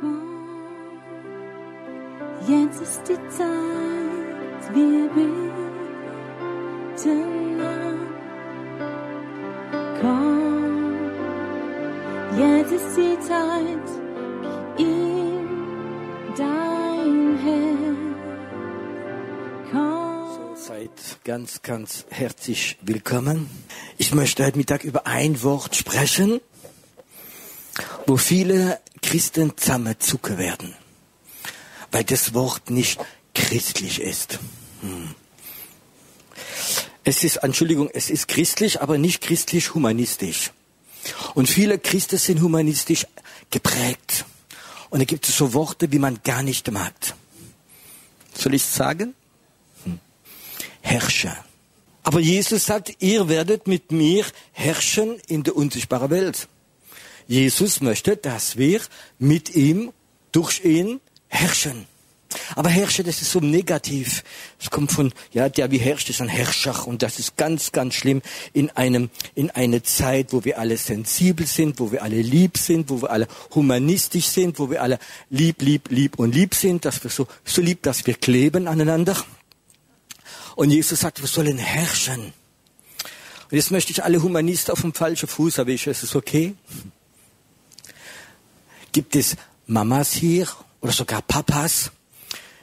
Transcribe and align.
Komm, 0.00 0.22
jetzt 2.46 2.80
ist 2.80 3.02
die 3.08 3.18
Zeit, 3.36 4.72
wir 4.72 5.08
beten 5.08 5.50
an. 7.60 7.98
Komm, 10.00 10.94
jetzt 12.38 12.70
ist 12.72 12.96
die 12.96 13.18
Zeit, 13.26 13.88
gib 14.76 14.86
ihm 14.86 15.48
dein 16.36 17.36
Herz. 17.38 17.98
Komm. 19.72 20.54
Seid 20.54 21.18
ganz, 21.24 21.62
ganz 21.62 22.06
herzlich 22.10 22.78
willkommen. 22.82 23.50
Ich 23.96 24.14
möchte 24.14 24.46
heute 24.46 24.58
Mittag 24.58 24.84
über 24.84 25.08
ein 25.08 25.42
Wort 25.42 25.74
sprechen, 25.74 26.40
wo 28.06 28.16
viele 28.16 28.78
Christen 29.08 29.56
zusammenzucken 29.56 30.36
werden, 30.36 30.74
weil 31.90 32.04
das 32.04 32.34
Wort 32.34 32.68
nicht 32.68 33.00
christlich 33.34 34.02
ist. 34.02 34.38
Hm. 34.82 35.14
Es 37.04 37.24
ist, 37.24 37.36
Entschuldigung, 37.36 37.88
es 37.94 38.10
ist 38.10 38.28
christlich, 38.28 38.82
aber 38.82 38.98
nicht 38.98 39.22
christlich-humanistisch. 39.22 40.52
Und 41.34 41.48
viele 41.48 41.78
Christen 41.78 42.18
sind 42.18 42.42
humanistisch 42.42 43.06
geprägt. 43.50 44.26
Und 44.90 44.98
da 44.98 45.06
gibt 45.06 45.26
es 45.26 45.38
so 45.38 45.54
Worte, 45.54 45.90
wie 45.90 45.98
man 45.98 46.20
gar 46.22 46.42
nicht 46.42 46.70
mag. 46.70 46.92
Soll 48.34 48.52
ich 48.52 48.62
sagen? 48.62 49.14
Hm. 49.84 50.00
Herrscher. 50.82 51.34
Aber 52.02 52.20
Jesus 52.20 52.66
sagt, 52.66 52.94
ihr 52.98 53.26
werdet 53.30 53.68
mit 53.68 53.90
mir 53.90 54.26
herrschen 54.52 55.18
in 55.28 55.44
der 55.44 55.56
unsichtbaren 55.56 56.10
Welt. 56.10 56.46
Jesus 57.28 57.82
möchte, 57.82 58.16
dass 58.16 58.56
wir 58.56 58.80
mit 59.18 59.54
ihm, 59.54 59.92
durch 60.32 60.64
ihn 60.64 61.00
herrschen. 61.28 61.86
Aber 62.56 62.68
herrschen, 62.68 63.04
das 63.06 63.22
ist 63.22 63.32
so 63.32 63.40
negativ. 63.40 64.22
Es 64.60 64.70
kommt 64.70 64.92
von, 64.92 65.12
ja, 65.32 65.48
der 65.48 65.70
wie 65.70 65.78
herrscht, 65.78 66.10
ist 66.10 66.20
ein 66.20 66.28
Herrscher. 66.28 66.86
Und 66.86 67.02
das 67.02 67.18
ist 67.18 67.36
ganz, 67.36 67.72
ganz 67.72 67.94
schlimm 67.94 68.22
in 68.52 68.70
einem, 68.70 69.10
in 69.34 69.50
einer 69.50 69.82
Zeit, 69.82 70.32
wo 70.32 70.44
wir 70.44 70.58
alle 70.58 70.76
sensibel 70.76 71.46
sind, 71.46 71.80
wo 71.80 71.92
wir 71.92 72.02
alle 72.02 72.20
lieb 72.20 72.58
sind, 72.58 72.90
wo 72.90 73.02
wir 73.02 73.10
alle 73.10 73.28
humanistisch 73.54 74.26
sind, 74.26 74.58
wo 74.58 74.70
wir 74.70 74.82
alle 74.82 74.98
lieb, 75.30 75.62
lieb, 75.62 75.90
lieb 75.90 76.18
und 76.18 76.34
lieb 76.34 76.54
sind, 76.54 76.84
dass 76.84 77.02
wir 77.02 77.10
so, 77.10 77.26
so 77.44 77.62
lieb, 77.62 77.82
dass 77.82 78.06
wir 78.06 78.14
kleben 78.14 78.68
aneinander. 78.68 79.16
Und 80.56 80.70
Jesus 80.70 81.00
sagt, 81.00 81.20
wir 81.20 81.28
sollen 81.28 81.58
herrschen. 81.58 82.32
Und 83.50 83.56
jetzt 83.56 83.70
möchte 83.70 83.92
ich 83.92 84.04
alle 84.04 84.22
Humanisten 84.22 84.72
auf 84.72 84.82
dem 84.82 84.92
falschen 84.92 85.28
Fuß 85.28 85.58
erwischen. 85.58 85.90
Ist 85.90 86.02
es 86.02 86.14
okay? 86.14 86.54
Gibt 88.92 89.16
es 89.16 89.36
Mamas 89.66 90.12
hier 90.12 90.48
oder 90.80 90.92
sogar 90.92 91.22
Papas? 91.22 91.90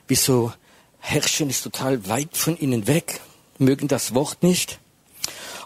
Wieso 0.07 0.53
herrschen 0.99 1.49
ist 1.49 1.63
total 1.63 2.07
weit 2.07 2.35
von 2.35 2.57
ihnen 2.57 2.87
weg, 2.87 3.21
mögen 3.57 3.87
das 3.87 4.13
Wort 4.13 4.43
nicht. 4.43 4.79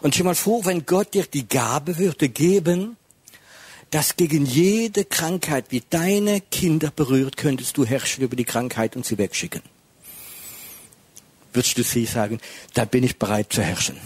Und 0.02 0.14
stell 0.14 0.24
mal 0.24 0.34
vor, 0.34 0.64
wenn 0.64 0.86
Gott 0.86 1.14
dir 1.14 1.26
die 1.26 1.48
Gabe 1.48 1.98
würde 1.98 2.28
geben, 2.28 2.96
dass 3.90 4.16
gegen 4.16 4.46
jede 4.46 5.04
Krankheit, 5.04 5.66
wie 5.70 5.82
deine 5.90 6.40
Kinder 6.40 6.90
berührt, 6.90 7.36
könntest 7.36 7.76
du 7.76 7.84
herrschen 7.84 8.22
über 8.22 8.36
die 8.36 8.44
Krankheit 8.44 8.96
und 8.96 9.04
sie 9.04 9.18
wegschicken. 9.18 9.62
Würdest 11.52 11.76
du 11.76 11.82
sie 11.82 12.06
sagen, 12.06 12.40
da 12.74 12.84
bin 12.84 13.02
ich 13.02 13.18
bereit 13.18 13.52
zu 13.52 13.62
herrschen 13.62 13.96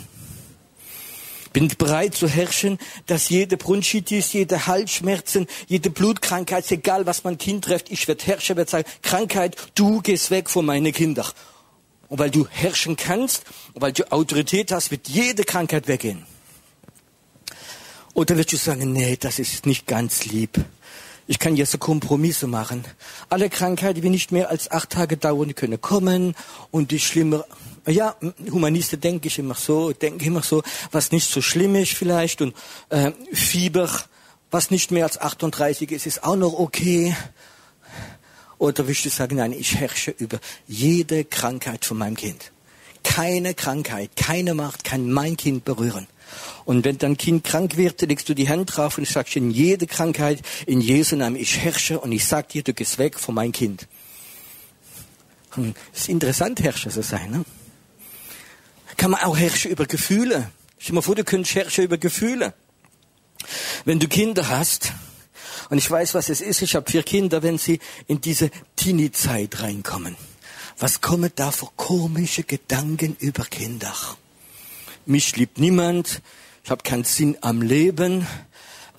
bin 1.54 1.68
bereit 1.68 2.14
zu 2.14 2.28
herrschen, 2.28 2.78
dass 3.06 3.30
jede 3.30 3.56
Bronchitis, 3.56 4.34
jede 4.34 4.66
Halsschmerzen, 4.66 5.46
jede 5.66 5.88
Blutkrankheit, 5.88 6.70
egal 6.70 7.06
was 7.06 7.24
mein 7.24 7.38
Kind 7.38 7.64
trifft, 7.64 7.90
ich 7.90 8.06
werde 8.06 8.26
herrschen, 8.26 8.56
werde 8.56 8.70
sagen, 8.70 8.88
Krankheit, 9.00 9.56
du 9.74 10.02
gehst 10.02 10.30
weg 10.30 10.50
von 10.50 10.66
meinen 10.66 10.92
Kindern. 10.92 11.30
Und 12.08 12.18
weil 12.18 12.30
du 12.30 12.46
herrschen 12.50 12.96
kannst, 12.96 13.44
und 13.72 13.80
weil 13.80 13.92
du 13.92 14.10
Autorität 14.12 14.72
hast, 14.72 14.90
wird 14.90 15.08
jede 15.08 15.44
Krankheit 15.44 15.88
weggehen. 15.88 16.26
Oder 18.12 18.36
wirst 18.36 18.52
du 18.52 18.56
sagen, 18.56 18.92
nee, 18.92 19.16
das 19.16 19.38
ist 19.38 19.64
nicht 19.64 19.86
ganz 19.86 20.24
lieb. 20.26 20.62
Ich 21.26 21.38
kann 21.38 21.56
jetzt 21.56 21.78
Kompromisse 21.80 22.46
machen. 22.46 22.84
Alle 23.30 23.48
Krankheiten, 23.48 24.02
die 24.02 24.10
nicht 24.10 24.30
mehr 24.30 24.50
als 24.50 24.70
acht 24.70 24.90
Tage 24.90 25.16
dauern, 25.16 25.54
können 25.54 25.80
kommen 25.80 26.34
und 26.70 26.90
die 26.90 27.00
schlimme 27.00 27.44
ja, 27.86 28.16
Humanisten 28.50 29.00
denke 29.00 29.28
ich 29.28 29.38
immer 29.38 29.54
so, 29.54 29.92
denke 29.92 30.24
immer 30.24 30.42
so, 30.42 30.62
was 30.90 31.12
nicht 31.12 31.30
so 31.30 31.42
schlimm 31.42 31.74
ist 31.74 31.92
vielleicht 31.92 32.40
und 32.40 32.54
äh, 32.88 33.12
Fieber, 33.32 33.90
was 34.50 34.70
nicht 34.70 34.90
mehr 34.90 35.04
als 35.04 35.20
38 35.20 35.90
ist, 35.90 36.06
ist 36.06 36.24
auch 36.24 36.36
noch 36.36 36.54
okay. 36.54 37.14
Oder 38.58 38.86
willst 38.86 39.04
du 39.04 39.10
sagen, 39.10 39.36
nein, 39.36 39.52
ich 39.52 39.74
herrsche 39.76 40.12
über 40.12 40.38
jede 40.66 41.24
Krankheit 41.24 41.84
von 41.84 41.98
meinem 41.98 42.16
Kind. 42.16 42.52
Keine 43.02 43.52
Krankheit, 43.52 44.16
keine 44.16 44.54
Macht 44.54 44.84
kann 44.84 45.10
mein 45.10 45.36
Kind 45.36 45.64
berühren. 45.64 46.06
Und 46.64 46.84
wenn 46.84 46.98
dein 46.98 47.16
Kind 47.16 47.44
krank 47.44 47.76
wird, 47.76 48.00
legst 48.02 48.28
du 48.28 48.34
die 48.34 48.48
Hand 48.48 48.76
drauf 48.76 48.98
und 48.98 49.06
sage 49.06 49.30
in 49.34 49.50
jede 49.50 49.86
Krankheit, 49.86 50.40
in 50.66 50.80
Jesu 50.80 51.16
Namen, 51.16 51.36
ich 51.36 51.58
herrsche 51.58 52.00
und 52.00 52.12
ich 52.12 52.24
sag 52.24 52.48
dir, 52.50 52.62
du 52.62 52.72
gehst 52.72 52.98
weg 52.98 53.18
von 53.18 53.34
meinem 53.34 53.52
Kind. 53.52 53.86
Hm, 55.54 55.74
es 55.92 56.02
ist 56.02 56.08
interessant, 56.08 56.62
Herrscher 56.62 56.90
zu 56.90 57.02
sein. 57.02 57.30
Ne? 57.30 57.44
kann 58.96 59.10
man 59.10 59.22
auch 59.22 59.36
herrschen 59.36 59.70
über 59.70 59.86
Gefühle. 59.86 60.50
Stell 60.78 60.92
dir 60.92 60.94
mal 60.94 61.02
vor, 61.02 61.14
du 61.14 61.24
könntest 61.24 61.54
herrschen 61.54 61.84
über 61.84 61.98
Gefühle. 61.98 62.54
Wenn 63.84 63.98
du 63.98 64.08
Kinder 64.08 64.48
hast, 64.48 64.92
und 65.70 65.78
ich 65.78 65.90
weiß, 65.90 66.14
was 66.14 66.28
es 66.28 66.40
ist, 66.40 66.62
ich 66.62 66.74
habe 66.74 66.90
vier 66.90 67.02
Kinder, 67.02 67.42
wenn 67.42 67.58
sie 67.58 67.80
in 68.06 68.20
diese 68.20 68.50
Teenie-Zeit 68.76 69.60
reinkommen. 69.60 70.16
Was 70.78 71.00
kommen 71.00 71.30
da 71.34 71.50
für 71.50 71.68
komische 71.76 72.42
Gedanken 72.44 73.16
über 73.18 73.44
Kinder? 73.44 73.94
Mich 75.06 75.36
liebt 75.36 75.58
niemand, 75.58 76.22
ich 76.64 76.70
habe 76.70 76.82
keinen 76.82 77.04
Sinn 77.04 77.36
am 77.42 77.60
Leben, 77.60 78.26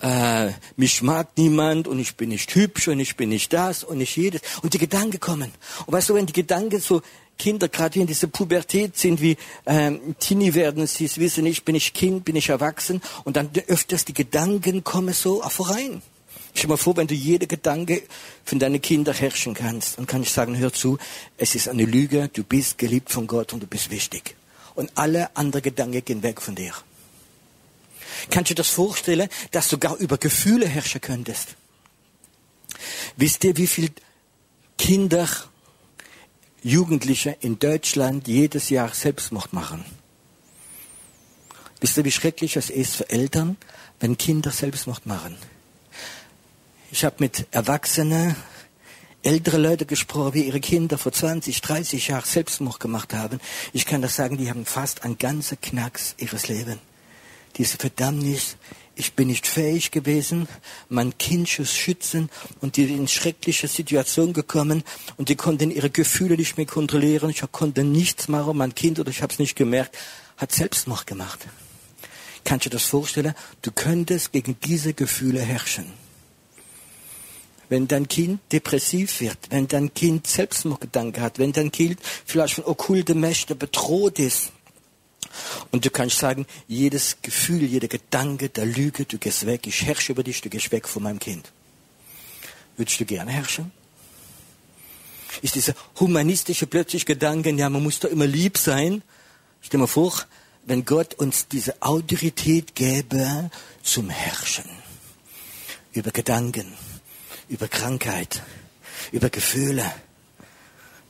äh, 0.00 0.52
mich 0.76 1.02
mag 1.02 1.28
niemand 1.36 1.88
und 1.88 1.98
ich 1.98 2.16
bin 2.16 2.28
nicht 2.28 2.54
hübsch 2.54 2.88
und 2.88 3.00
ich 3.00 3.16
bin 3.16 3.30
nicht 3.30 3.52
das 3.52 3.82
und 3.82 3.98
nicht 3.98 4.16
jedes. 4.16 4.40
Und 4.62 4.74
die 4.74 4.78
Gedanken 4.78 5.18
kommen. 5.18 5.50
Und 5.86 5.92
weißt 5.92 6.10
du, 6.10 6.14
wenn 6.14 6.26
die 6.26 6.32
Gedanken 6.32 6.80
so 6.80 7.02
Kinder 7.38 7.68
gerade 7.68 7.98
in 7.98 8.06
dieser 8.06 8.28
Pubertät 8.28 8.96
sind, 8.96 9.20
wie 9.20 9.36
ähm, 9.66 10.14
Teenie 10.20 10.54
werden, 10.54 10.86
sie 10.86 11.10
wissen 11.16 11.44
nicht, 11.44 11.64
bin 11.64 11.74
ich 11.74 11.92
Kind, 11.92 12.24
bin 12.24 12.36
ich 12.36 12.50
erwachsen 12.50 13.02
und 13.24 13.36
dann 13.36 13.50
öfters 13.66 14.04
die 14.04 14.14
Gedanken 14.14 14.84
kommen 14.84 15.12
so 15.12 15.38
rein. 15.38 16.02
Stell 16.54 16.68
mal 16.68 16.76
vor, 16.76 16.96
wenn 16.96 17.06
du 17.06 17.14
jede 17.14 17.46
Gedanke 17.46 18.02
von 18.44 18.58
deinen 18.58 18.80
Kindern 18.80 19.14
herrschen 19.14 19.54
kannst, 19.54 19.98
dann 19.98 20.06
kann 20.06 20.22
ich 20.22 20.30
sagen, 20.30 20.56
hör 20.56 20.72
zu, 20.72 20.98
es 21.36 21.54
ist 21.54 21.68
eine 21.68 21.84
Lüge, 21.84 22.30
du 22.32 22.44
bist 22.44 22.78
geliebt 22.78 23.10
von 23.10 23.26
Gott 23.26 23.52
und 23.52 23.62
du 23.62 23.66
bist 23.66 23.90
wichtig. 23.90 24.36
Und 24.76 24.92
alle 24.94 25.34
anderen 25.36 25.62
Gedanken 25.62 26.04
gehen 26.04 26.22
weg 26.22 26.40
von 26.40 26.54
dir. 26.54 26.72
Kannst 28.30 28.50
du 28.50 28.54
dir 28.54 28.62
das 28.62 28.70
vorstellen, 28.70 29.28
dass 29.50 29.68
du 29.68 29.78
gar 29.78 29.96
über 29.96 30.16
Gefühle 30.16 30.68
herrschen 30.68 31.00
könntest? 31.00 31.56
Wisst 33.16 33.42
ihr, 33.44 33.56
wie 33.56 33.66
viele 33.66 33.90
Kinder 34.78 35.28
Jugendliche 36.66 37.36
in 37.42 37.60
Deutschland 37.60 38.26
jedes 38.26 38.70
Jahr 38.70 38.92
Selbstmord 38.92 39.52
machen. 39.52 39.84
Wisst 41.80 41.96
ihr, 41.96 42.04
wie 42.04 42.10
schrecklich 42.10 42.56
es 42.56 42.70
ist 42.70 42.96
für 42.96 43.08
Eltern, 43.08 43.56
wenn 44.00 44.18
Kinder 44.18 44.50
Selbstmord 44.50 45.06
machen? 45.06 45.36
Ich 46.90 47.04
habe 47.04 47.16
mit 47.20 47.46
Erwachsenen, 47.52 48.34
ältere 49.26 49.58
Leute 49.58 49.86
gesprochen, 49.86 50.34
wie 50.34 50.42
ihre 50.42 50.60
Kinder 50.60 50.98
vor 50.98 51.10
20, 51.10 51.60
30 51.60 52.08
Jahren 52.08 52.24
Selbstmord 52.24 52.78
gemacht 52.78 53.12
haben. 53.12 53.40
Ich 53.72 53.84
kann 53.84 54.00
das 54.00 54.14
sagen, 54.14 54.36
die 54.36 54.48
haben 54.48 54.64
fast 54.64 55.02
einen 55.02 55.18
ganzen 55.18 55.60
Knacks 55.60 56.14
ihres 56.18 56.46
Lebens. 56.46 56.78
Diese 57.56 57.76
Verdammnis, 57.76 58.56
ich 58.94 59.14
bin 59.14 59.26
nicht 59.26 59.48
fähig 59.48 59.90
gewesen, 59.90 60.46
mein 60.88 61.18
Kind 61.18 61.48
zu 61.48 61.66
schützen 61.66 62.30
und 62.60 62.76
die 62.76 62.84
in 62.84 63.08
schreckliche 63.08 63.66
Situation 63.66 64.32
gekommen 64.32 64.84
und 65.16 65.28
die 65.28 65.36
konnten 65.36 65.72
ihre 65.72 65.90
Gefühle 65.90 66.36
nicht 66.36 66.56
mehr 66.56 66.66
kontrollieren. 66.66 67.28
Ich 67.28 67.42
konnte 67.50 67.82
nichts 67.82 68.28
machen. 68.28 68.56
Mein 68.56 68.76
Kind, 68.76 69.00
oder 69.00 69.10
ich 69.10 69.22
habe 69.22 69.32
es 69.32 69.40
nicht 69.40 69.56
gemerkt, 69.56 69.96
hat 70.36 70.52
Selbstmord 70.52 71.04
gemacht. 71.06 71.40
Kannst 72.44 72.66
du 72.66 72.70
dir 72.70 72.76
das 72.76 72.84
vorstellen? 72.84 73.34
Du 73.62 73.72
könntest 73.72 74.30
gegen 74.30 74.56
diese 74.64 74.94
Gefühle 74.94 75.40
herrschen. 75.40 76.05
Wenn 77.68 77.88
dein 77.88 78.06
Kind 78.06 78.40
depressiv 78.52 79.20
wird, 79.20 79.38
wenn 79.50 79.66
dein 79.66 79.92
Kind 79.92 80.26
Selbstmordgedanken 80.26 81.22
hat, 81.22 81.38
wenn 81.38 81.52
dein 81.52 81.72
Kind 81.72 81.98
vielleicht 82.24 82.54
von 82.54 82.64
okkulten 82.64 83.18
Mächten 83.18 83.58
bedroht 83.58 84.18
ist, 84.18 84.52
und 85.70 85.84
du 85.84 85.90
kannst 85.90 86.18
sagen, 86.18 86.46
jedes 86.68 87.18
Gefühl, 87.22 87.64
jeder 87.64 87.88
Gedanke 87.88 88.48
der 88.48 88.66
Lüge, 88.66 89.04
du 89.04 89.18
gehst 89.18 89.46
weg, 89.46 89.66
ich 89.66 89.84
herrsche 89.84 90.12
über 90.12 90.22
dich, 90.22 90.40
du 90.40 90.48
gehst 90.48 90.72
weg 90.72 90.88
von 90.88 91.02
meinem 91.02 91.18
Kind. 91.18 91.52
Würdest 92.76 93.00
du 93.00 93.04
gerne 93.04 93.30
herrschen? 93.30 93.72
Ist 95.42 95.54
dieser 95.54 95.74
humanistische 96.00 96.66
plötzlich 96.66 97.04
Gedanken, 97.04 97.58
ja, 97.58 97.68
man 97.68 97.82
muss 97.82 97.98
doch 97.98 98.08
immer 98.08 98.26
lieb 98.26 98.56
sein. 98.56 99.02
Stell 99.60 99.78
dir 99.78 99.82
mal 99.82 99.86
vor, 99.86 100.24
wenn 100.64 100.84
Gott 100.84 101.14
uns 101.14 101.48
diese 101.48 101.80
Autorität 101.82 102.74
gäbe 102.74 103.50
zum 103.82 104.10
Herrschen 104.10 104.68
über 105.92 106.10
Gedanken, 106.10 106.72
über 107.48 107.68
Krankheit, 107.68 108.42
über 109.12 109.30
Gefühle. 109.30 109.84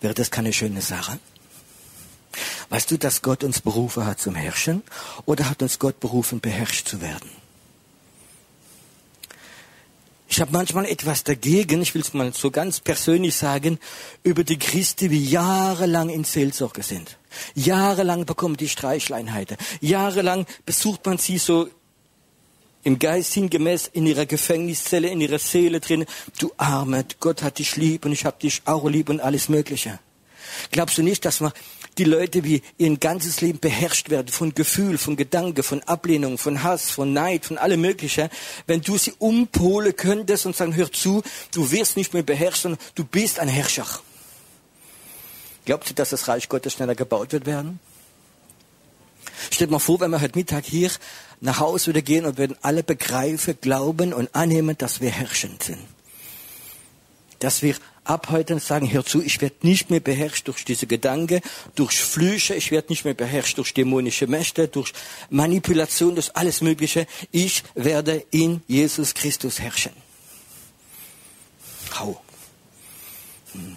Wäre 0.00 0.15
das 0.15 0.31
keine 0.31 0.53
schöne 0.53 0.83
Sache? 0.83 1.19
Weißt 2.69 2.91
du, 2.91 2.99
dass 2.99 3.23
Gott 3.23 3.44
uns 3.44 3.61
berufen 3.61 4.05
hat 4.05 4.21
zum 4.21 4.35
Herrschen 4.35 4.83
oder 5.25 5.49
hat 5.49 5.62
uns 5.62 5.79
Gott 5.79 6.00
berufen, 6.00 6.41
beherrscht 6.41 6.88
zu 6.88 7.00
werden? 7.00 7.31
Ich 10.29 10.41
habe 10.41 10.53
manchmal 10.53 10.85
etwas 10.87 11.25
dagegen, 11.25 11.81
ich 11.81 11.94
will 11.94 12.03
es 12.03 12.12
mal 12.12 12.35
so 12.35 12.50
ganz 12.50 12.81
persönlich 12.81 13.37
sagen, 13.37 13.79
über 14.23 14.44
die 14.44 14.59
Christen, 14.59 15.09
die 15.09 15.25
jahrelang 15.25 16.11
in 16.11 16.25
Seelsorge 16.25 16.82
sind. 16.82 17.17
Jahrelang 17.55 18.27
bekommen 18.27 18.56
die 18.56 18.69
Streichleinheiten. 18.69 19.56
Jahrelang 19.81 20.44
besucht 20.67 21.06
man 21.06 21.19
sie 21.19 21.39
so 21.39 21.69
im 22.87 23.00
Geist 23.00 23.35
hingemäß 23.35 23.91
in 23.93 24.06
ihrer 24.06 24.27
Gefängniszelle, 24.27 25.09
in 25.09 25.21
ihrer 25.21 25.41
Seele 25.41 25.81
drin. 25.81 26.06
Du 26.38 26.53
Arme, 26.56 27.05
Gott 27.19 27.43
hat 27.43 27.59
dich 27.59 27.75
lieb 27.75 28.05
und 28.05 28.12
ich 28.12 28.25
hab 28.25 28.38
dich 28.38 28.62
auch 28.65 28.88
lieb 28.88 29.09
und 29.09 29.19
alles 29.19 29.49
Mögliche. 29.49 29.99
Glaubst 30.71 30.97
du 30.97 31.03
nicht, 31.03 31.25
dass 31.25 31.41
man 31.41 31.50
die 31.99 32.05
Leute 32.05 32.44
wie 32.44 32.62
ihr 32.79 32.97
ganzes 32.99 33.41
Leben 33.41 33.59
beherrscht 33.59 34.09
werden 34.09 34.29
von 34.29 34.55
Gefühl, 34.55 34.99
von 34.99 35.17
Gedanke, 35.17 35.65
von 35.65 35.83
Ablehnung, 35.83 36.38
von 36.38 36.62
Hass, 36.62 36.88
von 36.88 37.12
Neid, 37.12 37.44
von 37.44 37.59
allem 37.59 37.81
Möglichen, 37.81 38.29
wenn 38.69 38.83
du 38.83 38.97
sie 38.99 39.15
umpolen 39.19 39.97
könntest 39.97 40.47
und 40.47 40.55
sagen, 40.55 40.77
hör 40.77 40.93
zu, 40.93 41.25
du 41.53 41.73
wirst 41.73 41.97
nicht 41.97 42.15
mehr 42.15 42.23
beherrscht, 42.23 42.62
sondern 42.62 42.81
du 42.94 43.03
bist 43.03 43.41
ein 43.41 43.49
Herrscher. 43.49 43.89
Glaubt 45.65 45.91
ihr, 45.91 45.97
dass 45.97 46.11
das 46.11 46.29
Reich 46.29 46.49
Gottes 46.49 46.75
schneller 46.75 46.94
gebaut 46.94 47.32
wird 47.32 47.47
werden? 47.47 47.81
Stellt 49.50 49.71
mal 49.71 49.81
vor, 49.81 49.99
wenn 49.99 50.12
wir 50.12 50.21
heute 50.21 50.39
Mittag 50.39 50.65
hier 50.65 50.91
nach 51.41 51.61
Hause 51.61 51.88
wieder 51.88 52.03
gehen 52.03 52.25
und 52.25 52.38
würden 52.38 52.56
alle 52.62 52.83
begreifen, 52.83 53.59
glauben 53.61 54.12
und 54.12 54.35
annehmen, 54.35 54.77
dass 54.79 55.00
wir 55.00 55.11
herrschend 55.11 55.62
sind. 55.62 55.81
Dass 57.38 57.62
wir 57.62 57.77
ab 58.05 58.29
heute 58.31 58.59
sagen, 58.61 58.91
hör 58.91 59.05
zu, 59.05 59.23
ich 59.23 59.41
werde 59.41 59.56
nicht 59.62 59.91
mehr 59.91 60.00
beherrscht 60.00 60.49
durch 60.49 60.65
diese 60.65 60.87
Gedanken, 60.87 61.41
durch 61.75 61.99
Flüche, 61.99 62.55
ich 62.55 62.71
werde 62.71 62.88
nicht 62.88 63.05
mehr 63.05 63.15
beherrscht 63.15 63.59
durch 63.59 63.75
dämonische 63.75 64.27
Mächte, 64.27 64.69
durch 64.69 64.93
Manipulation, 65.29 66.15
durch 66.15 66.35
alles 66.35 66.61
Mögliche. 66.61 67.06
Ich 67.33 67.62
werde 67.75 68.25
in 68.31 68.62
Jesus 68.67 69.15
Christus 69.15 69.61
herrschen. 69.61 69.93
Hau. 71.99 72.21
Hm. 73.53 73.77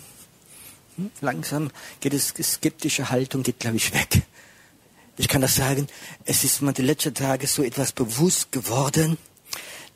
hm. 0.97 1.11
Langsam 1.21 1.71
geht 1.99 2.13
es, 2.13 2.33
skeptische 2.41 3.09
Haltung 3.09 3.43
geht, 3.43 3.59
glaube 3.59 3.77
ich, 3.77 3.93
weg. 3.93 4.23
Ich 5.19 5.27
kann 5.27 5.41
das 5.41 5.57
sagen, 5.57 5.87
es 6.23 6.45
ist 6.45 6.61
mir 6.61 6.71
die 6.71 6.81
letzten 6.81 7.13
Tage 7.13 7.45
so 7.45 7.61
etwas 7.61 7.91
bewusst 7.91 8.53
geworden, 8.53 9.17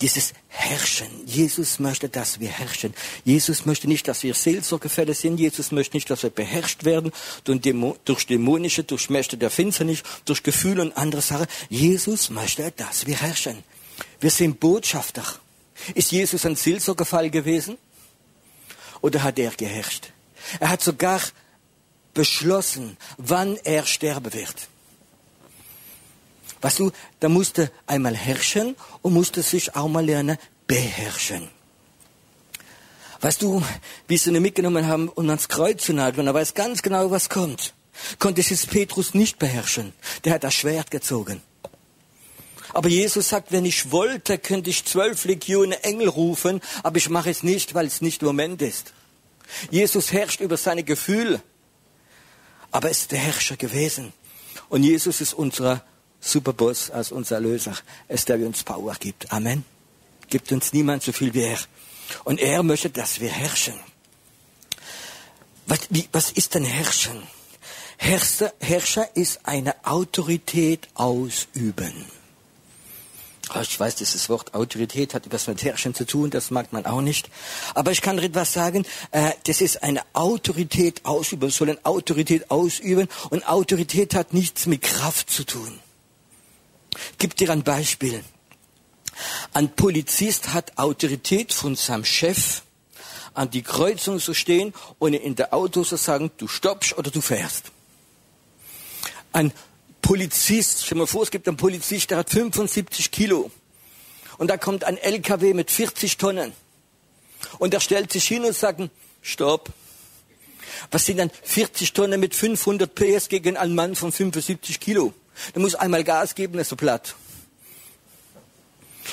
dieses 0.02 0.34
Herrschen. 0.50 1.08
Jesus 1.26 1.80
möchte, 1.80 2.10
dass 2.10 2.42
wir 2.42 2.50
herrschen. 2.50 2.94
Jesus 3.24 3.66
möchte 3.66 3.88
nicht, 3.88 4.06
dass 4.10 4.24
wir 4.24 4.34
Seelsorgefälle 4.34 5.14
sind. 5.14 5.40
Jesus 5.40 5.72
möchte 5.72 5.96
nicht, 5.96 6.10
dass 6.10 6.24
wir 6.24 6.30
beherrscht 6.30 6.84
werden 6.84 7.14
durch 7.46 8.28
dämonische, 8.28 8.84
durch 8.84 9.10
Mächte 9.10 9.38
der 9.38 9.50
Finsternis, 9.50 10.04
durch 10.26 10.44
Gefühle 10.44 10.82
und 10.82 10.98
andere 10.98 11.22
Sachen. 11.22 11.48
Jesus 11.70 12.30
möchte, 12.30 12.72
dass 12.72 13.06
wir 13.06 13.16
herrschen. 13.16 13.64
Wir 14.20 14.30
sind 14.30 14.60
Botschafter. 14.60 15.24
Ist 15.96 16.12
Jesus 16.12 16.46
ein 16.46 16.58
Seelsorgefall 16.58 17.30
gewesen? 17.30 17.78
Oder 19.00 19.24
hat 19.24 19.40
er 19.40 19.52
geherrscht? 19.52 20.12
Er 20.60 20.68
hat 20.68 20.82
sogar 20.82 21.22
beschlossen, 22.14 22.98
wann 23.18 23.56
er 23.64 23.86
sterben 23.86 24.34
wird. 24.34 24.68
Weißt 26.64 26.80
du, 26.80 26.92
da 27.20 27.28
musste 27.28 27.72
einmal 27.88 28.16
herrschen 28.16 28.78
und 29.02 29.14
musste 29.14 29.44
sich 29.44 29.76
auch 29.76 29.90
mal 29.90 30.06
lernen 30.06 30.38
beherrschen. 30.66 31.50
Weißt 33.20 33.42
du, 33.42 33.62
wie 34.08 34.18
sie 34.18 34.30
ihn 34.30 34.42
mitgenommen 34.42 34.88
haben 34.88 35.10
und 35.10 35.30
ans 35.30 35.50
Kreuz 35.50 35.84
zu 35.84 35.94
nageln, 35.94 36.26
er 36.26 36.34
weiß 36.34 36.54
ganz 36.54 36.82
genau, 36.82 37.12
was 37.12 37.28
kommt. 37.28 37.74
Konnte 38.18 38.40
es 38.40 38.66
Petrus 38.66 39.14
nicht 39.14 39.40
beherrschen. 39.40 39.92
Der 40.24 40.36
hat 40.36 40.46
das 40.46 40.54
Schwert 40.54 40.90
gezogen. 40.90 41.42
Aber 42.74 42.88
Jesus 42.88 43.28
sagt, 43.28 43.52
wenn 43.52 43.66
ich 43.66 43.92
wollte, 43.92 44.38
könnte 44.38 44.70
ich 44.70 44.86
zwölf 44.86 45.26
Legionen 45.26 45.74
Engel 45.84 46.08
rufen, 46.08 46.62
aber 46.82 46.96
ich 46.96 47.10
mache 47.10 47.30
es 47.30 47.44
nicht, 47.44 47.74
weil 47.74 47.88
es 47.88 48.00
nicht 48.00 48.22
Moment 48.22 48.62
ist. 48.62 48.94
Jesus 49.70 50.14
herrscht 50.14 50.40
über 50.40 50.56
seine 50.56 50.84
Gefühle, 50.84 51.42
aber 52.72 52.88
er 52.88 52.92
ist 52.92 53.12
der 53.12 53.20
Herrscher 53.20 53.58
gewesen. 53.58 54.14
Und 54.70 54.84
Jesus 54.84 55.20
ist 55.20 55.34
unser 55.34 55.84
Superboss 56.24 56.90
als 56.90 57.12
unser 57.12 57.36
Erlöser. 57.36 57.76
Ist 58.08 58.30
der, 58.30 58.38
uns 58.38 58.64
Power 58.64 58.96
gibt. 59.00 59.32
Amen. 59.32 59.66
Gibt 60.30 60.52
uns 60.52 60.72
niemand 60.74 61.04
so 61.04 61.12
viel 61.12 61.34
wie 61.34 61.44
er. 61.44 61.60
Und 62.24 62.40
er 62.40 62.64
möchte, 62.64 62.90
dass 62.90 63.20
wir 63.20 63.30
herrschen. 63.30 63.76
Was, 65.66 65.80
wie, 65.90 66.08
was 66.12 66.32
ist 66.32 66.56
denn 66.56 66.66
Herrschen? 66.66 67.24
Herrscher, 67.98 68.54
Herrscher 68.60 69.16
ist 69.16 69.42
eine 69.44 69.76
Autorität 69.86 70.90
ausüben. 70.94 72.06
Oh, 73.54 73.60
ich 73.62 73.80
weiß, 73.80 73.96
dieses 73.96 74.30
Wort 74.30 74.54
Autorität 74.54 75.14
hat 75.14 75.26
etwas 75.26 75.48
mit 75.48 75.64
Herrschen 75.64 75.94
zu 75.94 76.06
tun, 76.06 76.30
das 76.30 76.50
mag 76.50 76.72
man 76.74 76.86
auch 76.86 77.02
nicht. 77.02 77.30
Aber 77.76 77.92
ich 77.92 78.02
kann 78.02 78.18
etwas 78.18 78.54
sagen, 78.54 78.86
äh, 79.12 79.32
das 79.46 79.62
ist 79.62 79.84
eine 79.84 80.02
Autorität 80.14 81.06
ausüben, 81.06 81.50
soll 81.50 81.70
eine 81.70 81.86
Autorität 81.86 82.50
ausüben 82.50 83.08
und 83.30 83.48
Autorität 83.48 84.16
hat 84.16 84.34
nichts 84.34 84.66
mit 84.66 84.82
Kraft 84.82 85.30
zu 85.30 85.44
tun. 85.44 85.83
Gebe 87.18 87.36
dir 87.36 87.50
ein 87.50 87.64
Beispiel. 87.64 88.24
Ein 89.54 89.76
Polizist 89.76 90.54
hat 90.54 90.78
Autorität 90.78 91.54
von 91.54 91.76
seinem 91.76 92.06
Chef, 92.06 92.62
an 93.34 93.50
die 93.50 93.64
Kreuzung 93.64 94.20
zu 94.20 94.34
stehen 94.34 94.74
und 95.00 95.14
in 95.14 95.36
der 95.36 95.54
Auto 95.54 95.84
zu 95.84 95.96
sagen, 95.96 96.32
du 96.38 96.48
stoppst 96.48 96.98
oder 96.98 97.10
du 97.10 97.22
fährst. 97.22 97.72
Ein 99.32 99.52
Polizist, 100.02 100.86
stell 100.86 100.98
mal 100.98 101.08
vor, 101.08 101.24
es 101.24 101.32
gibt 101.32 101.48
einen 101.48 101.58
Polizist, 101.58 102.12
der 102.12 102.20
hat 102.20 102.30
75 102.30 103.10
Kilo. 103.10 103.50
Und 104.38 104.50
da 104.50 104.58
kommt 104.58 104.84
ein 104.84 104.98
LKW 104.98 105.54
mit 105.54 105.72
40 105.72 106.18
Tonnen. 106.18 106.54
Und 107.58 107.74
er 107.74 107.80
stellt 107.80 108.12
sich 108.12 108.26
hin 108.26 108.46
und 108.46 108.56
sagt, 108.56 108.82
stopp. 109.22 109.72
Was 110.92 111.06
sind 111.06 111.18
dann 111.18 111.32
40 111.44 111.94
Tonnen 111.94 112.20
mit 112.20 112.36
500 112.36 112.94
PS 112.94 113.30
gegen 113.30 113.58
einen 113.58 113.76
Mann 113.76 113.96
von 113.96 114.12
75 114.12 114.80
Kilo? 114.80 115.14
Der 115.54 115.62
muss 115.62 115.76
einmal 115.76 116.04
Gas 116.04 116.36
geben, 116.36 116.60
ist 116.60 116.70
so 116.70 116.76
platt. 116.76 117.16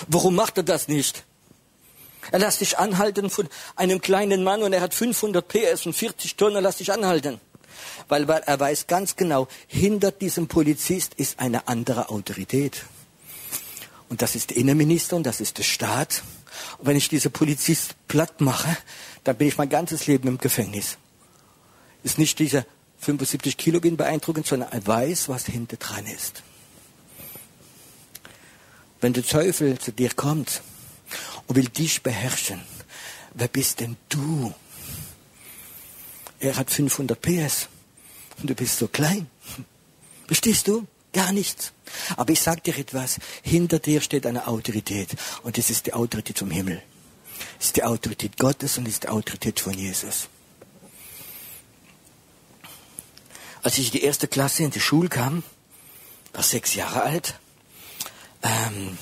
Warum 0.09 0.35
macht 0.35 0.57
er 0.57 0.63
das 0.63 0.89
nicht? 0.89 1.25
Er 2.33 2.39
lässt 2.39 2.59
sich 2.59 2.79
anhalten 2.79 3.31
von 3.31 3.49
einem 3.77 4.01
kleinen 4.01 4.45
Mann 4.45 4.63
und 4.63 4.73
er 4.73 4.81
hat 4.81 4.95
500 4.95 5.47
PS 5.47 5.87
und 5.87 5.95
40 5.95 6.37
Tonnen, 6.37 6.57
er 6.57 6.63
lässt 6.63 6.79
sich 6.79 6.93
anhalten. 6.93 7.41
Weil, 8.09 8.29
weil 8.29 8.43
er 8.47 8.61
weiß 8.61 8.87
ganz 8.87 9.17
genau, 9.17 9.49
hinter 9.67 10.13
diesem 10.13 10.49
Polizist 10.49 11.15
ist 11.15 11.41
eine 11.41 11.67
andere 11.69 12.11
Autorität. 12.11 12.85
Und 14.09 14.23
das 14.23 14.35
ist 14.35 14.51
der 14.51 14.57
Innenminister 14.57 15.17
und 15.17 15.25
das 15.25 15.41
ist 15.41 15.59
der 15.59 15.63
Staat. 15.63 16.23
Und 16.79 16.87
wenn 16.87 16.97
ich 16.97 17.09
diese 17.09 17.31
Polizist 17.31 17.95
platt 18.09 18.41
mache, 18.41 18.77
dann 19.25 19.37
bin 19.37 19.49
ich 19.49 19.57
mein 19.57 19.69
ganzes 19.69 20.07
Leben 20.07 20.29
im 20.29 20.39
Gefängnis. 20.39 20.99
Ist 22.03 22.19
nicht 22.19 22.39
dieser 22.39 22.65
75 23.01 23.57
Kilo 23.57 23.81
gehen 23.81 23.97
beeindruckend, 23.97 24.47
sondern 24.47 24.71
er 24.73 24.87
weiß, 24.87 25.29
was 25.29 25.47
hinter 25.47 25.77
dran 25.77 26.07
ist. 26.07 26.43
Wenn 29.01 29.15
der 29.15 29.25
Teufel 29.25 29.79
zu 29.79 29.93
dir 29.93 30.11
kommt 30.11 30.61
und 31.47 31.57
will 31.57 31.69
dich 31.69 32.03
beherrschen, 32.03 32.61
wer 33.35 33.49
bist 33.49 33.81
denn 33.81 33.97
du? 34.11 34.55
Er 36.39 36.57
hat 36.57 36.71
500 36.71 37.21
PS 37.21 37.69
und 38.39 38.51
du 38.51 38.55
bist 38.55 38.79
so 38.79 38.89
klein. 38.89 39.29
Verstehst 40.27 40.69
du? 40.69 40.87
Gar 41.13 41.33
nichts. 41.33 41.73
Aber 42.17 42.33
ich 42.33 42.41
sage 42.41 42.61
dir 42.61 42.79
etwas, 42.79 43.19
hinter 43.43 43.79
dir 43.79 44.01
steht 44.01 44.27
eine 44.27 44.47
Autorität 44.47 45.09
und 45.43 45.59
das 45.59 45.71
ist 45.71 45.87
die 45.87 45.95
Autorität 45.95 46.39
vom 46.39 46.51
Himmel. 46.51 46.83
Das 47.59 47.69
ist 47.69 47.77
die 47.77 47.85
Autorität 47.85 48.37
Gottes 48.39 48.79
und 48.79 48.85
das 48.85 48.95
ist 48.95 49.05
die 49.05 49.09
Autorität 49.09 49.59
von 49.59 49.73
Jesus. 49.73 50.29
Als 53.63 53.79
ich 53.79 53.87
in 53.87 53.93
die 53.93 54.03
erste 54.03 54.29
Klasse 54.29 54.63
in 54.63 54.71
die 54.71 54.81
Schule 54.81 55.09
kam, 55.09 55.43
war 56.33 56.43
sechs 56.43 56.75
Jahre 56.75 57.03
alt, 57.03 57.35
ähm, 58.43 58.97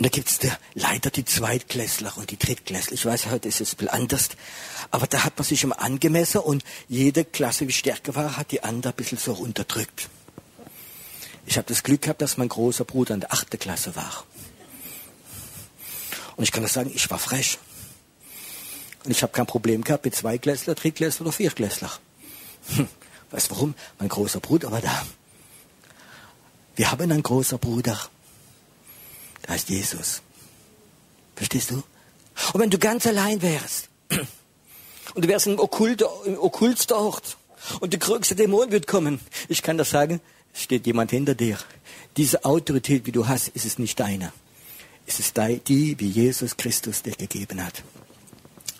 und 0.00 0.04
da 0.04 0.08
gibt's 0.08 0.38
der, 0.38 0.58
leider 0.72 1.10
die 1.10 1.26
Zweitklässler 1.26 2.16
und 2.16 2.30
die 2.30 2.38
Drittklässler. 2.38 2.94
Ich 2.94 3.04
weiß, 3.04 3.26
heute 3.26 3.48
ist 3.48 3.60
es 3.60 3.74
ein 3.74 3.76
bisschen 3.76 3.88
anders. 3.92 4.30
Aber 4.90 5.06
da 5.06 5.24
hat 5.24 5.36
man 5.36 5.44
sich 5.44 5.62
immer 5.62 5.78
angemessen 5.78 6.38
und 6.38 6.64
jede 6.88 7.22
Klasse, 7.22 7.68
wie 7.68 7.72
stärker 7.72 8.14
war, 8.14 8.38
hat 8.38 8.50
die 8.50 8.64
andere 8.64 8.94
ein 8.94 8.96
bisschen 8.96 9.18
so 9.18 9.34
unterdrückt. 9.34 10.08
Ich 11.44 11.58
habe 11.58 11.68
das 11.68 11.82
Glück 11.82 12.00
gehabt, 12.00 12.22
dass 12.22 12.38
mein 12.38 12.48
großer 12.48 12.86
Bruder 12.86 13.12
in 13.12 13.20
der 13.20 13.30
achten 13.30 13.58
Klasse 13.58 13.94
war. 13.94 14.24
Und 16.36 16.44
ich 16.44 16.52
kann 16.52 16.62
das 16.62 16.72
sagen, 16.72 16.90
ich 16.94 17.10
war 17.10 17.18
frech. 17.18 17.58
Und 19.04 19.10
ich 19.10 19.22
habe 19.22 19.34
kein 19.34 19.44
Problem 19.44 19.84
gehabt 19.84 20.06
mit 20.06 20.14
Zweiklässler, 20.14 20.76
Drittklässler 20.76 21.26
oder 21.26 21.32
Viertklässler. 21.32 21.90
Hm, 22.68 22.88
weißt 23.30 23.50
du 23.50 23.54
warum? 23.54 23.74
Mein 23.98 24.08
großer 24.08 24.40
Bruder 24.40 24.70
war 24.70 24.80
da. 24.80 25.06
Wir 26.76 26.90
haben 26.90 27.02
einen 27.02 27.22
großen 27.22 27.58
Bruder. 27.58 27.98
Der 29.42 29.54
heißt 29.54 29.68
Jesus. 29.68 30.22
Verstehst 31.36 31.70
du? 31.70 31.82
Und 32.52 32.60
wenn 32.60 32.70
du 32.70 32.78
ganz 32.78 33.06
allein 33.06 33.42
wärst 33.42 33.88
und 35.14 35.24
du 35.24 35.28
wärst 35.28 35.46
im, 35.46 35.58
Okkult, 35.58 36.04
im 36.24 36.38
okkultsten 36.38 36.96
Ort 36.96 37.36
und 37.80 37.92
der 37.92 38.00
größte 38.00 38.34
Dämon 38.34 38.70
wird 38.70 38.86
kommen, 38.86 39.20
ich 39.48 39.62
kann 39.62 39.78
das 39.78 39.90
sagen, 39.90 40.20
steht 40.52 40.86
jemand 40.86 41.10
hinter 41.10 41.34
dir. 41.34 41.58
Diese 42.16 42.44
Autorität, 42.44 43.06
wie 43.06 43.12
du 43.12 43.28
hast, 43.28 43.48
ist 43.48 43.64
es 43.64 43.78
nicht 43.78 44.00
deine. 44.00 44.32
Es 45.06 45.18
ist 45.18 45.36
die, 45.66 45.98
wie 45.98 46.08
Jesus 46.08 46.56
Christus 46.56 47.02
dir 47.02 47.16
gegeben 47.16 47.64
hat. 47.64 47.82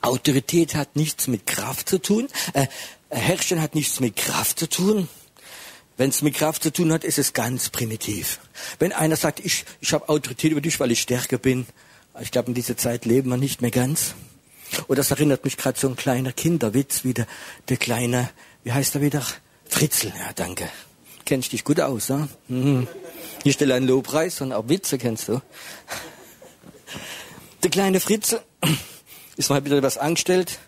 Autorität 0.00 0.74
hat 0.74 0.96
nichts 0.96 1.26
mit 1.26 1.46
Kraft 1.46 1.88
zu 1.88 1.98
tun. 1.98 2.28
Äh, 2.52 2.66
Herrschen 3.10 3.60
hat 3.60 3.74
nichts 3.74 4.00
mit 4.00 4.16
Kraft 4.16 4.58
zu 4.58 4.68
tun. 4.68 5.08
Wenn 5.96 6.10
es 6.10 6.22
mit 6.22 6.34
Kraft 6.34 6.62
zu 6.62 6.72
tun 6.72 6.92
hat, 6.92 7.04
ist 7.04 7.18
es 7.18 7.32
ganz 7.32 7.68
primitiv. 7.68 8.40
Wenn 8.78 8.92
einer 8.92 9.16
sagt, 9.16 9.40
ich, 9.40 9.64
ich 9.80 9.92
habe 9.92 10.08
Autorität 10.08 10.52
über 10.52 10.60
dich, 10.60 10.80
weil 10.80 10.90
ich 10.90 11.02
stärker 11.02 11.36
bin, 11.36 11.66
ich 12.20 12.30
glaube, 12.30 12.48
in 12.48 12.54
dieser 12.54 12.76
Zeit 12.76 13.04
leben 13.04 13.30
wir 13.30 13.36
nicht 13.36 13.60
mehr 13.60 13.70
ganz. 13.70 14.14
Oder 14.86 14.96
das 14.96 15.10
erinnert 15.10 15.44
mich 15.44 15.56
gerade 15.56 15.78
so 15.78 15.88
ein 15.88 15.96
kleiner 15.96 16.32
Kinderwitz, 16.32 17.04
wie 17.04 17.12
der, 17.12 17.26
der 17.68 17.76
kleine, 17.76 18.30
wie 18.64 18.72
heißt 18.72 18.94
er 18.94 19.02
wieder? 19.02 19.22
Fritzl, 19.68 20.08
ja, 20.08 20.32
danke. 20.34 20.68
Kennst 21.24 21.52
dich 21.52 21.64
gut 21.64 21.80
aus, 21.80 22.08
ne? 22.08 22.28
Mhm. 22.48 22.88
Nicht 23.44 23.56
stelle 23.56 23.74
einen 23.74 23.86
Lobpreis, 23.86 24.36
sondern 24.36 24.58
auch 24.58 24.68
Witze 24.68 24.98
kennst 24.98 25.28
du. 25.28 25.42
Der 27.62 27.70
kleine 27.70 28.00
Fritzl 28.00 28.40
ist 29.36 29.50
mal 29.50 29.64
wieder 29.64 29.82
was 29.82 29.98
angestellt 29.98 30.58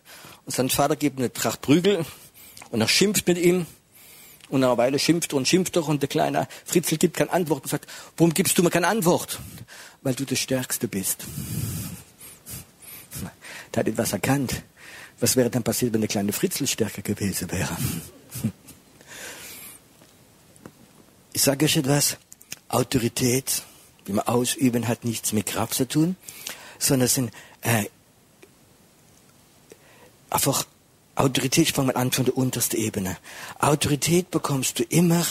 und 0.44 0.54
sein 0.54 0.68
Vater 0.68 0.96
gibt 0.96 1.18
eine 1.18 1.32
Tracht 1.32 1.62
Prügel 1.62 2.04
und 2.72 2.80
er 2.80 2.88
schimpft 2.88 3.28
mit 3.28 3.38
ihm 3.38 3.66
und 4.48 4.60
nach 4.60 4.68
einer 4.68 4.78
Weile 4.78 4.98
schimpft 4.98 5.32
er 5.32 5.36
und 5.36 5.46
schimpft 5.46 5.76
doch 5.76 5.86
und 5.86 6.02
der 6.02 6.08
kleine 6.08 6.48
Fritzl 6.64 6.96
gibt 6.96 7.16
keine 7.16 7.30
Antwort 7.32 7.62
und 7.62 7.68
sagt, 7.68 7.88
warum 8.16 8.34
gibst 8.34 8.58
du 8.58 8.62
mir 8.62 8.70
keine 8.70 8.88
Antwort? 8.88 9.38
Weil 10.02 10.14
du 10.14 10.24
der 10.24 10.36
Stärkste 10.36 10.88
bist. 10.88 11.24
Der 13.72 13.80
hat 13.80 13.88
etwas 13.88 14.12
erkannt. 14.12 14.62
Was 15.20 15.36
wäre 15.36 15.48
dann 15.48 15.62
passiert, 15.62 15.92
wenn 15.92 16.00
der 16.00 16.08
kleine 16.08 16.32
Fritzl 16.32 16.66
stärker 16.66 17.02
gewesen 17.02 17.50
wäre? 17.52 17.76
Ich 21.32 21.42
sage 21.42 21.64
euch 21.64 21.76
etwas, 21.76 22.16
Autorität, 22.68 23.62
die 24.06 24.14
wir 24.14 24.28
ausüben, 24.28 24.88
hat 24.88 25.04
nichts 25.04 25.32
mit 25.32 25.46
Kraft 25.46 25.74
zu 25.74 25.86
tun, 25.86 26.16
sondern 26.78 27.08
sind 27.08 27.32
äh, 27.62 27.86
einfach 30.28 30.66
Autorität, 31.14 31.68
ich 31.68 31.72
fange 31.74 31.88
mal 31.88 32.00
an 32.00 32.10
von 32.10 32.24
der 32.24 32.36
untersten 32.36 32.80
Ebene. 32.80 33.18
Autorität 33.58 34.30
bekommst 34.30 34.78
du 34.78 34.84
immer, 34.84 35.24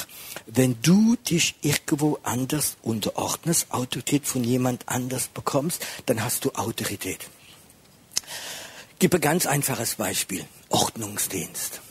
wenn 0.45 0.77
du 0.81 1.15
dich 1.15 1.55
irgendwo 1.61 2.19
anders 2.21 2.77
unterordnest, 2.83 3.71
Autorität 3.71 4.27
von 4.27 4.43
jemand 4.43 4.87
anders 4.87 5.27
bekommst, 5.27 5.85
dann 6.05 6.23
hast 6.23 6.45
du 6.45 6.51
Autorität. 6.51 7.29
Gebe 8.99 9.17
ein 9.17 9.21
ganz 9.21 9.47
einfaches 9.47 9.95
Beispiel. 9.95 10.45
Ordnungsdienst. 10.69 11.81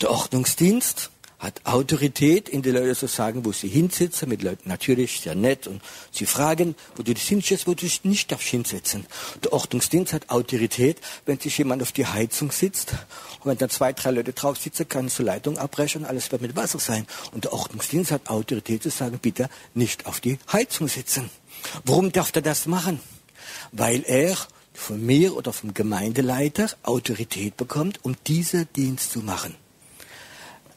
Der 0.00 0.10
Ordnungsdienst 0.10 1.10
hat 1.38 1.60
Autorität, 1.64 2.48
in 2.48 2.62
die 2.62 2.70
Leute 2.70 2.94
so 2.94 3.06
sagen, 3.06 3.44
wo 3.44 3.52
sie 3.52 3.68
hinsitzen, 3.68 4.28
mit 4.28 4.42
Leuten 4.42 4.68
natürlich 4.68 5.20
sehr 5.20 5.34
nett 5.34 5.66
und 5.66 5.82
sie 6.10 6.24
fragen, 6.24 6.74
wo 6.96 7.02
du 7.02 7.12
dich 7.12 7.28
hinsetzt, 7.28 7.66
wo 7.66 7.72
du 7.72 7.84
dich 7.84 8.04
nicht 8.04 8.32
darfst 8.32 8.48
hinsetzen. 8.48 9.06
Der 9.44 9.52
Ordnungsdienst 9.52 10.14
hat 10.14 10.30
Autorität, 10.30 10.98
wenn 11.26 11.38
sich 11.38 11.58
jemand 11.58 11.82
auf 11.82 11.92
die 11.92 12.06
Heizung 12.06 12.50
sitzt 12.50 12.92
und 13.40 13.50
wenn 13.50 13.58
da 13.58 13.68
zwei, 13.68 13.92
drei 13.92 14.12
Leute 14.12 14.32
drauf 14.32 14.56
sitzen, 14.56 14.88
kann 14.88 15.08
so 15.08 15.22
Leitung 15.22 15.58
abbrechen 15.58 16.02
und 16.02 16.08
alles 16.08 16.32
wird 16.32 16.40
mit 16.40 16.56
Wasser 16.56 16.78
sein. 16.78 17.06
Und 17.32 17.44
der 17.44 17.52
Ordnungsdienst 17.52 18.12
hat 18.12 18.30
Autorität 18.30 18.82
zu 18.82 18.90
sagen, 18.90 19.18
bitte 19.20 19.50
nicht 19.74 20.06
auf 20.06 20.20
die 20.20 20.38
Heizung 20.50 20.88
sitzen. 20.88 21.28
Warum 21.84 22.12
darf 22.12 22.30
er 22.34 22.42
das 22.42 22.66
machen? 22.66 23.00
Weil 23.72 24.04
er 24.06 24.36
von 24.72 25.04
mir 25.04 25.36
oder 25.36 25.52
vom 25.52 25.74
Gemeindeleiter 25.74 26.70
Autorität 26.82 27.56
bekommt, 27.56 28.04
um 28.04 28.16
diesen 28.26 28.68
Dienst 28.74 29.10
zu 29.10 29.20
machen. 29.20 29.54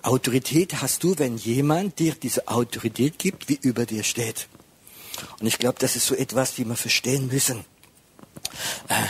Autorität 0.02 0.82
hast 0.82 1.04
du, 1.04 1.18
wenn 1.18 1.38
jemand 1.38 2.00
dir 2.00 2.16
diese 2.16 2.48
Autorität 2.48 3.20
gibt, 3.20 3.50
wie 3.50 3.60
über 3.62 3.86
dir 3.86 4.04
steht. 4.04 4.48
Und 5.40 5.48
ich 5.48 5.58
glaube, 5.58 5.78
das 5.80 5.96
ist 5.96 6.08
so 6.08 6.16
etwas, 6.16 6.58
wie 6.58 6.66
wir 6.66 6.76
verstehen 6.76 7.28
müssen. 7.28 7.66
Äh, 8.88 9.04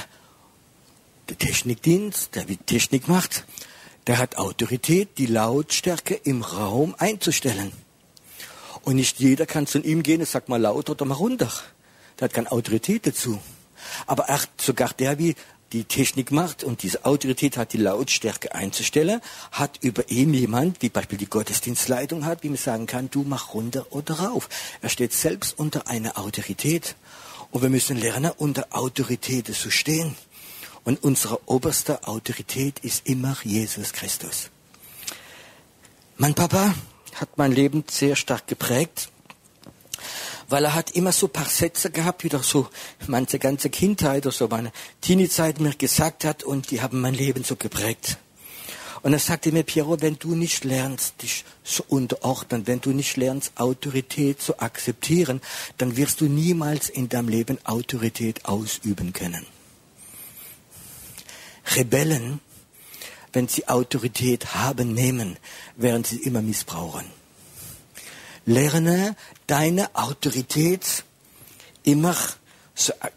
der 1.29 1.37
Technikdienst, 1.37 2.35
der 2.35 2.47
wie 2.49 2.57
Technik 2.57 3.07
macht, 3.07 3.45
der 4.07 4.17
hat 4.17 4.37
Autorität, 4.37 5.17
die 5.19 5.27
Lautstärke 5.27 6.15
im 6.15 6.41
Raum 6.41 6.95
einzustellen. 6.97 7.71
Und 8.81 8.95
nicht 8.95 9.19
jeder 9.19 9.45
kann 9.45 9.67
zu 9.67 9.79
ihm 9.79 10.01
gehen 10.01 10.21
und 10.21 10.27
sagt 10.27 10.49
mal 10.49 10.59
laut 10.59 10.89
oder 10.89 11.05
mal 11.05 11.13
runter. 11.13 11.51
Der 12.17 12.25
hat 12.25 12.33
keine 12.33 12.51
Autorität 12.51 13.05
dazu. 13.05 13.39
Aber 14.07 14.23
er, 14.23 14.39
sogar 14.57 14.93
der 14.93 15.19
wie 15.19 15.35
die 15.73 15.83
Technik 15.83 16.31
macht 16.31 16.63
und 16.63 16.83
diese 16.83 17.05
Autorität 17.05 17.57
hat, 17.57 17.73
die 17.73 17.77
Lautstärke 17.77 18.55
einzustellen, 18.55 19.21
hat 19.51 19.79
über 19.81 20.09
ihn 20.09 20.33
jemand, 20.33 20.81
wie 20.81 20.89
Beispiel 20.89 21.17
die 21.17 21.29
Gottesdienstleitung 21.29 22.25
hat, 22.25 22.43
wie 22.43 22.49
man 22.49 22.57
sagen 22.57 22.87
kann, 22.87 23.09
du 23.11 23.23
mach 23.23 23.53
runter 23.53 23.87
oder 23.91 24.19
rauf. 24.19 24.49
Er 24.81 24.89
steht 24.89 25.13
selbst 25.13 25.57
unter 25.57 25.87
einer 25.87 26.17
Autorität. 26.17 26.95
Und 27.51 27.61
wir 27.61 27.69
müssen 27.69 27.97
lernen, 27.97 28.31
unter 28.37 28.67
Autorität 28.71 29.53
zu 29.53 29.71
stehen. 29.71 30.15
Und 30.83 31.03
unsere 31.03 31.47
oberste 31.47 32.07
Autorität 32.07 32.79
ist 32.79 33.07
immer 33.07 33.37
Jesus 33.43 33.93
Christus. 33.93 34.49
Mein 36.17 36.35
Papa 36.35 36.73
hat 37.15 37.37
mein 37.37 37.51
Leben 37.51 37.83
sehr 37.89 38.15
stark 38.15 38.47
geprägt 38.47 39.09
weil 40.49 40.65
er 40.65 40.73
hat 40.73 40.91
immer 40.91 41.11
so 41.11 41.27
ein 41.27 41.33
paar 41.33 41.45
Sätze 41.45 41.91
gehabt, 41.91 42.23
wie 42.23 42.29
doch 42.29 42.43
so 42.43 42.67
meine 43.07 43.27
ganze 43.27 43.69
Kindheit 43.69 44.25
oder 44.25 44.35
so 44.35 44.47
meine 44.47 44.71
Teenie-Zeit 45.01 45.59
mir 45.59 45.75
gesagt 45.75 46.25
hat 46.25 46.43
und 46.43 46.71
die 46.71 46.81
haben 46.81 46.99
mein 47.01 47.13
Leben 47.13 47.43
so 47.43 47.55
geprägt. 47.55 48.17
Und 49.01 49.13
er 49.13 49.19
sagte 49.19 49.51
mir, 49.51 49.63
Piero, 49.63 50.01
wenn 50.01 50.19
du 50.19 50.35
nicht 50.35 50.65
lernst, 50.65 51.21
dich 51.21 51.45
zu 51.63 51.83
unterordnen, 51.87 52.67
wenn 52.67 52.81
du 52.81 52.89
nicht 52.89 53.15
lernst, 53.15 53.53
Autorität 53.55 54.41
zu 54.41 54.59
akzeptieren, 54.59 55.39
dann 55.77 55.95
wirst 55.95 56.19
du 56.19 56.25
niemals 56.25 56.89
in 56.89 57.07
deinem 57.07 57.29
Leben 57.29 57.57
Autorität 57.65 58.45
ausüben 58.45 59.13
können. 59.13 59.45
Rebellen, 61.75 62.41
wenn 63.31 63.47
sie 63.47 63.67
Autorität 63.69 64.55
haben, 64.55 64.93
nehmen, 64.93 65.37
werden 65.77 66.03
sie 66.03 66.17
immer 66.17 66.41
missbrauchen. 66.41 67.18
Lerne 68.49 69.15
deine 69.45 69.95
Autorität 69.95 71.03
immer 71.83 72.15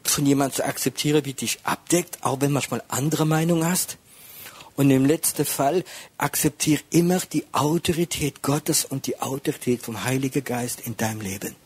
von 0.05 0.27
jemandem 0.27 0.57
zu 0.57 0.65
akzeptieren, 0.67 1.25
wie 1.25 1.33
dich 1.33 1.61
abdeckt, 1.62 2.19
auch 2.21 2.43
wenn 2.43 2.53
manchmal 2.53 2.83
andere 2.89 3.25
Meinung 3.25 3.65
hast. 3.65 3.97
Und 4.77 4.91
im 4.91 5.07
letzten 5.07 5.47
Fall 5.47 5.85
akzeptiere 6.19 6.83
immer 6.91 7.19
die 7.21 7.47
Autorität 7.53 8.43
Gottes 8.43 8.85
und 8.85 9.07
die 9.07 9.21
Autorität 9.21 9.81
vom 9.81 10.05
Heiligen 10.05 10.45
Geist 10.45 10.81
in 10.83 10.99
deinem 10.99 11.23
Leben. 11.23 11.57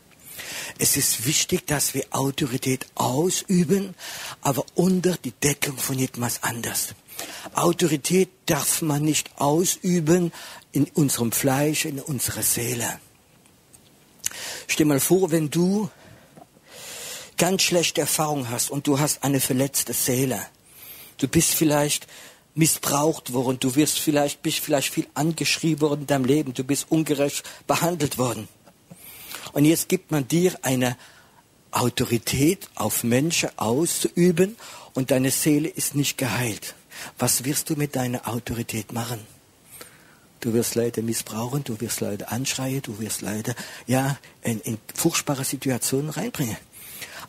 Es 0.79 0.95
ist 0.95 1.25
wichtig, 1.25 1.67
dass 1.67 1.93
wir 1.93 2.05
Autorität 2.11 2.85
ausüben, 2.95 3.95
aber 4.41 4.65
unter 4.75 5.17
die 5.17 5.31
Deckung 5.31 5.77
von 5.77 5.99
etwas 5.99 6.41
anders. 6.41 6.95
Autorität 7.53 8.29
darf 8.45 8.81
man 8.81 9.01
nicht 9.01 9.29
ausüben 9.35 10.31
in 10.71 10.85
unserem 10.85 11.33
Fleisch, 11.33 11.83
in 11.83 11.99
unserer 11.99 12.43
Seele. 12.43 13.01
Stell 14.67 14.85
mal 14.85 14.99
vor, 14.99 15.31
wenn 15.31 15.49
du 15.49 15.89
ganz 17.37 17.63
schlechte 17.63 18.01
Erfahrungen 18.01 18.49
hast 18.49 18.69
und 18.69 18.87
du 18.87 18.99
hast 18.99 19.23
eine 19.23 19.39
verletzte 19.39 19.93
Seele. 19.93 20.39
Du 21.17 21.27
bist 21.27 21.53
vielleicht 21.53 22.07
missbraucht 22.53 23.33
worden, 23.33 23.59
du 23.59 23.75
wirst 23.75 23.99
vielleicht, 23.99 24.41
bist 24.41 24.59
vielleicht 24.59 24.93
viel 24.93 25.07
angeschrieben 25.13 25.81
worden 25.81 26.01
in 26.01 26.07
deinem 26.07 26.25
Leben, 26.25 26.53
du 26.53 26.63
bist 26.63 26.87
ungerecht 26.89 27.43
behandelt 27.67 28.17
worden. 28.17 28.47
Und 29.53 29.65
jetzt 29.65 29.89
gibt 29.89 30.11
man 30.11 30.27
dir 30.27 30.57
eine 30.63 30.97
Autorität 31.71 32.69
auf 32.75 33.03
Menschen 33.03 33.49
auszuüben 33.57 34.57
und 34.93 35.11
deine 35.11 35.31
Seele 35.31 35.69
ist 35.69 35.95
nicht 35.95 36.17
geheilt. 36.17 36.75
Was 37.19 37.43
wirst 37.45 37.69
du 37.69 37.75
mit 37.75 37.95
deiner 37.95 38.27
Autorität 38.27 38.91
machen? 38.91 39.19
Du 40.39 40.53
wirst 40.53 40.75
Leute 40.75 41.01
missbrauchen, 41.01 41.63
du 41.63 41.79
wirst 41.81 42.01
Leute 42.01 42.29
anschreien, 42.29 42.81
du 42.81 42.99
wirst 42.99 43.21
Leute 43.21 43.55
ja, 43.87 44.17
in, 44.43 44.59
in 44.61 44.77
furchtbare 44.93 45.43
Situationen 45.43 46.09
reinbringen. 46.09 46.57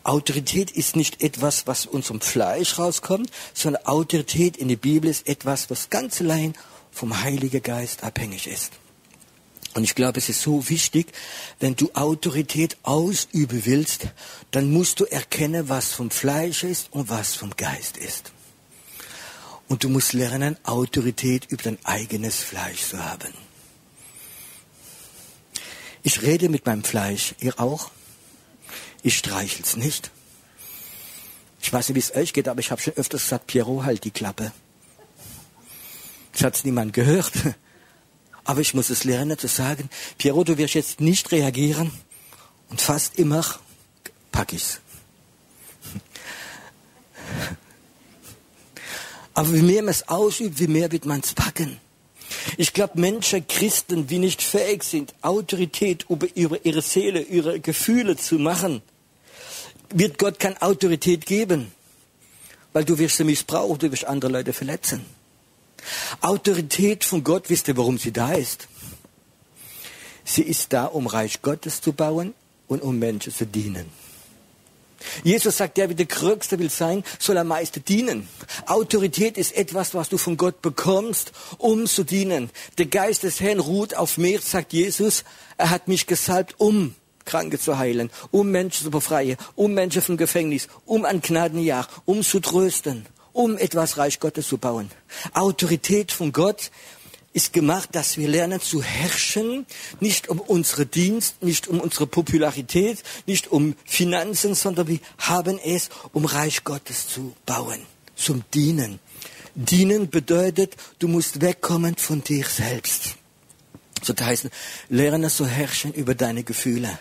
Autorität 0.03 0.71
ist 0.71 0.95
nicht 0.95 1.21
etwas, 1.21 1.67
was 1.67 1.85
unserem 1.85 2.21
Fleisch 2.21 2.77
rauskommt, 2.79 3.31
sondern 3.53 3.85
Autorität 3.85 4.57
in 4.57 4.69
der 4.69 4.77
Bibel 4.77 5.09
ist 5.09 5.27
etwas, 5.27 5.69
was 5.69 5.89
ganz 5.89 6.21
allein 6.21 6.53
vom 6.91 7.21
Heiligen 7.21 7.61
Geist 7.61 8.03
abhängig 8.03 8.47
ist. 8.47 8.71
Und 9.75 9.83
ich 9.83 9.95
glaube, 9.95 10.17
es 10.17 10.29
ist 10.29 10.41
so 10.41 10.67
wichtig, 10.69 11.11
wenn 11.59 11.75
du 11.75 11.91
Autorität 11.93 12.77
ausüben 12.83 13.65
willst, 13.65 14.07
dann 14.51 14.71
musst 14.71 14.99
du 14.99 15.05
erkennen, 15.05 15.69
was 15.69 15.93
vom 15.93 16.09
Fleisch 16.09 16.63
ist 16.63 16.91
und 16.91 17.09
was 17.09 17.35
vom 17.35 17.55
Geist 17.55 17.97
ist. 17.97 18.31
Und 19.69 19.83
du 19.83 19.89
musst 19.89 20.13
lernen, 20.13 20.57
Autorität 20.63 21.45
über 21.49 21.63
dein 21.63 21.77
eigenes 21.85 22.43
Fleisch 22.43 22.81
zu 22.81 23.01
haben. 23.01 23.33
Ich 26.03 26.21
rede 26.21 26.49
mit 26.49 26.65
meinem 26.65 26.83
Fleisch, 26.83 27.35
ihr 27.39 27.59
auch? 27.59 27.91
Ich 29.03 29.17
streichel's 29.17 29.77
nicht. 29.77 30.11
Ich 31.61 31.69
Ich 31.69 31.73
weiß 31.73 31.89
nicht, 31.89 31.95
wie 31.95 31.99
es 31.99 32.15
euch 32.15 32.33
geht, 32.33 32.47
aber 32.47 32.61
ich 32.61 32.71
habe 32.71 32.81
schon 32.81 32.95
öfters 32.95 33.21
gesagt, 33.21 33.45
Pierrot, 33.45 33.85
halt 33.85 34.03
die 34.03 34.09
Klappe. 34.09 34.51
Das 36.31 36.41
hat 36.41 36.65
niemand 36.65 36.93
gehört. 36.93 37.31
Aber 38.43 38.61
ich 38.61 38.73
muss 38.73 38.89
es 38.89 39.03
lernen 39.03 39.37
zu 39.37 39.47
sagen, 39.47 39.87
Pierrot, 40.17 40.49
du 40.49 40.57
wirst 40.57 40.73
jetzt 40.73 40.99
nicht 40.99 41.31
reagieren. 41.31 41.91
Und 42.69 42.81
fast 42.81 43.19
immer 43.19 43.45
pack 44.31 44.51
ich's. 44.53 44.79
Aber 49.39 49.53
wie 49.53 49.61
mehr 49.61 49.81
man 49.81 49.91
es 49.91 50.09
ausübt, 50.09 50.59
wie 50.59 50.67
mehr 50.67 50.91
wird 50.91 51.05
man 51.05 51.21
es 51.21 51.33
packen. 51.33 51.79
Ich 52.57 52.73
glaube, 52.73 52.99
Menschen, 52.99 53.47
Christen, 53.47 54.05
die 54.05 54.19
nicht 54.19 54.41
fähig 54.41 54.83
sind, 54.83 55.15
Autorität 55.21 56.05
über, 56.09 56.27
über 56.35 56.65
ihre 56.65 56.81
Seele, 56.81 57.21
ihre 57.21 57.61
Gefühle 57.61 58.17
zu 58.17 58.35
machen, 58.35 58.81
wird 59.91 60.17
Gott 60.17 60.39
keine 60.39 60.61
Autorität 60.61 61.25
geben. 61.25 61.71
Weil 62.73 62.83
du 62.83 62.97
wirst 62.97 63.15
sie 63.15 63.23
missbrauchen, 63.23 63.79
du 63.79 63.89
wirst 63.89 64.03
andere 64.03 64.29
Leute 64.29 64.51
verletzen. 64.51 65.05
Autorität 66.19 67.05
von 67.05 67.23
Gott, 67.23 67.49
wisst 67.49 67.69
ihr, 67.69 67.77
warum 67.77 67.97
sie 67.97 68.11
da 68.11 68.33
ist? 68.33 68.67
Sie 70.25 70.43
ist 70.43 70.73
da, 70.73 70.83
um 70.83 71.07
Reich 71.07 71.41
Gottes 71.41 71.79
zu 71.79 71.93
bauen 71.93 72.33
und 72.67 72.81
um 72.81 72.99
Menschen 72.99 73.33
zu 73.33 73.45
dienen. 73.45 73.85
Jesus 75.23 75.57
sagt, 75.57 75.77
der, 75.77 75.89
wie 75.89 75.95
der 75.95 76.05
Größte 76.05 76.59
will 76.59 76.69
sein, 76.69 77.03
soll 77.19 77.37
am 77.37 77.47
meisten 77.47 77.83
dienen. 77.83 78.27
Autorität 78.65 79.37
ist 79.37 79.55
etwas, 79.55 79.93
was 79.93 80.09
du 80.09 80.17
von 80.17 80.37
Gott 80.37 80.61
bekommst, 80.61 81.31
um 81.57 81.85
zu 81.85 82.03
dienen. 82.03 82.49
Der 82.77 82.85
Geist 82.85 83.23
des 83.23 83.39
Herrn 83.39 83.59
ruht 83.59 83.95
auf 83.95 84.17
mir, 84.17 84.41
sagt 84.41 84.73
Jesus. 84.73 85.23
Er 85.57 85.69
hat 85.69 85.87
mich 85.87 86.07
gesalbt, 86.07 86.55
um 86.57 86.95
Kranke 87.25 87.59
zu 87.59 87.77
heilen, 87.77 88.09
um 88.31 88.49
Menschen 88.49 88.85
zu 88.85 88.91
befreien, 88.91 89.37
um 89.55 89.73
Menschen 89.73 90.01
vom 90.01 90.17
Gefängnis, 90.17 90.67
um 90.85 91.05
ein 91.05 91.21
Gnadenjahr, 91.21 91.87
um 92.05 92.23
zu 92.23 92.39
trösten, 92.39 93.05
um 93.33 93.57
etwas 93.57 93.97
Reich 93.97 94.19
Gottes 94.19 94.47
zu 94.47 94.57
bauen. 94.57 94.89
Autorität 95.33 96.11
von 96.11 96.31
Gott 96.31 96.71
ist 97.39 97.53
gemacht, 97.53 97.89
dass 97.93 98.17
wir 98.17 98.27
lernen 98.27 98.59
zu 98.59 98.83
herrschen, 98.83 99.65
nicht 100.01 100.27
um 100.27 100.41
unsere 100.41 100.85
Dienst, 100.85 101.41
nicht 101.41 101.69
um 101.69 101.79
unsere 101.79 102.05
Popularität, 102.05 103.01
nicht 103.27 103.47
um 103.47 103.75
Finanzen, 103.85 104.55
sondern 104.55 104.89
wir 104.89 104.99
haben 105.19 105.57
es, 105.57 105.89
um 106.11 106.25
Reich 106.25 106.65
Gottes 106.65 107.07
zu 107.07 107.33
bauen, 107.45 107.79
zum 108.17 108.43
Dienen. 108.53 108.99
Dienen 109.55 110.09
bedeutet, 110.09 110.75
du 110.99 111.07
musst 111.07 111.39
wegkommen 111.39 111.95
von 111.95 112.21
dir 112.21 112.45
selbst. 112.45 113.15
So 114.03 114.11
das 114.11 114.27
heißt, 114.27 114.49
lerne 114.89 115.29
zu 115.29 115.47
herrschen 115.47 115.93
über 115.93 116.15
deine 116.15 116.43
Gefühle. 116.43 116.99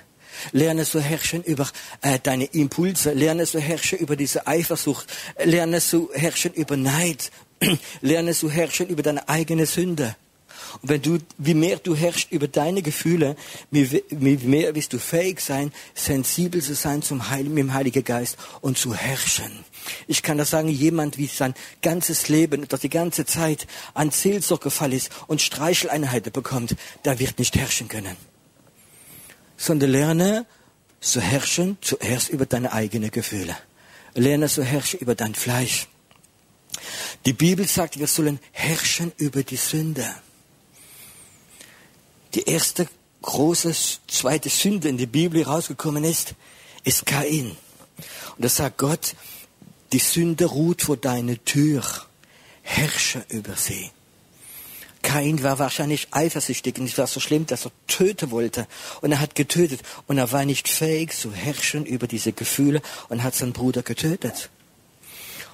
Lerne 0.53 0.85
zu 0.85 1.01
herrschen 1.01 1.43
über 1.43 1.69
äh, 2.01 2.21
deine 2.23 2.45
Impulse. 2.45 3.13
Lerne 3.13 3.45
zu 3.45 3.59
herrschen 3.59 3.99
über 3.99 4.15
diese 4.15 4.47
Eifersucht. 4.47 5.09
Lerne 5.43 5.81
zu 5.81 6.11
herrschen 6.15 6.53
über 6.53 6.77
Neid. 6.77 7.33
Lerne 8.03 8.35
zu 8.35 8.49
herrschen 8.49 8.87
über 8.87 9.03
deine 9.03 9.29
eigene 9.29 9.67
Sünde. 9.67 10.15
Und 10.83 10.89
wenn 10.89 11.03
du, 11.03 11.19
wie 11.39 11.55
mehr 11.55 11.79
du 11.79 11.95
herrschst 11.95 12.33
über 12.33 12.49
deine 12.49 12.83
Gefühle, 12.83 13.37
wie, 13.71 14.03
mehr 14.11 14.75
wirst 14.75 14.93
du 14.93 14.99
fähig 14.99 15.41
sein, 15.41 15.73
sensibel 15.95 16.63
zu 16.63 16.75
sein 16.75 17.03
zum 17.03 17.31
Heil, 17.31 17.45
mit 17.45 17.59
dem 17.59 17.75
Heiligen 17.75 18.05
Geist 18.05 18.37
und 18.61 18.79
zu 18.79 18.95
herrschen. 18.95 19.65
Ich 20.07 20.23
kann 20.23 20.39
das 20.39 20.51
sagen, 20.51 20.69
jemand, 20.69 21.19
wie 21.19 21.27
sein 21.27 21.55
ganzes 21.83 22.29
Leben 22.29 22.63
oder 22.63 22.79
die 22.79 22.91
ganze 22.91 23.25
Zeit 23.25 23.67
an 23.95 24.11
Seelsorgefall 24.11 24.93
ist 24.93 25.11
und 25.27 25.41
Streicheleinheiten 25.41 26.33
bekommt, 26.33 26.77
der 27.05 27.19
wird 27.19 27.39
nicht 27.39 27.57
herrschen 27.57 27.89
können. 27.89 28.17
Sondern 29.57 29.91
lerne 29.91 30.47
zu 31.01 31.21
herrschen 31.21 31.79
zuerst 31.81 32.29
über 32.29 32.47
deine 32.47 32.73
eigenen 32.73 33.11
Gefühle. 33.11 33.57
Lerne 34.15 34.49
zu 34.49 34.63
herrschen 34.63 35.01
über 35.01 35.15
dein 35.15 35.35
Fleisch. 35.35 35.89
Die 37.27 37.33
Bibel 37.33 37.67
sagt, 37.67 37.99
wir 37.99 38.07
sollen 38.07 38.39
herrschen 38.53 39.13
über 39.17 39.43
die 39.43 39.57
Sünde. 39.57 40.07
Die 42.35 42.43
erste 42.43 42.87
große, 43.23 43.75
zweite 44.07 44.49
Sünde 44.49 44.89
in 44.89 44.99
der 44.99 45.07
Bibel 45.07 45.43
rausgekommen 45.43 46.05
ist, 46.05 46.35
ist 46.85 47.07
Kain. 47.07 47.57
Und 48.37 48.45
da 48.45 48.49
sagt 48.49 48.79
Gott, 48.79 49.15
die 49.93 49.99
Sünde 49.99 50.45
ruht 50.47 50.83
vor 50.83 50.97
deiner 50.97 51.43
Tür. 51.45 51.83
Herrsche 52.63 53.25
über 53.29 53.57
sie. 53.57 53.91
Kain 55.03 55.43
war 55.43 55.59
wahrscheinlich 55.59 56.09
eifersüchtig 56.11 56.79
und 56.79 56.85
es 56.85 56.99
war 56.99 57.07
so 57.07 57.21
schlimm, 57.21 57.47
dass 57.47 57.65
er 57.65 57.73
töten 57.87 58.31
wollte. 58.31 58.67
Und 59.01 59.13
er 59.13 59.21
hat 59.21 59.35
getötet. 59.35 59.81
Und 60.07 60.19
er 60.19 60.31
war 60.33 60.45
nicht 60.45 60.69
fähig 60.69 61.13
zu 61.13 61.33
herrschen 61.33 61.87
über 61.87 62.07
diese 62.07 62.33
Gefühle 62.33 62.83
und 63.09 63.23
hat 63.23 63.35
seinen 63.35 63.53
Bruder 63.53 63.83
getötet. 63.83 64.51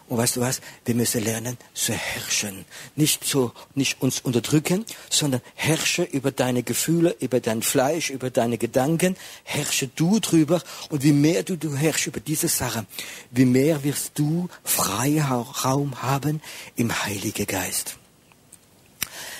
Und 0.08 0.18
weißt 0.18 0.36
du 0.36 0.40
was? 0.40 0.60
Wir 0.84 0.94
müssen 0.94 1.24
lernen 1.24 1.56
zu 1.72 1.94
herrschen. 1.94 2.66
Nicht 2.94 3.24
so, 3.24 3.52
nicht 3.74 4.02
uns 4.02 4.20
unterdrücken, 4.20 4.84
sondern 5.08 5.40
herrsche 5.54 6.02
über 6.02 6.30
deine 6.30 6.62
Gefühle, 6.62 7.16
über 7.20 7.40
dein 7.40 7.62
Fleisch, 7.62 8.10
über 8.10 8.30
deine 8.30 8.58
Gedanken. 8.58 9.16
Herrsche 9.44 9.88
du 9.88 10.20
drüber. 10.20 10.62
Und 10.90 11.02
wie 11.02 11.12
mehr 11.12 11.42
du, 11.42 11.56
du 11.56 11.74
herrschst 11.74 12.06
über 12.06 12.20
diese 12.20 12.48
Sache, 12.48 12.84
wie 13.30 13.46
mehr 13.46 13.82
wirst 13.82 14.12
du 14.18 14.48
Freiraum 14.62 16.02
haben 16.02 16.42
im 16.76 17.04
Heiligen 17.04 17.46
Geist. 17.46 17.96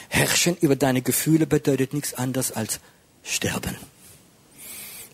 Herrschen 0.09 0.57
über 0.57 0.77
deine 0.77 1.03
Gefühle 1.03 1.47
bedeutet 1.47 1.93
nichts 1.93 2.15
anderes 2.15 2.53
als 2.53 2.81
sterben. 3.23 3.77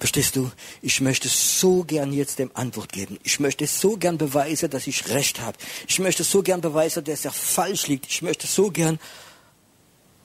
Verstehst 0.01 0.35
du? 0.35 0.51
Ich 0.81 1.03
möchte 1.03 1.29
so 1.29 1.85
gern 1.85 2.15
jetzt 2.15 2.39
dem 2.39 2.51
Antwort 2.55 2.91
geben. 2.91 3.19
Ich 3.23 3.39
möchte 3.39 3.67
so 3.67 3.99
gern 3.99 4.17
beweisen, 4.17 4.71
dass 4.71 4.87
ich 4.87 5.11
Recht 5.11 5.41
habe. 5.41 5.59
Ich 5.89 5.99
möchte 5.99 6.25
so 6.25 6.43
gern 6.43 6.63
beweisen, 6.63 7.05
dass 7.05 7.27
er 7.27 7.33
falsch 7.33 7.87
liegt. 7.87 8.07
Ich 8.07 8.23
möchte 8.23 8.47
so 8.47 8.71
gern. 8.71 8.99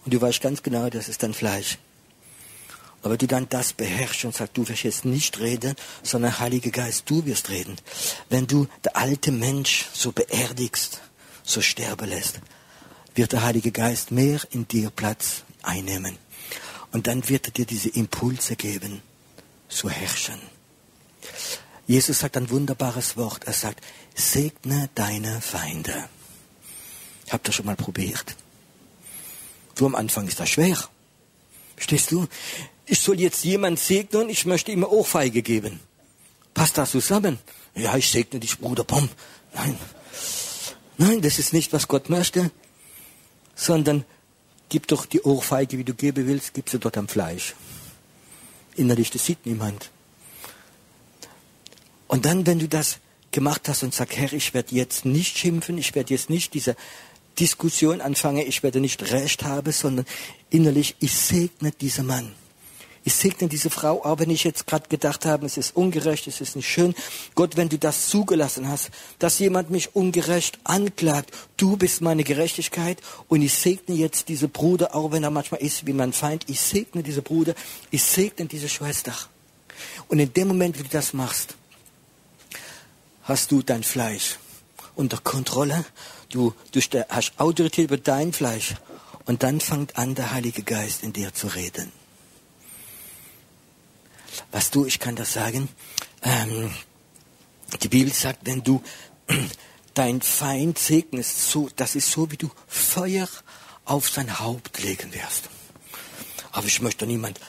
Und 0.05 0.13
du 0.13 0.21
weißt 0.21 0.39
ganz 0.39 0.63
genau, 0.63 0.89
das 0.89 1.09
ist 1.09 1.23
dein 1.23 1.33
Fleisch. 1.33 1.77
Aber 3.01 3.17
du 3.17 3.27
dann 3.27 3.49
das 3.49 3.73
beherrschst 3.73 4.23
und 4.23 4.33
sagst, 4.33 4.55
du 4.55 4.65
wirst 4.65 4.83
jetzt 4.83 5.03
nicht 5.03 5.39
reden, 5.39 5.75
sondern 6.03 6.39
Heiliger 6.39 6.71
Geist, 6.71 7.03
du 7.07 7.25
wirst 7.25 7.49
reden. 7.49 7.75
Wenn 8.29 8.47
du 8.47 8.67
der 8.85 8.95
alte 8.95 9.33
Mensch 9.33 9.87
so 9.93 10.13
beerdigst, 10.13 11.01
so 11.43 11.59
sterben 11.59 12.07
lässt, 12.07 12.39
wird 13.13 13.33
der 13.33 13.43
Heilige 13.43 13.73
Geist 13.73 14.11
mehr 14.11 14.39
in 14.51 14.69
dir 14.69 14.89
Platz 14.89 15.43
einnehmen. 15.63 16.17
Und 16.93 17.07
dann 17.07 17.27
wird 17.27 17.47
er 17.47 17.51
dir 17.51 17.65
diese 17.65 17.89
Impulse 17.89 18.55
geben 18.55 19.01
zu 19.67 19.89
herrschen. 19.89 20.39
Jesus 21.87 22.19
sagt 22.19 22.37
ein 22.37 22.49
wunderbares 22.49 23.15
Wort. 23.15 23.43
Er 23.45 23.53
sagt, 23.53 23.83
segne 24.15 24.89
deine 24.95 25.41
Feinde. 25.41 26.09
Habt 27.29 27.47
ihr 27.47 27.51
schon 27.51 27.65
mal 27.65 27.75
probiert? 27.75 28.35
Du 29.75 29.85
am 29.85 29.95
Anfang 29.95 30.27
ist 30.27 30.39
das 30.39 30.49
schwer. 30.49 30.77
Verstehst 31.75 32.11
du? 32.11 32.27
Ich 32.85 32.99
soll 33.01 33.19
jetzt 33.19 33.43
jemand 33.43 33.79
segnen 33.79 34.29
ich 34.29 34.45
möchte 34.45 34.71
ihm 34.71 34.83
eine 34.83 34.89
Ohrfeige 34.89 35.41
geben. 35.41 35.79
Passt 36.53 36.77
das 36.77 36.91
zusammen? 36.91 37.39
Ja, 37.75 37.95
ich 37.97 38.09
segne 38.09 38.39
dich, 38.39 38.57
Bruder 38.57 38.83
Pom. 38.83 39.09
Nein. 39.53 39.77
Nein, 40.97 41.21
das 41.21 41.39
ist 41.39 41.51
nicht, 41.51 41.73
was 41.73 41.87
Gott 41.87 42.09
möchte. 42.09 42.51
Sondern 43.53 44.05
gib 44.69 44.87
doch 44.87 45.05
die 45.05 45.21
Ohrfeige, 45.21 45.77
wie 45.77 45.83
du 45.83 45.93
geben 45.93 46.25
willst, 46.27 46.53
gib 46.53 46.69
sie 46.69 46.79
dort 46.79 46.97
am 46.97 47.07
Fleisch 47.07 47.53
innerlich, 48.75 49.11
das 49.11 49.25
sieht 49.25 49.45
niemand. 49.45 49.91
Und 52.07 52.25
dann, 52.25 52.45
wenn 52.45 52.59
du 52.59 52.67
das 52.67 52.99
gemacht 53.31 53.67
hast 53.67 53.83
und 53.83 53.93
sagst, 53.93 54.17
Herr, 54.17 54.31
ich 54.31 54.53
werde 54.53 54.75
jetzt 54.75 55.05
nicht 55.05 55.37
schimpfen, 55.37 55.77
ich 55.77 55.93
werde 55.95 56.13
jetzt 56.13 56.29
nicht 56.29 56.53
diese 56.53 56.75
Diskussion 57.39 57.99
anfangen, 57.99 58.45
ich 58.47 58.63
werde 58.63 58.79
nicht 58.79 59.11
Recht 59.11 59.43
haben, 59.43 59.71
sondern 59.71 60.05
innerlich, 60.49 60.95
ich 60.99 61.13
segne 61.13 61.71
diesen 61.71 62.05
Mann. 62.05 62.33
Ich 63.07 63.13
segne 63.13 63.47
diese 63.47 63.69
Frau, 63.69 64.03
auch 64.03 64.17
wenn 64.17 64.31
ich 64.31 64.43
jetzt 64.43 64.65
gerade 64.65 64.89
gedacht 64.89 65.27
habe, 65.27 65.45
es 65.45 65.57
ist 65.57 65.75
ungerecht, 65.75 66.25
es 66.25 66.41
ist 66.41 66.55
nicht 66.55 66.67
schön. 66.67 66.95
Gott, 67.35 67.55
wenn 67.55 67.69
du 67.69 67.77
das 67.77 68.09
zugelassen 68.09 68.67
hast, 68.67 68.89
dass 69.19 69.37
jemand 69.37 69.69
mich 69.69 69.95
ungerecht 69.95 70.57
anklagt, 70.63 71.29
du 71.55 71.77
bist 71.77 72.01
meine 72.01 72.23
Gerechtigkeit 72.23 72.97
und 73.27 73.43
ich 73.43 73.53
segne 73.53 73.93
jetzt 73.93 74.27
diese 74.27 74.47
Bruder, 74.47 74.95
auch 74.95 75.11
wenn 75.11 75.23
er 75.23 75.29
manchmal 75.29 75.61
ist 75.61 75.85
wie 75.85 75.93
mein 75.93 76.13
Feind, 76.13 76.45
ich 76.49 76.59
segne 76.59 77.03
diese 77.03 77.21
Bruder, 77.21 77.53
ich 77.91 78.01
segne 78.01 78.47
diese 78.47 78.67
Schwester. 78.67 79.13
Und 80.07 80.17
in 80.17 80.33
dem 80.33 80.47
Moment, 80.47 80.79
wie 80.79 80.83
du 80.83 80.89
das 80.89 81.13
machst, 81.13 81.53
hast 83.21 83.51
du 83.51 83.61
dein 83.61 83.83
Fleisch 83.83 84.39
unter 84.95 85.19
Kontrolle, 85.19 85.85
du, 86.29 86.55
du 86.71 86.79
hast 87.09 87.33
Autorität 87.37 87.85
über 87.85 87.97
dein 87.97 88.33
Fleisch 88.33 88.73
und 89.25 89.43
dann 89.43 89.59
fängt 89.59 89.95
an, 89.95 90.15
der 90.15 90.31
Heilige 90.31 90.63
Geist 90.63 91.03
in 91.03 91.13
dir 91.13 91.35
zu 91.35 91.45
reden. 91.45 91.91
Was 94.51 94.71
du, 94.71 94.85
ich 94.85 94.99
kann 94.99 95.15
das 95.15 95.33
sagen, 95.33 95.69
ähm, 96.21 96.73
die 97.81 97.87
Bibel 97.87 98.13
sagt, 98.13 98.39
wenn 98.43 98.63
du 98.63 98.81
dein 99.93 100.21
Feind 100.21 100.77
segnest, 100.77 101.49
so, 101.49 101.69
das 101.75 101.95
ist 101.95 102.11
so, 102.11 102.31
wie 102.31 102.37
du 102.37 102.49
Feuer 102.67 103.27
auf 103.85 104.09
sein 104.09 104.39
Haupt 104.39 104.81
legen 104.83 105.13
wirst. 105.13 105.49
Aber 106.51 106.67
ich 106.67 106.81
möchte 106.81 107.05
niemand 107.05 107.39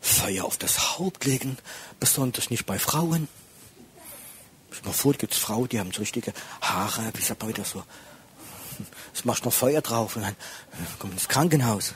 Feuer 0.00 0.44
auf 0.44 0.56
das 0.56 0.98
Haupt 0.98 1.24
legen, 1.24 1.58
besonders 1.98 2.50
nicht 2.50 2.66
bei 2.66 2.78
Frauen. 2.78 3.28
mir 4.84 4.92
vor, 4.92 5.14
gibt 5.14 5.32
es 5.32 5.38
Frauen, 5.38 5.68
die 5.68 5.80
haben 5.80 5.92
so 5.92 6.00
richtige 6.00 6.32
Haare, 6.60 7.10
wie 7.14 7.22
sagt 7.22 7.40
man 7.40 7.48
wieder 7.48 7.64
so. 7.64 7.82
Das 9.14 9.24
machst 9.24 9.42
du 9.42 9.46
noch 9.46 9.54
Feuer 9.54 9.80
drauf 9.80 10.16
und 10.16 10.22
dann 10.22 10.36
kommt 10.98 11.14
ins 11.14 11.28
Krankenhaus. 11.28 11.94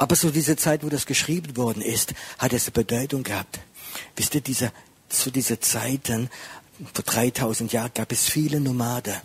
Aber 0.00 0.16
so 0.16 0.30
diese 0.30 0.56
Zeit, 0.56 0.82
wo 0.82 0.88
das 0.88 1.04
geschrieben 1.04 1.58
worden 1.58 1.82
ist, 1.82 2.14
hat 2.38 2.54
es 2.54 2.64
eine 2.64 2.72
Bedeutung 2.72 3.22
gehabt. 3.22 3.60
Wisst 4.16 4.34
ihr, 4.34 4.40
diese, 4.40 4.72
zu 5.10 5.30
dieser 5.30 5.60
Zeiten, 5.60 6.30
vor 6.94 7.04
3000 7.04 7.70
Jahren, 7.70 7.90
gab 7.94 8.10
es 8.10 8.24
viele 8.24 8.60
Nomaden. 8.60 9.16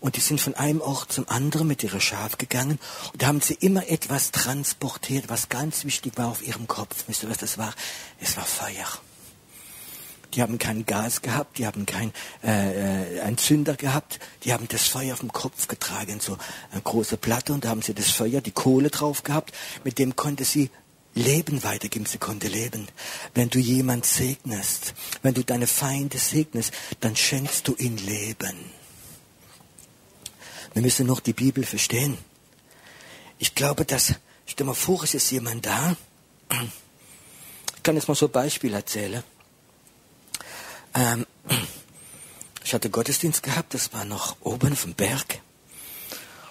Und 0.00 0.16
die 0.16 0.20
sind 0.20 0.40
von 0.40 0.54
einem 0.54 0.80
Ort 0.80 1.12
zum 1.12 1.28
anderen 1.28 1.68
mit 1.68 1.82
ihrer 1.82 2.00
Schaf 2.00 2.38
gegangen. 2.38 2.78
Und 3.12 3.20
da 3.20 3.26
haben 3.26 3.42
sie 3.42 3.58
immer 3.60 3.86
etwas 3.90 4.30
transportiert, 4.30 5.28
was 5.28 5.50
ganz 5.50 5.84
wichtig 5.84 6.14
war 6.16 6.28
auf 6.28 6.42
ihrem 6.42 6.66
Kopf. 6.66 7.04
Wisst 7.06 7.24
ihr, 7.24 7.28
was 7.28 7.36
das 7.36 7.58
war? 7.58 7.74
Es 8.18 8.34
war 8.38 8.46
Feuer. 8.46 8.88
Die 10.34 10.42
haben 10.42 10.58
kein 10.58 10.84
Gas 10.84 11.22
gehabt, 11.22 11.58
die 11.58 11.66
haben 11.66 11.86
kein 11.86 12.12
äh, 12.44 13.16
äh 13.16 13.20
ein 13.20 13.38
Zünder 13.38 13.76
gehabt, 13.76 14.20
die 14.44 14.52
haben 14.52 14.68
das 14.68 14.82
Feuer 14.82 15.14
auf 15.14 15.20
dem 15.20 15.32
Kopf 15.32 15.68
getragen, 15.68 16.20
so 16.20 16.36
eine 16.70 16.82
große 16.82 17.16
Platte 17.16 17.52
und 17.52 17.64
da 17.64 17.70
haben 17.70 17.82
sie 17.82 17.94
das 17.94 18.10
Feuer, 18.10 18.40
die 18.40 18.50
Kohle 18.50 18.90
drauf 18.90 19.22
gehabt, 19.22 19.54
mit 19.84 19.98
dem 19.98 20.16
konnte 20.16 20.44
sie 20.44 20.70
Leben 21.14 21.64
weitergeben, 21.64 22.06
sie 22.06 22.18
konnte 22.18 22.48
leben. 22.48 22.86
Wenn 23.34 23.50
du 23.50 23.58
jemand 23.58 24.06
segnest, 24.06 24.94
wenn 25.22 25.34
du 25.34 25.42
deine 25.42 25.66
Feinde 25.66 26.18
segnest, 26.18 26.72
dann 27.00 27.16
schenkst 27.16 27.66
du 27.66 27.74
ihnen 27.76 27.98
Leben. 27.98 28.56
Wir 30.74 30.82
müssen 30.82 31.06
noch 31.06 31.20
die 31.20 31.32
Bibel 31.32 31.64
verstehen. 31.64 32.18
Ich 33.38 33.54
glaube, 33.54 33.84
dass, 33.84 34.14
stell 34.46 34.66
mal 34.66 34.74
vor, 34.74 35.02
es 35.02 35.14
ist 35.14 35.30
jemand 35.30 35.66
da. 35.66 35.96
Ich 37.76 37.82
kann 37.82 37.96
jetzt 37.96 38.08
mal 38.08 38.14
so 38.14 38.26
ein 38.26 38.32
Beispiel 38.32 38.74
erzählen. 38.74 39.24
Ähm, 40.94 41.26
ich 42.64 42.74
hatte 42.74 42.90
Gottesdienst 42.90 43.42
gehabt, 43.42 43.74
das 43.74 43.92
war 43.92 44.04
noch 44.04 44.36
oben 44.40 44.76
vom 44.76 44.94
Berg. 44.94 45.40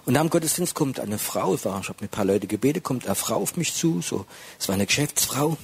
Und 0.05 0.13
dem 0.13 0.29
Gottesdienst 0.29 0.73
kommt 0.73 0.99
eine 0.99 1.19
Frau, 1.19 1.55
ich, 1.55 1.61
ich 1.61 1.65
habe 1.67 1.83
mit 1.99 2.03
ein 2.03 2.09
paar 2.09 2.25
Leute 2.25 2.47
gebetet, 2.47 2.83
kommt 2.83 3.05
eine 3.05 3.15
Frau 3.15 3.35
auf 3.35 3.57
mich 3.57 3.73
zu, 3.73 4.01
so, 4.01 4.25
es 4.57 4.67
war 4.67 4.75
eine 4.75 4.85
Geschäftsfrau, 4.85 5.57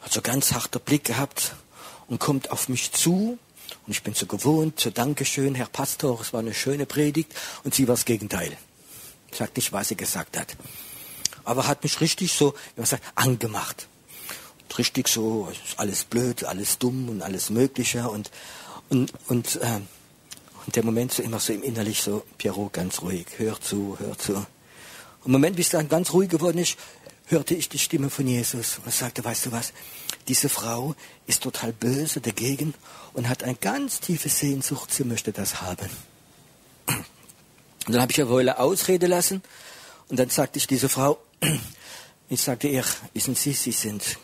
hat 0.00 0.12
so 0.12 0.20
ganz 0.20 0.52
harter 0.52 0.80
Blick 0.80 1.04
gehabt 1.04 1.54
und 2.08 2.18
kommt 2.18 2.50
auf 2.50 2.68
mich 2.68 2.92
zu 2.92 3.38
und 3.86 3.92
ich 3.92 4.02
bin 4.02 4.14
so 4.14 4.26
gewohnt, 4.26 4.80
so 4.80 4.90
Dankeschön, 4.90 5.54
Herr 5.54 5.66
Pastor, 5.66 6.20
es 6.20 6.32
war 6.32 6.40
eine 6.40 6.52
schöne 6.52 6.84
Predigt 6.84 7.32
und 7.64 7.74
sie 7.74 7.86
war 7.86 7.94
das 7.94 8.04
Gegenteil. 8.04 8.56
Sagt 9.32 9.56
nicht, 9.56 9.72
was 9.72 9.88
sie 9.88 9.96
gesagt 9.96 10.36
hat. 10.36 10.56
Aber 11.44 11.66
hat 11.66 11.82
mich 11.84 12.00
richtig 12.00 12.32
so, 12.32 12.54
wie 12.74 12.80
man 12.80 12.86
sagt, 12.86 13.04
angemacht 13.14 13.88
richtig 14.78 15.08
so, 15.08 15.50
alles 15.76 16.04
blöd, 16.04 16.44
alles 16.44 16.78
dumm 16.78 17.08
und 17.08 17.22
alles 17.22 17.50
Mögliche 17.50 18.08
und, 18.08 18.30
und, 18.88 19.12
und, 19.28 19.56
äh, 19.56 19.80
und 20.66 20.76
der 20.76 20.84
Moment 20.84 21.12
so 21.12 21.22
immer 21.22 21.40
so 21.40 21.52
im 21.52 21.62
Innerlich 21.62 22.02
so, 22.02 22.24
Pierrot, 22.38 22.72
ganz 22.72 23.02
ruhig, 23.02 23.26
hör 23.36 23.60
zu, 23.60 23.96
hör 23.98 24.16
zu. 24.18 24.34
Und 24.34 24.46
im 25.26 25.32
Moment, 25.32 25.56
bis 25.56 25.70
dann 25.70 25.88
ganz 25.88 26.12
ruhig 26.12 26.30
geworden 26.30 26.58
ist, 26.58 26.76
hörte 27.26 27.54
ich 27.54 27.68
die 27.68 27.78
Stimme 27.78 28.10
von 28.10 28.26
Jesus 28.26 28.78
und 28.84 28.92
sagte, 28.92 29.24
weißt 29.24 29.46
du 29.46 29.52
was, 29.52 29.72
diese 30.28 30.48
Frau 30.48 30.94
ist 31.26 31.42
total 31.42 31.72
böse 31.72 32.20
dagegen 32.20 32.74
und 33.14 33.28
hat 33.28 33.42
eine 33.42 33.54
ganz 33.54 34.00
tiefe 34.00 34.28
Sehnsucht, 34.28 34.92
sie 34.92 35.04
möchte 35.04 35.32
das 35.32 35.62
haben. 35.62 35.90
Und 37.86 37.94
dann 37.94 38.02
habe 38.02 38.12
ich 38.12 38.20
eine 38.20 38.30
Weile 38.30 38.58
Ausrede 38.58 39.06
lassen 39.06 39.42
und 40.08 40.18
dann 40.18 40.30
sagte 40.30 40.58
ich 40.58 40.66
diese 40.66 40.88
Frau, 40.88 41.18
ich 42.28 42.40
sagte 42.40 42.68
ihr, 42.68 42.84
wissen 43.14 43.34
Sie, 43.34 43.52
Sie 43.52 43.72
sind 43.72 44.18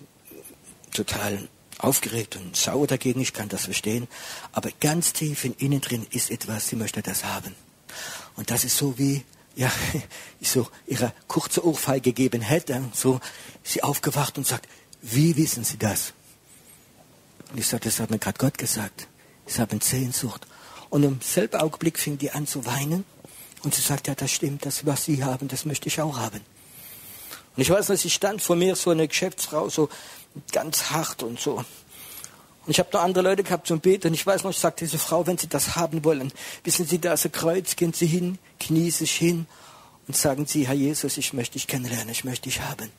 total 0.92 1.48
aufgeregt 1.79 2.37
und 2.37 2.57
sauer 2.57 2.87
dagegen, 2.87 3.20
ich 3.20 3.33
kann 3.33 3.48
das 3.48 3.64
verstehen. 3.64 4.09
Aber 4.53 4.70
ganz 4.81 5.12
tief 5.12 5.44
in 5.44 5.55
innen 5.55 5.81
drin 5.81 6.07
ist 6.11 6.31
etwas, 6.31 6.68
sie 6.68 6.77
möchte 6.77 7.03
das 7.03 7.24
haben. 7.24 7.55
Und 8.37 8.51
das 8.51 8.64
ist 8.64 8.77
so 8.77 8.98
wie, 8.98 9.24
ja, 9.55 9.70
ich 10.40 10.51
so 10.51 10.68
ihre 10.87 11.12
kurze 11.27 11.64
Ohrfeige 11.64 12.12
gegeben 12.12 12.40
hätte, 12.40 12.83
so 12.92 13.20
sie 13.62 13.83
aufgewacht 13.83 14.38
und 14.38 14.46
sagt, 14.46 14.68
wie 15.01 15.37
wissen 15.37 15.62
Sie 15.62 15.79
das? 15.79 16.12
Und 17.53 17.59
ich 17.59 17.66
sagte, 17.66 17.88
das 17.88 18.01
hat 18.01 18.11
mir 18.11 18.18
gerade 18.18 18.38
Gott 18.38 18.59
gesagt. 18.59 19.07
Sie 19.46 19.61
haben 19.61 19.81
Sehnsucht. 19.81 20.46
Und 20.90 21.05
im 21.05 21.20
selben 21.20 21.61
Augenblick 21.61 21.98
fing 21.98 22.18
die 22.18 22.33
an 22.33 22.46
zu 22.46 22.66
weinen. 22.66 23.05
Und 23.62 23.74
sie 23.74 23.83
sagt, 23.83 24.09
ja, 24.09 24.14
das 24.14 24.31
stimmt, 24.31 24.66
das, 24.66 24.87
was 24.87 25.05
Sie 25.05 25.24
haben, 25.24 25.48
das 25.48 25.64
möchte 25.64 25.88
ich 25.88 26.01
auch 26.01 26.18
haben. 26.18 26.40
Und 27.57 27.62
ich 27.62 27.70
weiß 27.70 27.88
noch, 27.88 27.96
sie 27.96 28.11
stand 28.11 28.40
vor 28.40 28.55
mir, 28.55 28.77
so 28.77 28.90
eine 28.90 29.09
Geschäftsfrau, 29.09 29.68
so 29.68 29.88
ganz 30.53 30.90
hart 30.90 31.22
und 31.22 31.40
so. 31.40 31.57
Und 31.57 32.72
ich 32.72 32.79
habe 32.79 32.90
noch 32.92 33.03
andere 33.03 33.24
Leute 33.24 33.42
gehabt 33.42 33.66
zum 33.66 33.81
Beten. 33.81 34.09
Und 34.09 34.14
ich 34.14 34.27
weiß 34.27 34.44
noch, 34.44 34.51
ich 34.51 34.59
sagte 34.59 34.85
diese 34.85 34.98
Frau, 34.98 35.27
wenn 35.27 35.38
Sie 35.38 35.48
das 35.48 35.77
haben 35.77 36.05
wollen, 36.05 36.33
wissen 36.64 36.87
Sie, 36.87 36.98
da 36.98 37.14
ist 37.14 37.24
ein 37.24 37.33
Kreuz, 37.33 37.77
gehen 37.77 37.92
Sie 37.92 38.07
hin, 38.07 38.38
knie 38.61 38.90
sich 38.90 39.12
hin 39.12 39.46
und 40.07 40.16
sagen 40.16 40.46
Sie, 40.46 40.66
Herr 40.66 40.74
Jesus, 40.74 41.16
ich 41.16 41.33
möchte 41.33 41.55
dich 41.55 41.66
kennenlernen, 41.66 42.11
ich 42.11 42.24
möchte 42.24 42.44
dich 42.44 42.61
haben. 42.61 42.90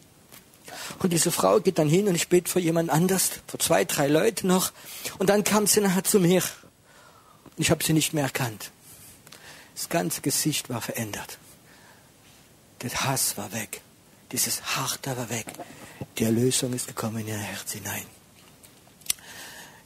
Und 1.00 1.14
diese 1.14 1.32
Frau 1.32 1.60
geht 1.60 1.78
dann 1.78 1.88
hin 1.88 2.08
und 2.08 2.16
ich 2.16 2.30
bete 2.30 2.50
für 2.50 2.60
jemand 2.60 2.90
anders, 2.90 3.30
für 3.48 3.58
zwei, 3.58 3.86
drei 3.86 4.08
Leute 4.08 4.48
noch. 4.48 4.72
Und 5.18 5.30
dann 5.30 5.44
kam 5.44 5.68
sie 5.68 5.82
nachher 5.82 6.04
zu 6.04 6.20
mir. 6.20 6.42
Und 6.42 7.60
ich 7.60 7.72
habe 7.72 7.84
sie 7.84 7.94
nicht 7.94 8.14
mehr 8.14 8.24
erkannt. 8.24 8.72
Das 9.76 9.90
ganze 9.90 10.22
Gesicht 10.22 10.70
war 10.70 10.82
verändert. 10.82 11.38
Der 12.82 12.92
Hass 12.92 13.38
war 13.38 13.54
weg. 13.54 13.82
Dieses 14.32 14.76
Harte 14.76 15.16
war 15.16 15.30
weg. 15.30 15.46
Die 16.18 16.24
Erlösung 16.24 16.74
ist 16.74 16.88
gekommen 16.88 17.20
in 17.20 17.30
ihr 17.30 17.38
Herz 17.38 17.74
hinein. 17.74 18.06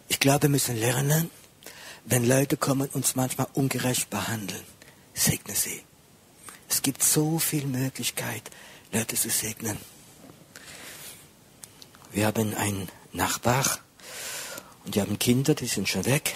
Ich 0.07 0.19
glaube, 0.19 0.43
wir 0.43 0.49
müssen 0.49 0.75
lernen, 0.75 1.29
wenn 2.05 2.27
Leute 2.27 2.57
kommen 2.57 2.81
und 2.81 2.95
uns 2.95 3.15
manchmal 3.15 3.47
ungerecht 3.53 4.09
behandeln, 4.09 4.63
segne 5.13 5.55
sie. 5.55 5.81
Es 6.69 6.81
gibt 6.81 7.03
so 7.03 7.39
viel 7.39 7.65
Möglichkeit, 7.65 8.43
Leute 8.91 9.15
zu 9.15 9.29
segnen. 9.29 9.77
Wir 12.11 12.27
haben 12.27 12.55
einen 12.55 12.89
Nachbar 13.11 13.65
und 14.85 14.95
die 14.95 15.01
haben 15.01 15.17
Kinder, 15.17 15.55
die 15.55 15.67
sind 15.67 15.87
schon 15.87 16.05
weg. 16.05 16.35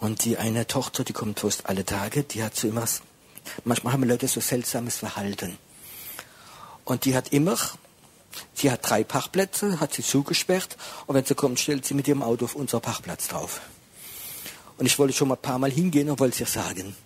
Und 0.00 0.24
die 0.24 0.36
eine 0.36 0.66
Tochter, 0.66 1.02
die 1.02 1.12
kommt 1.12 1.40
fast 1.40 1.66
alle 1.66 1.84
Tage, 1.84 2.24
die 2.24 2.42
hat 2.42 2.54
so 2.54 2.68
immer, 2.68 2.84
manchmal 3.64 3.94
haben 3.94 4.04
Leute 4.04 4.28
so 4.28 4.40
seltsames 4.40 4.98
Verhalten. 4.98 5.56
Und 6.84 7.06
die 7.06 7.16
hat 7.16 7.32
immer, 7.32 7.56
sie 8.54 8.70
hat 8.70 8.88
drei 8.88 9.04
Parkplätze, 9.04 9.80
hat 9.80 9.94
sie 9.94 10.02
zugesperrt 10.02 10.76
und 11.06 11.14
wenn 11.14 11.24
sie 11.24 11.34
kommt, 11.34 11.60
stellt 11.60 11.84
sie 11.84 11.94
mit 11.94 12.08
ihrem 12.08 12.22
Auto 12.22 12.44
auf 12.46 12.54
unser 12.54 12.80
Parkplatz 12.80 13.28
drauf. 13.28 13.60
Und 14.78 14.86
ich 14.86 14.98
wollte 14.98 15.14
schon 15.14 15.28
mal 15.28 15.36
ein 15.36 15.42
paar 15.42 15.58
Mal 15.58 15.70
hingehen 15.70 16.10
und 16.10 16.18
wollte 16.18 16.40
ihr 16.40 16.46
sagen, 16.46 16.96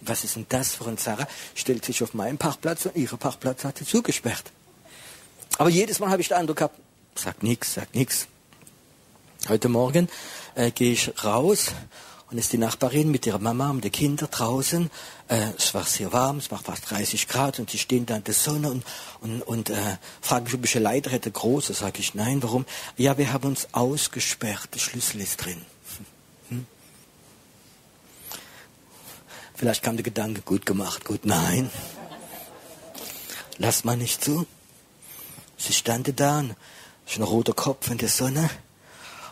was 0.00 0.24
ist 0.24 0.36
denn 0.36 0.46
das 0.48 0.74
für 0.74 0.86
eine 0.86 0.96
Sache? 0.96 1.26
Stellt 1.54 1.84
sich 1.84 2.02
auf 2.02 2.14
meinen 2.14 2.38
Parkplatz 2.38 2.86
und 2.86 2.96
ihre 2.96 3.16
Parkplatz 3.16 3.64
hat 3.64 3.78
sie 3.78 3.84
zugesperrt. 3.84 4.52
Aber 5.58 5.68
jedes 5.68 5.98
Mal 6.00 6.10
habe 6.10 6.22
ich 6.22 6.28
den 6.28 6.38
Eindruck 6.38 6.58
gehabt, 6.58 6.78
sagt 7.14 7.42
nichts, 7.42 7.74
sagt 7.74 7.94
nichts. 7.94 8.26
Heute 9.48 9.68
Morgen 9.68 10.08
äh, 10.54 10.70
gehe 10.70 10.92
ich 10.92 11.12
raus 11.24 11.72
und 12.30 12.38
ist 12.38 12.52
die 12.52 12.58
Nachbarin 12.58 13.10
mit 13.10 13.26
ihrer 13.26 13.38
Mama 13.38 13.70
und 13.70 13.84
den 13.84 13.92
Kindern 13.92 14.28
draußen. 14.30 14.90
Äh, 15.28 15.50
es 15.56 15.74
war 15.74 15.84
sehr 15.84 16.12
warm, 16.12 16.38
es 16.38 16.50
war 16.50 16.58
fast 16.58 16.90
30 16.90 17.28
Grad 17.28 17.60
und 17.60 17.70
sie 17.70 17.78
stehen 17.78 18.04
da 18.04 18.16
in 18.16 18.24
der 18.24 18.34
Sonne 18.34 18.70
und, 18.70 18.84
und, 19.20 19.42
und 19.42 19.70
äh, 19.70 19.98
fragen 20.20 20.44
mich, 20.44 20.54
ob 20.54 20.64
ich 20.64 20.76
eine 20.76 20.84
Leiter 20.84 21.10
hätte, 21.10 21.30
große. 21.30 21.72
Sage 21.72 22.00
ich, 22.00 22.14
nein, 22.14 22.42
warum? 22.42 22.64
Ja, 22.96 23.16
wir 23.16 23.32
haben 23.32 23.48
uns 23.48 23.68
ausgesperrt, 23.72 24.70
der 24.74 24.80
Schlüssel 24.80 25.20
ist 25.20 25.44
drin. 25.44 25.62
Hm? 26.48 26.66
Vielleicht 29.54 29.82
kam 29.84 29.96
der 29.96 30.04
Gedanke, 30.04 30.42
gut 30.42 30.66
gemacht, 30.66 31.04
gut, 31.04 31.24
nein. 31.24 31.70
Lass 33.58 33.84
mal 33.84 33.96
nicht 33.96 34.22
zu. 34.22 34.46
Sie 35.56 35.72
standen 35.72 36.14
da, 36.16 36.44
schon 37.06 37.22
ein 37.22 37.28
roter 37.28 37.54
Kopf 37.54 37.88
in 37.88 37.98
der 37.98 38.08
Sonne. 38.08 38.50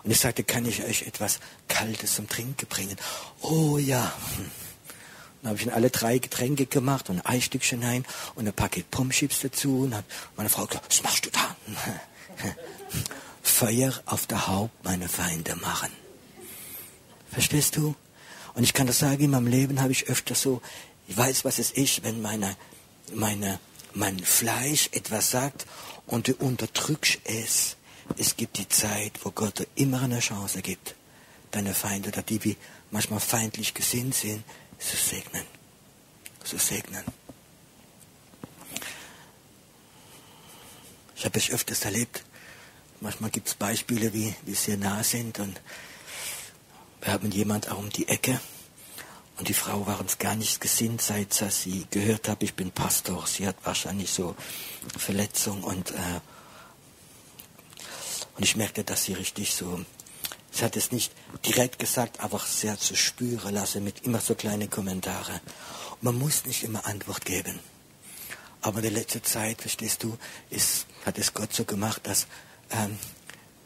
Und 0.04 0.10
ich 0.10 0.20
sagte, 0.20 0.44
kann 0.44 0.66
ich 0.66 0.84
euch 0.84 1.02
etwas 1.02 1.40
Kaltes 1.66 2.14
zum 2.14 2.28
Trinken 2.28 2.66
bringen? 2.68 2.96
Oh 3.40 3.78
ja. 3.78 4.12
Dann 5.40 5.50
habe 5.50 5.58
ich 5.58 5.66
ihnen 5.66 5.74
alle 5.74 5.90
drei 5.90 6.18
Getränke 6.18 6.66
gemacht 6.66 7.08
und 7.08 7.20
ein 7.20 7.26
Eistückchen 7.26 7.80
hinein 7.80 8.04
und 8.34 8.46
ein 8.46 8.52
Paket 8.52 8.90
Pommchips 8.90 9.40
dazu. 9.40 9.80
Und 9.80 9.94
hat 9.94 10.04
meine 10.36 10.50
Frau 10.50 10.66
gesagt, 10.66 10.86
was 10.88 11.02
machst 11.02 11.24
du 11.24 11.30
da? 11.30 11.56
Feuer 13.42 13.92
auf 14.04 14.26
der 14.26 14.46
Haupt 14.46 14.84
meine 14.84 15.08
Feinde 15.08 15.56
machen. 15.56 15.90
Verstehst 17.30 17.76
du? 17.76 17.94
Und 18.54 18.62
ich 18.62 18.74
kann 18.74 18.86
das 18.86 18.98
sagen, 18.98 19.24
in 19.24 19.30
meinem 19.30 19.46
Leben 19.46 19.80
habe 19.80 19.92
ich 19.92 20.08
öfter 20.08 20.34
so, 20.34 20.60
ich 21.08 21.16
weiß, 21.16 21.44
was 21.44 21.58
es 21.58 21.70
ist, 21.70 22.04
wenn 22.04 22.22
meine, 22.22 22.56
meine, 23.12 23.58
mein 23.92 24.18
Fleisch 24.18 24.88
etwas 24.92 25.30
sagt 25.30 25.66
und 26.06 26.28
du 26.28 26.34
unterdrückst 26.34 27.20
es 27.24 27.76
es 28.16 28.36
gibt 28.36 28.58
die 28.58 28.68
Zeit, 28.68 29.12
wo 29.22 29.30
Gott 29.30 29.60
dir 29.60 29.66
immer 29.74 30.02
eine 30.02 30.20
Chance 30.20 30.62
gibt, 30.62 30.94
deine 31.50 31.74
Feinde, 31.74 32.10
da 32.10 32.22
die 32.22 32.42
wie 32.44 32.56
manchmal 32.90 33.20
feindlich 33.20 33.74
gesinnt 33.74 34.14
sind, 34.14 34.44
zu 34.78 34.96
segnen. 34.96 35.44
Zu 36.42 36.58
segnen. 36.58 37.04
Ich 41.16 41.24
habe 41.24 41.38
es 41.38 41.50
öfters 41.50 41.84
erlebt. 41.84 42.22
Manchmal 43.00 43.30
gibt 43.30 43.48
es 43.48 43.54
Beispiele, 43.54 44.12
wie 44.12 44.34
wir 44.44 44.54
sehr 44.54 44.76
nah 44.76 45.02
sind 45.02 45.38
und 45.38 45.60
wir 47.00 47.12
haben 47.12 47.30
jemand 47.30 47.70
auch 47.70 47.78
um 47.78 47.90
die 47.90 48.08
Ecke 48.08 48.40
und 49.36 49.48
die 49.48 49.54
Frau 49.54 49.86
war 49.86 50.00
uns 50.00 50.18
gar 50.18 50.36
nicht 50.36 50.60
gesinnt, 50.60 51.02
seit 51.02 51.34
sie 51.34 51.86
gehört 51.90 52.28
hat, 52.28 52.42
ich 52.42 52.54
bin 52.54 52.70
Pastor. 52.70 53.26
Sie 53.26 53.46
hat 53.46 53.56
wahrscheinlich 53.64 54.10
so 54.10 54.36
Verletzung 54.96 55.64
und, 55.64 55.90
äh, 55.90 56.20
und 58.36 58.44
ich 58.44 58.56
merkte, 58.56 58.84
dass 58.84 59.04
sie 59.04 59.12
richtig 59.14 59.54
so, 59.54 59.84
sie 60.50 60.64
hat 60.64 60.76
es 60.76 60.92
nicht 60.92 61.12
direkt 61.44 61.78
gesagt, 61.78 62.20
aber 62.20 62.38
sehr 62.40 62.78
zu 62.78 62.96
spüren 62.96 63.54
lassen 63.54 63.84
mit 63.84 64.04
immer 64.04 64.20
so 64.20 64.34
kleinen 64.34 64.70
Kommentare. 64.70 65.40
Und 65.92 66.02
man 66.02 66.18
muss 66.18 66.44
nicht 66.46 66.64
immer 66.64 66.86
Antwort 66.86 67.24
geben. 67.24 67.60
Aber 68.60 68.78
in 68.78 68.84
der 68.84 68.92
letzten 68.92 69.22
Zeit, 69.22 69.60
verstehst 69.60 70.02
du, 70.02 70.16
ist, 70.50 70.86
hat 71.04 71.18
es 71.18 71.34
Gott 71.34 71.52
so 71.52 71.64
gemacht, 71.64 72.06
dass 72.06 72.26
ähm, 72.70 72.98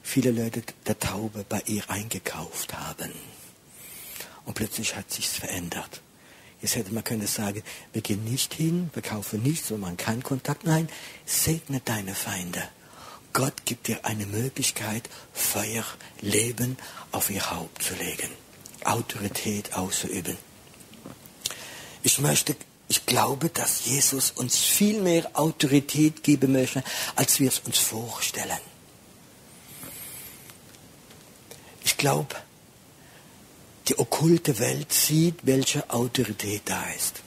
viele 0.02 0.32
Leute 0.32 0.62
der 0.86 0.98
Taube 0.98 1.44
bei 1.48 1.62
ihr 1.66 1.88
eingekauft 1.88 2.74
haben. 2.74 3.12
Und 4.44 4.54
plötzlich 4.54 4.96
hat 4.96 5.10
sich's 5.10 5.36
verändert. 5.36 6.02
Jetzt 6.60 6.74
hätte 6.74 6.92
man 6.92 7.04
können 7.04 7.26
sagen, 7.26 7.62
wir 7.92 8.02
gehen 8.02 8.24
nicht 8.24 8.54
hin, 8.54 8.90
wir 8.92 9.02
kaufen 9.02 9.42
nichts, 9.42 9.68
sondern 9.68 9.90
man 9.90 9.96
keinen 9.96 10.22
Kontakt. 10.22 10.64
Nein, 10.64 10.88
segne 11.24 11.80
deine 11.84 12.14
Feinde. 12.14 12.62
Gott 13.38 13.64
gibt 13.66 13.86
dir 13.86 14.04
eine 14.04 14.26
Möglichkeit, 14.26 15.08
Feuer, 15.32 15.84
Leben 16.20 16.76
auf 17.12 17.30
ihr 17.30 17.48
Haupt 17.52 17.84
zu 17.84 17.94
legen, 17.94 18.30
Autorität 18.82 19.74
auszuüben. 19.74 20.36
Ich 22.02 22.18
möchte 22.18 22.56
ich 22.88 23.06
glaube, 23.06 23.48
dass 23.48 23.84
Jesus 23.84 24.32
uns 24.32 24.58
viel 24.58 25.00
mehr 25.00 25.30
Autorität 25.34 26.24
geben 26.24 26.50
möchte, 26.50 26.82
als 27.14 27.38
wir 27.38 27.46
es 27.46 27.60
uns 27.60 27.78
vorstellen. 27.78 28.58
Ich 31.84 31.96
glaube, 31.96 32.34
die 33.86 34.00
okkulte 34.00 34.58
Welt 34.58 34.92
sieht, 34.92 35.46
welche 35.46 35.88
Autorität 35.90 36.62
da 36.64 36.84
ist. 36.96 37.22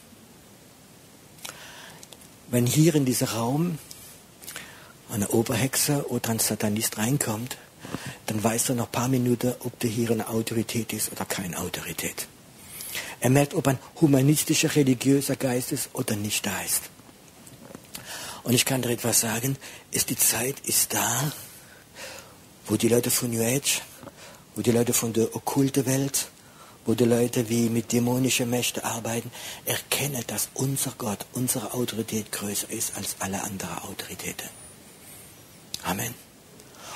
Wenn 2.49 2.65
hier 2.65 2.95
in 2.95 3.05
diesen 3.05 3.27
Raum 3.27 3.79
eine 5.11 5.29
Oberhexe 5.29 6.09
oder 6.09 6.29
ein 6.29 6.39
Satanist 6.39 6.97
reinkommt, 6.97 7.57
dann 8.27 8.43
weiß 8.43 8.69
er 8.69 8.75
noch 8.75 8.85
ein 8.85 8.91
paar 8.91 9.07
Minuten, 9.07 9.53
ob 9.59 9.79
der 9.79 9.89
hier 9.89 10.11
eine 10.11 10.29
Autorität 10.29 10.93
ist 10.93 11.11
oder 11.11 11.25
keine 11.25 11.57
Autorität. 11.57 12.27
Er 13.19 13.29
merkt, 13.29 13.53
ob 13.53 13.67
ein 13.67 13.79
humanistischer, 13.99 14.75
religiöser 14.75 15.35
Geist 15.35 15.71
ist 15.71 15.89
oder 15.93 16.15
nicht 16.15 16.45
da 16.45 16.61
ist. 16.61 16.83
Und 18.43 18.53
ich 18.53 18.65
kann 18.65 18.81
dir 18.81 18.89
etwas 18.89 19.21
sagen, 19.21 19.57
ist 19.91 20.09
die 20.09 20.15
Zeit 20.17 20.59
ist 20.61 20.93
da, 20.93 21.31
wo 22.65 22.75
die 22.75 22.87
Leute 22.87 23.11
von 23.11 23.29
New 23.31 23.43
Age, 23.43 23.81
wo 24.55 24.61
die 24.61 24.71
Leute 24.71 24.93
von 24.93 25.13
der 25.13 25.35
okkulte 25.35 25.85
Welt, 25.85 26.29
wo 26.85 26.95
die 26.95 27.05
Leute 27.05 27.47
wie 27.49 27.69
mit 27.69 27.91
dämonischen 27.91 28.49
Mächten 28.49 28.83
arbeiten, 28.83 29.31
erkennen, 29.65 30.23
dass 30.27 30.49
unser 30.55 30.93
Gott, 30.97 31.25
unsere 31.33 31.73
Autorität 31.73 32.31
größer 32.31 32.69
ist 32.71 32.97
als 32.97 33.15
alle 33.19 33.43
anderen 33.43 33.77
Autoritäten. 33.79 34.60
Amen. 35.83 36.13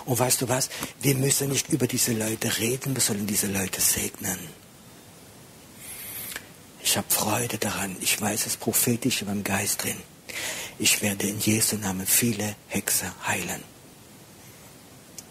Und 0.06 0.19
weißt 0.19 0.41
du 0.41 0.50
was? 0.50 0.69
Wir 1.02 1.15
müssen 1.15 1.50
nicht 1.50 1.69
über 1.69 1.88
diese 1.88 2.13
Leute 2.13 2.58
reden, 2.60 2.95
wir 2.95 3.02
sollen 3.02 3.26
diese 3.26 3.48
Leute 3.48 3.82
segnen. 3.82 4.38
Ich 6.84 6.95
habe 6.98 7.08
Freude 7.10 7.58
daran. 7.58 7.98
Ich 8.00 8.21
weiß 8.21 8.45
es 8.45 8.58
prophetisch 8.58 9.21
in 9.21 9.28
meinem 9.28 9.43
Geist 9.43 9.84
drin. 9.84 9.98
Ich 10.78 11.02
werde 11.02 11.28
in 11.28 11.39
Jesu 11.39 11.78
Namen 11.78 12.06
viele 12.06 12.56
Hexer 12.67 13.12
heilen. 13.26 13.63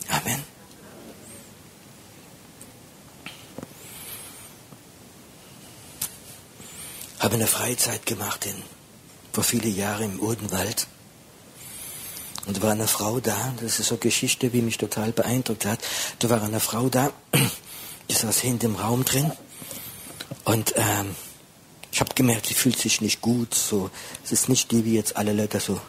Amen. 0.08 0.42
Habe 7.20 7.36
eine 7.36 7.46
Freizeit 7.46 8.04
gemacht 8.04 8.46
in, 8.46 8.56
vor 9.32 9.44
vielen 9.44 9.74
Jahren 9.74 10.14
im 10.14 10.20
Odenwald. 10.20 10.88
Und 12.46 12.58
da 12.58 12.62
war 12.62 12.72
eine 12.72 12.88
Frau 12.88 13.20
da, 13.20 13.54
das 13.60 13.80
ist 13.80 13.88
so 13.88 13.94
eine 13.94 14.00
Geschichte, 14.00 14.50
die 14.50 14.60
mich 14.60 14.76
total 14.76 15.12
beeindruckt 15.12 15.64
hat. 15.64 15.80
Da 16.18 16.28
war 16.28 16.42
eine 16.42 16.60
Frau 16.60 16.88
da, 16.88 17.12
die 18.10 18.14
saß 18.14 18.40
hinten 18.40 18.66
im 18.66 18.76
Raum 18.76 19.04
drin. 19.04 19.32
Und 20.44 20.74
ähm, 20.76 21.16
ich 21.90 22.00
habe 22.00 22.14
gemerkt, 22.14 22.46
sie 22.46 22.54
fühlt 22.54 22.78
sich 22.78 23.00
nicht 23.00 23.20
gut. 23.20 23.54
So, 23.54 23.90
es 24.24 24.32
ist 24.32 24.48
nicht 24.48 24.70
die 24.72 24.84
wie 24.84 24.94
jetzt 24.94 25.16
alle 25.16 25.32
Leute 25.32 25.60
so. 25.60 25.80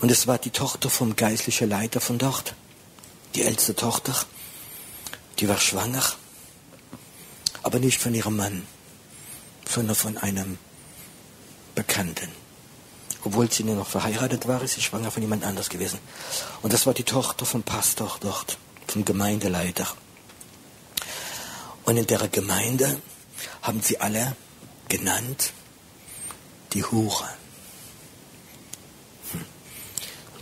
Und 0.00 0.10
es 0.10 0.26
war 0.26 0.38
die 0.38 0.50
Tochter 0.50 0.90
vom 0.90 1.16
geistlichen 1.16 1.68
Leiter 1.68 2.00
von 2.00 2.18
dort, 2.18 2.54
die 3.34 3.42
älteste 3.42 3.74
Tochter. 3.76 4.14
Die 5.38 5.48
war 5.48 5.58
schwanger, 5.58 6.02
aber 7.62 7.78
nicht 7.78 8.00
von 8.00 8.14
ihrem 8.14 8.36
Mann, 8.36 8.66
sondern 9.68 9.94
von 9.94 10.16
einem 10.16 10.58
Bekannten. 11.74 12.28
Obwohl 13.24 13.50
sie 13.50 13.64
nur 13.64 13.74
noch 13.74 13.88
verheiratet 13.88 14.46
war, 14.46 14.62
ist 14.62 14.74
sie 14.74 14.82
schwanger 14.82 15.10
von 15.10 15.22
jemand 15.22 15.44
anders 15.44 15.68
gewesen. 15.68 15.98
Und 16.62 16.72
das 16.72 16.86
war 16.86 16.94
die 16.94 17.04
Tochter 17.04 17.44
vom 17.44 17.62
Pastor 17.62 18.16
dort, 18.20 18.58
vom 18.86 19.04
Gemeindeleiter. 19.04 19.86
Und 21.84 21.96
in 21.96 22.06
der 22.06 22.28
Gemeinde 22.28 23.00
haben 23.62 23.82
sie 23.82 24.00
alle 24.00 24.36
genannt 24.88 25.52
die 26.72 26.84
Hure. 26.84 27.28
Hm. 29.32 29.44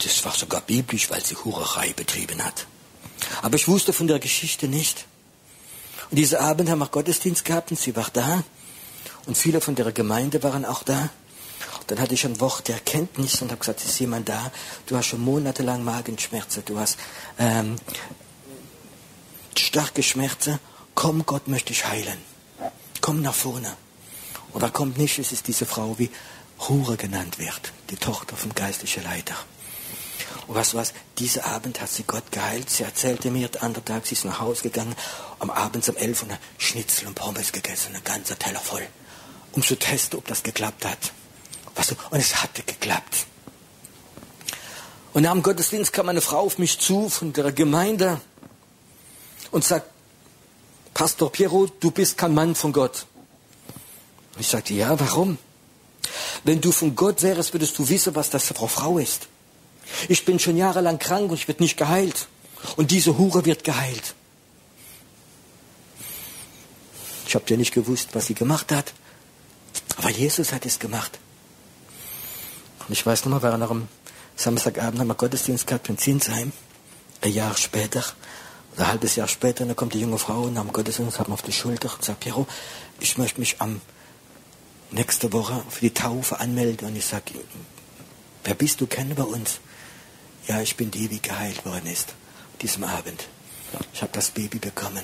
Das 0.03 0.25
war 0.25 0.35
sogar 0.35 0.61
biblisch, 0.61 1.09
weil 1.11 1.25
sie 1.25 1.37
Hurerei 1.37 1.93
betrieben 1.93 2.45
hat. 2.45 2.67
Aber 3.43 3.57
ich 3.57 3.69
wusste 3.69 3.93
von 3.93 4.07
der 4.07 4.19
Geschichte 4.19 4.69
nicht. 4.69 5.07
Und 6.11 6.19
diesen 6.19 6.39
Abend 6.39 6.69
haben 6.69 6.79
wir 6.79 6.89
Gottesdienst 6.89 7.45
gehabt 7.45 7.71
und 7.71 7.79
sie 7.79 7.97
war 7.97 8.09
da. 8.13 8.43
Und 9.27 9.37
viele 9.37 9.61
von 9.61 9.75
der 9.75 9.91
Gemeinde 9.93 10.43
waren 10.43 10.65
auch 10.65 10.83
da. 10.83 11.11
Dann 11.87 12.01
hatte 12.01 12.15
ich 12.15 12.25
ein 12.25 12.41
Wort 12.41 12.69
der 12.69 12.77
Erkenntnis 12.77 13.41
und 13.43 13.51
habe 13.51 13.61
gesagt, 13.61 13.85
ist 13.85 13.99
jemand 14.01 14.29
da? 14.29 14.51
Du 14.87 14.97
hast 14.97 15.07
schon 15.07 15.21
monatelang 15.21 15.85
Magenschmerzen, 15.85 16.65
du 16.65 16.79
hast 16.79 16.99
ähm, 17.39 17.77
starke 19.57 20.03
Schmerzen. 20.03 20.59
Komm, 20.95 21.25
Gott 21.27 21.49
möchte 21.49 21.73
dich 21.73 21.87
heilen. 21.87 22.19
Komm 23.01 23.23
nach 23.23 23.35
vorne. 23.35 23.77
Und 24.53 24.63
da 24.63 24.69
kommt 24.69 24.99
nicht, 24.99 25.19
es 25.19 25.33
ist 25.33 25.47
diese 25.47 25.67
Frau, 25.67 25.99
wie 25.99 26.11
Hure 26.61 26.97
genannt 26.97 27.39
wird, 27.39 27.73
die 27.91 27.97
Tochter 27.97 28.37
vom 28.37 28.55
geistlichen 28.55 29.05
Leiter. 29.05 29.37
Und 30.47 30.55
was 30.55 30.75
was? 30.75 30.95
Dieser 31.19 31.45
Abend 31.45 31.81
hat 31.81 31.91
sie 31.91 32.05
Gott 32.05 32.31
geheilt. 32.33 32.71
Sie 32.71 32.83
erzählte 32.83 33.31
mir, 33.31 33.49
der 33.49 33.63
andere 33.63 33.85
Tag, 33.85 34.07
sie 34.07 34.15
ist 34.15 34.25
nach 34.25 34.41
Hause 34.41 34.63
gegangen, 34.63 34.95
am 35.39 35.51
Abend 35.51 35.89
um 35.89 35.97
elf 35.97 36.23
und 36.23 36.33
Schnitzel 36.59 37.09
und 37.09 37.15
Pommes 37.15 37.53
gegessen, 37.53 37.95
ein 37.95 38.05
ganzer 38.05 38.39
Teller 38.39 38.61
voll, 38.61 38.87
um 39.53 39.63
zu 39.63 39.77
testen, 39.77 40.19
ob 40.19 40.27
das 40.27 40.43
geklappt 40.43 40.85
hat. 40.85 41.13
Was, 41.77 41.93
und 41.93 42.19
es 42.19 42.43
hatte 42.43 42.63
geklappt. 42.63 43.27
Und 45.13 45.23
nach 45.23 45.33
dem 45.33 45.43
Gottesdienst 45.43 45.93
kam 45.93 46.09
eine 46.09 46.21
Frau 46.21 46.41
auf 46.41 46.59
mich 46.59 46.79
zu 46.79 47.09
von 47.09 47.33
der 47.33 47.53
Gemeinde 47.53 48.21
und 49.51 49.65
sagt, 49.65 49.91
Pastor 50.93 51.31
Piero, 51.31 51.67
du 51.67 51.91
bist 51.91 52.19
kein 52.19 52.35
Mann 52.35 52.55
von 52.55 52.73
Gott. 52.73 53.07
Ich 54.39 54.49
sagte, 54.49 54.75
ja, 54.75 54.99
warum? 54.99 55.39
Wenn 56.45 56.61
du 56.61 56.73
von 56.73 56.95
Gott 56.95 57.23
wärst, 57.23 57.53
würdest 57.55 57.79
du 57.79 57.89
wissen, 57.89 58.15
was 58.15 58.31
das 58.31 58.45
für 58.45 58.55
Frau 58.55 58.99
ist. 58.99 59.29
Ich 60.09 60.25
bin 60.25 60.39
schon 60.39 60.57
jahrelang 60.57 60.99
krank 60.99 61.31
und 61.31 61.37
ich 61.37 61.49
werde 61.49 61.63
nicht 61.63 61.77
geheilt. 61.77 62.29
Und 62.77 62.91
diese 62.91 63.19
Hure 63.19 63.45
wird 63.45 63.65
geheilt. 63.65 64.15
Ich 67.27 67.35
habe 67.35 67.45
ja 67.49 67.57
nicht 67.57 67.75
gewusst, 67.75 68.11
was 68.13 68.27
sie 68.27 68.35
gemacht 68.35 68.73
hat. 68.73 68.93
Aber 69.97 70.11
Jesus 70.11 70.53
hat 70.53 70.65
es 70.67 70.79
gemacht. 70.79 71.19
Und 72.89 72.93
ich 72.93 73.05
weiß 73.05 73.25
noch 73.25 73.33
mal, 73.33 73.43
wir 73.43 73.59
noch 73.59 73.71
am 73.71 73.89
Samstagabend 74.37 75.01
haben 75.01 75.09
wir 75.09 75.15
Gottesdienst 75.15 75.67
gehabt 75.67 75.89
in 75.89 75.99
Zinsheim. 75.99 76.53
Ein 77.23 77.33
Jahr 77.33 77.57
später, 77.57 78.05
oder 78.75 78.85
ein 78.85 78.89
halbes 78.93 79.17
Jahr 79.17 79.29
später, 79.29 79.65
dann 79.65 79.75
kommt 79.75 79.95
die 79.95 80.01
junge 80.01 80.19
Frau 80.19 80.43
und 80.43 80.57
am 80.57 80.73
Gottesdienst 80.73 81.19
hat 81.19 81.29
man 81.29 81.35
auf 81.35 81.43
die 81.43 81.53
Schulter 81.53 81.93
und 81.93 82.05
sagt, 82.05 82.21
Piero, 82.21 82.47
ich 83.01 83.19
möchte 83.19 83.41
mich 83.41 83.61
am 83.61 83.81
nächste 84.91 85.33
Woche 85.33 85.65
für 85.69 85.81
die 85.81 85.95
Taufe 85.95 86.39
anmelden 86.39 86.89
und 86.89 86.97
ich 86.97 87.07
sage, 87.07 87.33
wer 88.45 88.55
bist 88.55 88.81
du, 88.81 88.87
kennen 88.87 89.17
wir 89.17 89.27
uns? 89.27 89.61
Ja, 90.47 90.61
ich 90.61 90.77
bin 90.77 90.91
die, 90.91 91.09
die 91.09 91.21
geheilt 91.21 91.65
worden 91.65 91.87
ist, 91.87 92.15
diesem 92.63 92.85
Abend. 92.85 93.27
Ich 93.93 94.03
habe 94.03 94.13
das 94.13 94.31
Baby 94.31 94.59
bekommen. 94.59 95.03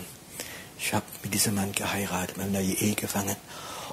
Ich 0.78 0.94
habe 0.94 1.04
mit 1.22 1.34
diesem 1.34 1.56
Mann 1.56 1.72
geheiratet, 1.72 2.36
wir 2.36 2.44
haben 2.44 2.54
Ehe 2.54 2.94
gefangen. 2.94 3.36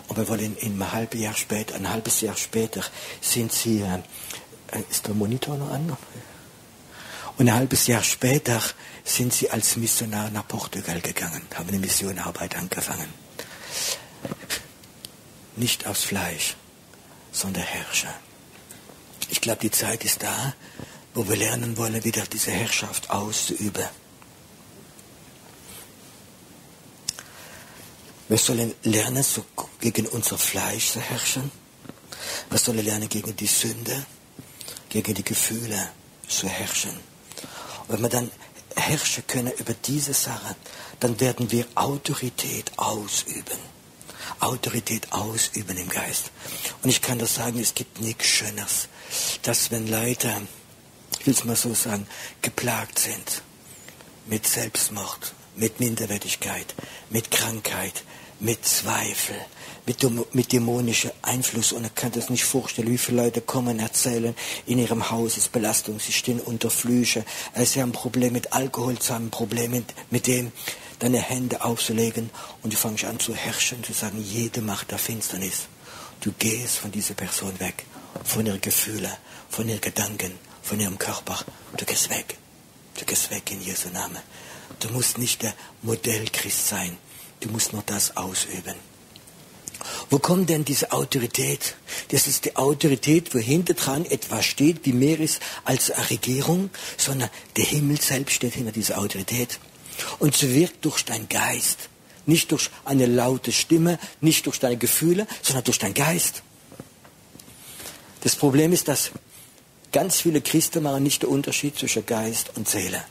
Und 0.07 0.17
wir 0.17 0.27
wollen 0.27 0.57
in 0.57 0.73
einem 0.73 0.91
halben 0.91 1.19
Jahr 1.19 1.35
später, 1.35 1.75
ein 1.75 1.89
halbes 1.89 2.21
Jahr 2.21 2.35
später, 2.35 2.83
sind 3.21 3.51
sie, 3.51 3.81
äh, 3.81 4.81
ist 4.89 5.07
der 5.07 5.13
Monitor 5.13 5.57
noch 5.57 5.71
an? 5.71 5.97
Und 7.37 7.47
ein 7.47 7.53
halbes 7.53 7.87
Jahr 7.87 8.03
später 8.03 8.61
sind 9.03 9.33
sie 9.33 9.49
als 9.49 9.77
Missionar 9.77 10.29
nach 10.29 10.47
Portugal 10.47 10.99
gegangen, 10.99 11.41
haben 11.55 11.69
eine 11.69 11.79
Missionarbeit 11.79 12.55
angefangen 12.57 13.13
nicht 15.59 15.85
aus 15.85 16.03
Fleisch, 16.03 16.55
sondern 17.31 17.63
Herrscher. 17.63 18.13
Ich 19.29 19.41
glaube, 19.41 19.61
die 19.61 19.71
Zeit 19.71 20.03
ist 20.03 20.23
da, 20.23 20.53
wo 21.13 21.27
wir 21.27 21.35
lernen 21.35 21.77
wollen, 21.77 22.03
wieder 22.03 22.23
diese 22.25 22.51
Herrschaft 22.51 23.09
auszuüben. 23.09 23.85
Wir 28.27 28.37
sollen 28.37 28.73
lernen, 28.83 29.23
so 29.23 29.43
gegen 29.79 30.07
unser 30.07 30.37
Fleisch 30.37 30.91
zu 30.91 30.99
herrschen. 30.99 31.51
Wir 32.49 32.57
sollen 32.57 32.83
lernen, 32.83 33.09
gegen 33.09 33.35
die 33.35 33.47
Sünde, 33.47 34.05
gegen 34.89 35.13
die 35.13 35.23
Gefühle 35.23 35.89
zu 36.27 36.47
herrschen. 36.47 36.91
Und 37.87 37.95
wenn 37.95 38.01
wir 38.01 38.09
dann 38.09 38.31
herrschen 38.75 39.25
können 39.27 39.51
über 39.57 39.73
diese 39.73 40.13
Sache, 40.13 40.55
dann 40.99 41.19
werden 41.19 41.51
wir 41.51 41.65
Autorität 41.75 42.71
ausüben. 42.77 43.57
Autorität 44.39 45.11
ausüben 45.11 45.77
im 45.77 45.89
Geist. 45.89 46.31
Und 46.83 46.89
ich 46.89 47.01
kann 47.01 47.19
das 47.19 47.35
sagen, 47.35 47.59
es 47.59 47.73
gibt 47.73 47.99
nichts 47.99 48.25
Schöneres, 48.25 48.87
dass 49.41 49.71
wenn 49.71 49.87
Leute, 49.87 50.33
ich 51.19 51.27
will 51.27 51.33
es 51.33 51.43
mal 51.43 51.55
so 51.55 51.73
sagen, 51.73 52.07
geplagt 52.41 52.99
sind 52.99 53.41
mit 54.27 54.47
Selbstmord, 54.47 55.33
mit 55.55 55.79
Minderwertigkeit, 55.79 56.75
mit 57.09 57.31
Krankheit, 57.31 58.03
mit 58.39 58.65
Zweifel, 58.65 59.35
mit, 59.85 60.33
mit 60.33 60.51
dämonischem 60.51 61.11
Einfluss. 61.21 61.71
Und 61.71 61.83
er 61.83 61.89
kann 61.89 62.11
das 62.11 62.29
nicht 62.29 62.43
vorstellen, 62.43 62.89
wie 62.89 62.97
viele 62.97 63.23
Leute 63.23 63.41
kommen, 63.41 63.79
erzählen, 63.79 64.35
in 64.65 64.79
ihrem 64.79 65.09
Haus 65.09 65.37
ist 65.37 65.51
Belastung, 65.51 65.99
sie 65.99 66.11
stehen 66.11 66.39
unter 66.39 66.69
Flüche, 66.69 67.25
äh, 67.53 67.65
sie 67.65 67.81
haben 67.81 67.89
ein 67.89 67.93
Problem 67.93 68.33
mit 68.33 68.53
Alkohol, 68.53 68.97
sie 69.01 69.13
haben 69.13 69.27
ein 69.27 69.31
Problem 69.31 69.71
mit, 69.71 69.93
mit 70.09 70.27
dem, 70.27 70.51
deine 70.99 71.19
Hände 71.19 71.63
aufzulegen 71.63 72.29
und 72.61 72.73
du 72.73 72.77
fängst 72.77 73.05
an 73.05 73.19
zu 73.19 73.33
herrschen, 73.33 73.83
zu 73.83 73.93
sagen, 73.93 74.21
jede 74.21 74.61
Macht 74.61 74.91
der 74.91 74.97
Finsternis. 74.97 75.67
Du 76.21 76.33
gehst 76.33 76.77
von 76.77 76.91
dieser 76.91 77.13
Person 77.13 77.57
weg, 77.59 77.85
von 78.25 78.45
ihren 78.45 78.59
Gefühlen, 78.59 79.11
von 79.49 79.69
ihren 79.69 79.81
Gedanken, 79.81 80.33
von 80.61 80.79
ihrem 80.79 80.97
Körper. 80.97 81.39
Du 81.77 81.85
gehst 81.85 82.09
weg. 82.09 82.37
Du 82.99 83.05
gehst 83.05 83.31
weg 83.31 83.49
in 83.51 83.61
Jesu 83.61 83.89
Namen. 83.89 84.19
Du 84.81 84.89
musst 84.89 85.17
nicht 85.17 85.41
der 85.41 85.53
Modellchrist 85.81 86.67
sein. 86.67 86.97
Du 87.39 87.49
musst 87.49 87.71
nur 87.71 87.83
das 87.85 88.17
ausüben. 88.17 88.75
Wo 90.09 90.17
kommt 90.17 90.49
denn 90.49 90.65
diese 90.65 90.91
Autorität? 90.91 91.75
Das 92.09 92.25
ist 92.25 92.45
die 92.45 92.55
Autorität, 92.55 93.33
wo 93.35 93.39
hinter 93.39 93.75
dran 93.75 94.05
etwas 94.05 94.45
steht, 94.45 94.85
wie 94.85 94.93
mehr 94.93 95.19
ist 95.19 95.39
als 95.65 95.91
eine 95.91 96.09
Regierung, 96.09 96.71
sondern 96.97 97.29
der 97.55 97.65
Himmel 97.65 98.01
selbst 98.01 98.35
steht 98.35 98.55
hinter 98.55 98.71
dieser 98.71 98.97
Autorität. 98.97 99.59
Und 100.17 100.35
sie 100.35 100.55
wirkt 100.55 100.83
durch 100.85 101.05
deinen 101.05 101.29
Geist. 101.29 101.89
Nicht 102.25 102.51
durch 102.51 102.69
eine 102.85 103.05
laute 103.05 103.51
Stimme, 103.51 103.99
nicht 104.19 104.45
durch 104.47 104.59
deine 104.59 104.77
Gefühle, 104.77 105.27
sondern 105.43 105.63
durch 105.63 105.79
deinen 105.79 105.93
Geist. 105.93 106.41
Das 108.21 108.35
Problem 108.35 108.73
ist, 108.73 108.87
dass 108.87 109.11
ganz 109.91 110.21
viele 110.21 110.41
Christen 110.41 110.83
machen 110.83 111.03
nicht 111.03 111.21
den 111.23 111.29
Unterschied 111.29 111.77
zwischen 111.77 112.05
Geist 112.05 112.51
und 112.55 112.67
Seele. 112.67 113.03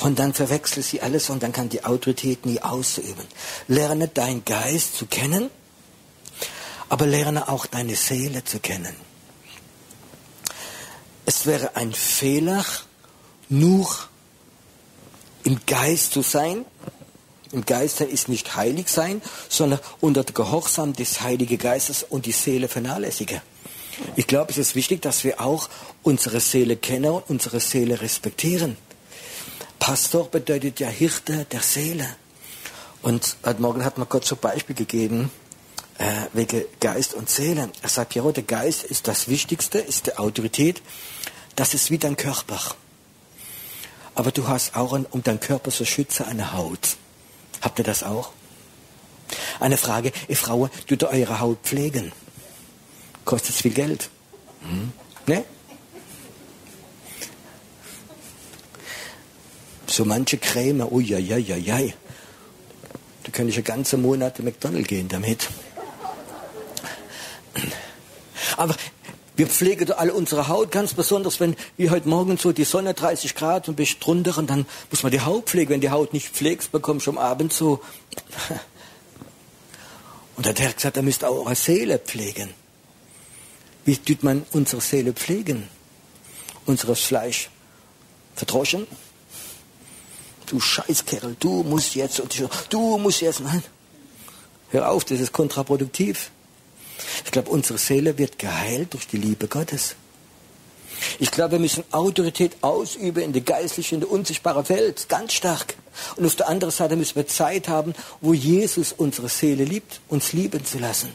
Und 0.00 0.18
dann 0.18 0.32
verwechseln 0.32 0.82
sie 0.82 1.00
alles 1.00 1.28
und 1.30 1.42
dann 1.42 1.52
kann 1.52 1.68
die 1.68 1.84
Autorität 1.84 2.46
nie 2.46 2.60
ausüben. 2.60 3.24
Lerne 3.66 4.06
deinen 4.06 4.44
Geist 4.44 4.96
zu 4.96 5.06
kennen, 5.06 5.50
aber 6.88 7.06
lerne 7.06 7.48
auch 7.48 7.66
deine 7.66 7.96
Seele 7.96 8.44
zu 8.44 8.60
kennen. 8.60 8.94
Es 11.26 11.46
wäre 11.46 11.76
ein 11.76 11.92
Fehler, 11.92 12.64
nur 13.48 13.88
im 15.44 15.60
Geist 15.66 16.12
zu 16.12 16.22
sein. 16.22 16.64
Im 17.52 17.64
Geist 17.64 18.00
ist 18.00 18.28
nicht 18.28 18.56
heilig 18.56 18.88
sein, 18.88 19.22
sondern 19.48 19.80
unter 20.00 20.24
Gehorsam 20.24 20.92
des 20.92 21.20
Heiligen 21.20 21.58
Geistes 21.58 22.02
und 22.02 22.26
die 22.26 22.32
Seele 22.32 22.68
vernachlässigen. 22.68 23.40
Ich 24.16 24.26
glaube, 24.26 24.52
es 24.52 24.58
ist 24.58 24.74
wichtig, 24.74 25.02
dass 25.02 25.24
wir 25.24 25.40
auch 25.40 25.68
unsere 26.02 26.40
Seele 26.40 26.76
kennen 26.76 27.10
und 27.10 27.28
unsere 27.28 27.60
Seele 27.60 28.00
respektieren. 28.00 28.76
Pastor 29.78 30.28
bedeutet 30.28 30.80
ja 30.80 30.88
Hirte 30.88 31.46
der 31.46 31.60
Seele. 31.60 32.08
Und 33.02 33.36
heute 33.44 33.62
Morgen 33.62 33.84
hat 33.84 33.96
mir 33.98 34.06
Gott 34.06 34.30
ein 34.30 34.38
Beispiel 34.38 34.74
gegeben, 34.74 35.30
äh, 35.98 36.26
wegen 36.32 36.64
Geist 36.80 37.14
und 37.14 37.28
Seele. 37.28 37.70
Er 37.82 37.88
sagt, 37.88 38.14
ja, 38.14 38.22
der 38.30 38.42
Geist 38.42 38.84
ist 38.84 39.08
das 39.08 39.28
Wichtigste, 39.28 39.78
ist 39.78 40.06
die 40.06 40.16
Autorität. 40.16 40.80
Das 41.56 41.74
ist 41.74 41.90
wie 41.90 41.98
dein 41.98 42.16
Körper. 42.16 42.60
Aber 44.14 44.32
du 44.32 44.48
hast 44.48 44.74
auch, 44.76 44.92
ein, 44.92 45.06
um 45.06 45.22
deinen 45.22 45.40
Körper 45.40 45.70
zu 45.70 45.84
schützen, 45.84 46.26
eine 46.26 46.52
Haut. 46.52 46.96
Habt 47.60 47.78
ihr 47.78 47.84
das 47.84 48.02
auch? 48.02 48.32
Eine 49.60 49.76
Frage, 49.76 50.12
ihr 50.28 50.36
Frauen, 50.36 50.70
tut 50.86 51.02
ihr 51.02 51.08
eure 51.10 51.40
Haut 51.40 51.58
pflegen? 51.62 52.12
Kostet 53.24 53.56
es 53.56 53.60
viel 53.62 53.72
Geld? 53.72 54.08
Hm? 54.62 54.92
Ne? 55.26 55.44
So 59.86 60.04
manche 60.04 60.38
Creme, 60.38 60.86
uiuiuiui. 60.90 61.94
Da 63.24 63.30
könnte 63.32 63.50
ich 63.50 63.56
ja 63.56 63.62
ganze 63.62 63.98
Monate 63.98 64.42
McDonald's 64.42 64.88
gehen 64.88 65.08
damit. 65.08 65.48
Aber 68.58 68.74
wir 69.36 69.46
pflegen 69.46 69.92
alle 69.92 70.12
unsere 70.12 70.48
Haut, 70.48 70.72
ganz 70.72 70.94
besonders, 70.94 71.38
wenn 71.40 71.56
wie 71.76 71.90
heute 71.90 72.08
Morgen 72.08 72.36
so 72.38 72.52
die 72.52 72.64
Sonne 72.64 72.92
30 72.92 73.34
Grad 73.34 73.68
und 73.68 73.76
bist 73.76 74.04
drunter 74.04 74.36
und 74.36 74.50
dann 74.50 74.66
muss 74.90 75.02
man 75.02 75.12
die 75.12 75.20
Haut 75.20 75.48
pflegen. 75.48 75.70
Wenn 75.70 75.80
die 75.80 75.90
Haut 75.90 76.12
nicht 76.12 76.28
pflegst, 76.28 76.72
bekommst 76.72 77.06
du 77.06 77.12
am 77.12 77.18
Abend 77.18 77.52
so. 77.52 77.80
Und 80.36 80.46
hat 80.46 80.60
er 80.60 80.72
gesagt, 80.72 80.96
er 80.96 81.02
müsst 81.02 81.24
auch 81.24 81.46
eure 81.46 81.56
Seele 81.56 81.98
pflegen. 81.98 82.50
Wie 83.84 83.96
tut 83.96 84.22
man 84.22 84.46
unsere 84.52 84.80
Seele 84.80 85.12
pflegen? 85.12 85.68
Unseres 86.64 87.00
Fleisch 87.00 87.50
verdroschen? 88.36 88.86
du 90.50 90.60
Scheißkerl, 90.60 91.36
du 91.38 91.62
musst 91.62 91.94
jetzt, 91.94 92.22
du 92.70 92.98
musst 92.98 93.20
jetzt, 93.20 93.40
nein. 93.40 93.62
Hör 94.70 94.90
auf, 94.90 95.04
das 95.04 95.20
ist 95.20 95.32
kontraproduktiv. 95.32 96.30
Ich 97.24 97.30
glaube, 97.30 97.50
unsere 97.50 97.78
Seele 97.78 98.18
wird 98.18 98.38
geheilt 98.38 98.94
durch 98.94 99.06
die 99.06 99.18
Liebe 99.18 99.48
Gottes. 99.48 99.96
Ich 101.18 101.30
glaube, 101.30 101.52
wir 101.52 101.58
müssen 101.58 101.84
Autorität 101.92 102.56
ausüben 102.60 103.22
in 103.22 103.32
der 103.32 103.42
geistlichen, 103.42 103.96
in 103.96 104.00
der 104.00 104.10
unsichtbaren 104.10 104.68
Welt, 104.68 105.08
ganz 105.08 105.32
stark. 105.32 105.74
Und 106.16 106.26
auf 106.26 106.36
der 106.36 106.48
anderen 106.48 106.72
Seite 106.72 106.96
müssen 106.96 107.16
wir 107.16 107.26
Zeit 107.26 107.68
haben, 107.68 107.94
wo 108.20 108.34
Jesus 108.34 108.92
unsere 108.92 109.28
Seele 109.28 109.64
liebt, 109.64 110.00
uns 110.08 110.32
lieben 110.32 110.64
zu 110.64 110.78
lassen. 110.78 111.10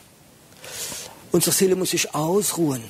Unsere 1.31 1.51
Seele 1.51 1.75
muss 1.75 1.91
sich 1.91 2.13
ausruhen. 2.13 2.83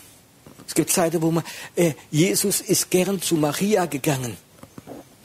Es 0.68 0.76
gibt 0.76 0.92
Zeiten, 0.92 1.22
wo 1.22 1.32
man, 1.32 1.44
äh, 1.76 1.94
Jesus 2.12 2.62
ist 2.62 2.90
gern 2.90 3.22
zu 3.22 3.36
Maria 3.36 3.86
gegangen. 3.86 4.38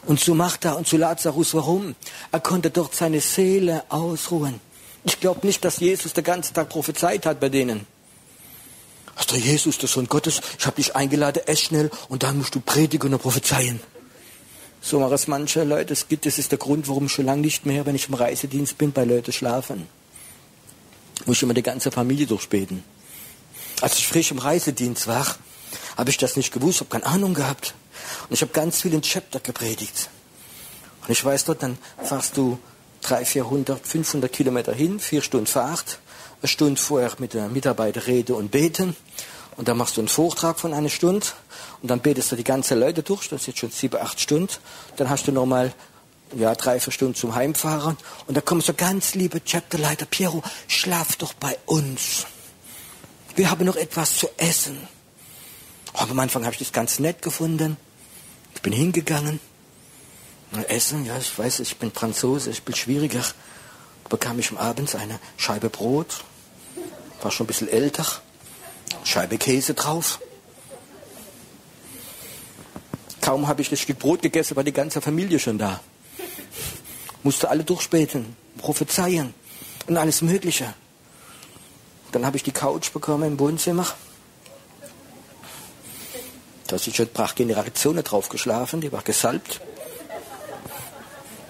Und 0.07 0.20
zu 0.20 0.35
Martha 0.35 0.72
und 0.72 0.87
zu 0.87 0.96
Lazarus, 0.96 1.52
warum? 1.54 1.94
Er 2.33 2.40
konnte 2.40 2.70
dort 2.70 2.94
seine 2.94 3.20
Seele 3.20 3.85
ausruhen. 3.90 4.61
Ich 5.08 5.20
glaube 5.20 5.46
nicht, 5.46 5.64
dass 5.64 5.80
Jesus 5.80 6.12
den 6.12 6.22
ganzen 6.22 6.52
Tag 6.52 6.68
prophezeit 6.68 7.24
hat 7.24 7.40
bei 7.40 7.48
denen. 7.48 7.86
Du 9.26 9.36
Jesus, 9.36 9.78
der 9.78 9.88
Sohn 9.88 10.06
Gottes, 10.06 10.42
ich 10.58 10.66
habe 10.66 10.76
dich 10.76 10.94
eingeladen, 10.94 11.42
ess 11.46 11.62
schnell 11.62 11.90
und 12.10 12.24
dann 12.24 12.36
musst 12.36 12.54
du 12.54 12.60
predigen 12.60 13.14
und 13.14 13.20
prophezeien. 13.20 13.80
So 14.82 15.00
machen 15.00 15.14
es 15.14 15.26
manche 15.26 15.64
Leute. 15.64 15.94
Es 15.94 16.08
gibt, 16.08 16.26
das 16.26 16.36
ist 16.36 16.50
der 16.50 16.58
Grund, 16.58 16.88
warum 16.88 17.06
ich 17.06 17.12
schon 17.12 17.24
lange 17.24 17.40
nicht 17.40 17.64
mehr, 17.64 17.86
wenn 17.86 17.94
ich 17.94 18.08
im 18.08 18.14
Reisedienst 18.14 18.76
bin, 18.76 18.92
bei 18.92 19.04
Leuten 19.04 19.32
schlafen. 19.32 19.86
Muss 21.24 21.38
ich 21.38 21.42
immer 21.42 21.54
die 21.54 21.62
ganze 21.62 21.90
Familie 21.90 22.26
durchbeten. 22.26 22.84
Als 23.80 23.96
ich 23.96 24.06
frisch 24.06 24.30
im 24.30 24.38
Reisedienst 24.38 25.06
war, 25.06 25.36
habe 25.96 26.10
ich 26.10 26.18
das 26.18 26.36
nicht 26.36 26.52
gewusst, 26.52 26.80
habe 26.80 26.90
keine 26.90 27.06
Ahnung 27.06 27.32
gehabt. 27.32 27.72
Und 28.28 28.34
ich 28.34 28.42
habe 28.42 28.52
ganz 28.52 28.82
viel 28.82 28.92
in 28.92 29.00
Chapter 29.00 29.40
gepredigt. 29.40 30.10
Und 31.02 31.10
ich 31.10 31.24
weiß 31.24 31.46
dort, 31.46 31.62
dann 31.62 31.78
fahrst 32.02 32.36
du 32.36 32.58
300, 33.08 33.26
400, 33.26 33.86
500 33.86 34.32
Kilometer 34.32 34.72
hin, 34.72 35.00
vier 35.00 35.22
Stunden 35.22 35.46
Fahrt, 35.46 35.98
eine 36.42 36.48
Stunde 36.48 36.80
vorher 36.80 37.10
mit 37.18 37.32
der 37.32 37.48
Mitarbeiter 37.48 38.06
reden 38.06 38.36
und 38.36 38.50
beten. 38.50 38.94
Und 39.56 39.66
dann 39.66 39.76
machst 39.76 39.96
du 39.96 40.02
einen 40.02 40.09
Vortrag 40.09 40.61
von 40.61 40.72
einer 40.72 40.88
Stunde 40.88 41.26
und 41.82 41.90
dann 41.90 42.00
betest 42.00 42.30
du 42.30 42.36
die 42.36 42.44
ganzen 42.44 42.78
Leute 42.78 43.02
durch, 43.02 43.28
das 43.28 43.42
ist 43.42 43.46
jetzt 43.48 43.59
schon 43.59 43.70
sieben, 43.70 43.96
acht 44.00 44.20
Stunden. 44.20 44.52
Dann 44.96 45.09
hast 45.09 45.26
du 45.26 45.32
nochmal 45.32 45.72
ja, 46.36 46.54
drei, 46.54 46.78
vier 46.78 46.92
Stunden 46.92 47.14
zum 47.14 47.34
Heimfahren 47.34 47.96
und 48.26 48.36
da 48.36 48.40
kommt 48.40 48.64
so 48.64 48.74
ganz 48.74 49.14
liebe 49.14 49.40
Chapterleiter, 49.40 50.06
Piero, 50.06 50.42
schlaf 50.68 51.16
doch 51.16 51.32
bei 51.32 51.56
uns. 51.64 52.26
Wir 53.34 53.50
haben 53.50 53.64
noch 53.64 53.76
etwas 53.76 54.16
zu 54.16 54.28
essen. 54.36 54.86
Aber 55.94 56.11
am 56.11 56.18
Anfang 56.20 56.44
habe 56.44 56.52
ich 56.52 56.59
das 56.59 56.72
ganz 56.72 56.98
nett 56.98 57.22
gefunden. 57.22 57.76
Ich 58.54 58.62
bin 58.62 58.72
hingegangen. 58.72 59.40
Essen, 60.68 61.05
ja, 61.05 61.16
ich 61.18 61.38
weiß, 61.38 61.61
ich 61.61 61.76
bin 61.76 61.92
Franzose, 61.92 62.51
ich 62.51 62.62
bin 62.62 62.74
schwieriger. 62.74 63.22
Bekam 64.09 64.38
ich 64.38 64.51
am 64.51 64.57
Abend 64.57 64.94
eine 64.94 65.18
Scheibe 65.36 65.68
Brot, 65.68 66.24
war 67.20 67.30
schon 67.30 67.44
ein 67.44 67.49
bisschen 67.49 67.68
älter, 67.68 68.07
Scheibe 69.05 69.36
Käse 69.36 69.74
drauf. 69.74 70.20
Kaum 73.20 73.46
habe 73.46 73.61
ich 73.61 73.68
das 73.68 73.80
Stück 73.80 73.99
Brot 73.99 74.22
gegessen, 74.22 74.57
war 74.57 74.64
die 74.64 74.72
ganze 74.72 75.03
Familie 75.03 75.38
schon 75.38 75.59
da. 75.59 75.80
Musste 77.22 77.51
alle 77.51 77.64
durchspäten, 77.64 78.36
prophezeien 78.57 79.34
und 79.86 79.96
alles 79.99 80.22
Mögliche. 80.22 80.72
Dann 82.12 82.24
habe 82.24 82.38
ich 82.38 82.42
die 82.42 82.53
Couch 82.53 82.90
bekommen 82.92 83.24
im 83.24 83.38
Wohnzimmer 83.38 83.86
Da 86.68 86.76
sind 86.76 86.94
schon 86.94 87.09
brach 87.09 87.34
Generationen 87.34 88.05
drauf 88.05 88.28
geschlafen, 88.28 88.82
die 88.82 88.92
war 88.92 89.01
gesalbt. 89.03 89.61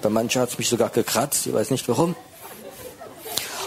Bei 0.01 0.09
manchen 0.09 0.41
hat 0.41 0.51
es 0.51 0.59
mich 0.59 0.69
sogar 0.69 0.91
gekratzt, 0.91 1.47
ich 1.47 1.53
weiß 1.53 1.71
nicht 1.71 1.89
warum. 1.89 2.15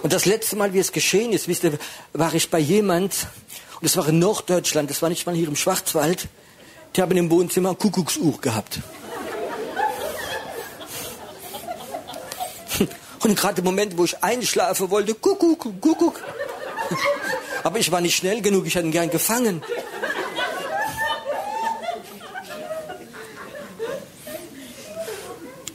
Und 0.02 0.14
das 0.14 0.26
letzte 0.26 0.56
Mal, 0.56 0.74
wie 0.74 0.80
es 0.80 0.92
geschehen 0.92 1.32
ist, 1.34 1.48
wisst 1.48 1.64
ihr, 1.64 1.78
war 2.14 2.34
ich 2.34 2.50
bei 2.50 2.60
jemand, 2.60 3.28
und 3.76 3.84
das 3.84 3.98
war 3.98 4.08
in 4.08 4.20
Norddeutschland, 4.20 4.90
das 4.90 5.02
war 5.02 5.10
nicht 5.10 5.26
mal 5.26 5.36
hier 5.36 5.48
im 5.48 5.56
Schwarzwald, 5.56 6.28
die 6.96 7.02
haben 7.02 7.16
im 7.18 7.30
Wohnzimmer 7.30 7.70
ein 7.72 7.78
Kuckucksuhr 7.78 8.40
gehabt. 8.42 8.80
Und 13.24 13.36
gerade 13.38 13.60
im 13.60 13.66
Moment, 13.66 13.98
wo 13.98 14.06
ich 14.06 14.24
einschlafen 14.24 14.90
wollte, 14.90 15.14
Kuckuck, 15.14 15.80
Kuckuck. 15.80 16.24
Aber 17.64 17.78
ich 17.78 17.92
war 17.92 18.02
nicht 18.02 18.16
schnell 18.16 18.42
genug, 18.42 18.66
ich 18.66 18.76
hätte 18.76 18.88
ihn 18.88 18.92
gern 18.92 19.10
gefangen. 19.10 19.62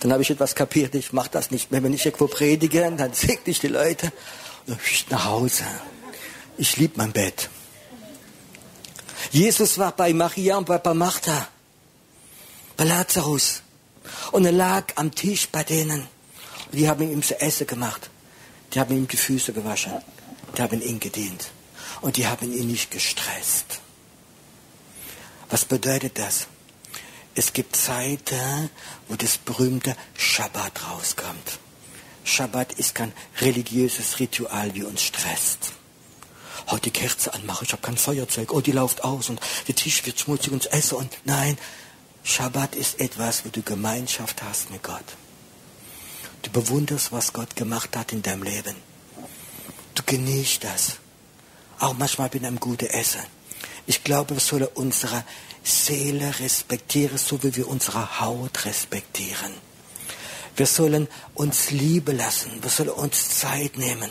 Dann 0.07 0.13
habe 0.13 0.23
ich 0.23 0.31
etwas 0.31 0.55
kapiert, 0.55 0.95
ich 0.95 1.13
mache 1.13 1.31
das 1.33 1.51
nicht 1.51 1.73
mehr. 1.73 1.83
Wenn 1.83 1.93
ich 1.93 2.07
irgendwo 2.07 2.29
predige, 2.29 2.81
dann 2.97 3.13
segne 3.13 3.41
ich 3.47 3.59
die 3.59 3.67
Leute 3.67 4.13
nach 5.11 5.25
Hause. 5.25 5.65
Ich 6.59 6.77
liebe 6.77 6.95
mein 6.97 7.11
Bett. 7.11 7.51
Jesus 9.33 9.79
war 9.79 9.91
bei 9.91 10.13
Maria 10.13 10.59
und 10.59 10.67
bei 10.67 10.95
Martha, 10.95 11.49
bei 12.77 12.85
Lazarus. 12.85 13.63
Und 14.31 14.45
er 14.45 14.53
lag 14.53 14.85
am 14.95 15.13
Tisch 15.13 15.49
bei 15.49 15.65
denen. 15.65 16.07
Und 16.67 16.75
die 16.79 16.89
haben 16.89 17.11
ihm 17.11 17.25
zu 17.25 17.41
essen 17.41 17.67
gemacht. 17.67 18.09
Die 18.75 18.79
haben 18.79 18.97
ihm 18.97 19.09
die 19.09 19.17
Füße 19.17 19.53
gewaschen. 19.53 19.95
Die 20.57 20.63
haben 20.63 20.81
ihm 20.83 21.01
gedient. 21.01 21.51
Und 22.01 22.17
die 22.17 22.29
haben 22.29 22.53
ihn 22.53 22.69
nicht 22.69 22.93
gestresst. 22.93 23.81
Was 25.51 25.65
bedeutet 25.65 26.17
das? 26.17 26.47
Es 27.39 27.53
gibt 27.53 27.77
Zeiten, 27.77 28.71
wo 29.09 29.15
das 29.15 29.37
berühmte 29.37 29.95
Schabbat 30.17 30.89
rauskommt. 30.89 31.59
Schabbat 32.25 32.73
ist 32.73 32.95
kein 32.95 33.13
religiöses 33.43 34.19
Ritual, 34.19 34.75
wie 34.75 34.85
uns 34.85 35.03
stresst. 35.03 35.73
Heute 36.69 36.85
die 36.85 36.99
Kerze 36.99 37.35
anmachen, 37.35 37.67
ich 37.67 37.73
habe 37.73 37.83
kein 37.83 37.99
Feuerzeug, 37.99 38.55
oh, 38.55 38.63
die 38.63 38.73
läuft 38.73 39.05
aus 39.05 39.29
und 39.29 39.39
der 39.69 39.75
Tisch 39.75 40.05
wird 40.07 40.19
schmutzig 40.19 40.51
und 40.51 40.65
das 40.65 40.73
Essen 40.73 40.97
und 40.97 41.13
nein, 41.27 41.59
Schabbat 42.25 42.75
ist 42.75 43.01
etwas, 43.01 43.45
wo 43.45 43.51
du 43.51 43.61
Gemeinschaft 43.61 44.43
hast 44.43 44.71
mit 44.71 44.83
Gott. 44.83 45.05
Du 46.41 46.51
bewunderst, 46.51 47.13
was 47.13 47.35
Gott 47.35 47.55
gemacht 47.55 47.95
hat 47.99 48.13
in 48.13 48.23
deinem 48.23 48.45
Leben. 48.45 48.77
Du 49.95 50.03
genießt 50.05 50.65
das. 50.65 50.97
Auch 51.79 51.93
manchmal 51.93 52.31
mit 52.33 52.47
einem 52.47 52.59
guten 52.59 52.87
Essen. 52.87 53.21
Ich 53.87 54.03
glaube, 54.03 54.35
wir 54.35 54.41
sollen 54.41 54.69
unsere 54.75 55.23
Seele 55.67 56.33
respektieren, 56.39 57.19
so 57.19 57.43
wie 57.43 57.57
wir 57.57 57.67
unsere 57.69 58.21
Haut 58.21 58.65
respektieren. 58.65 59.53
Wir 60.55 60.67
sollen 60.67 61.09
uns 61.35 61.71
Liebe 61.71 62.13
lassen. 62.13 62.53
Wir 62.63 62.71
sollen 62.71 62.91
uns 62.91 63.41
Zeit 63.41 63.77
nehmen. 63.77 64.11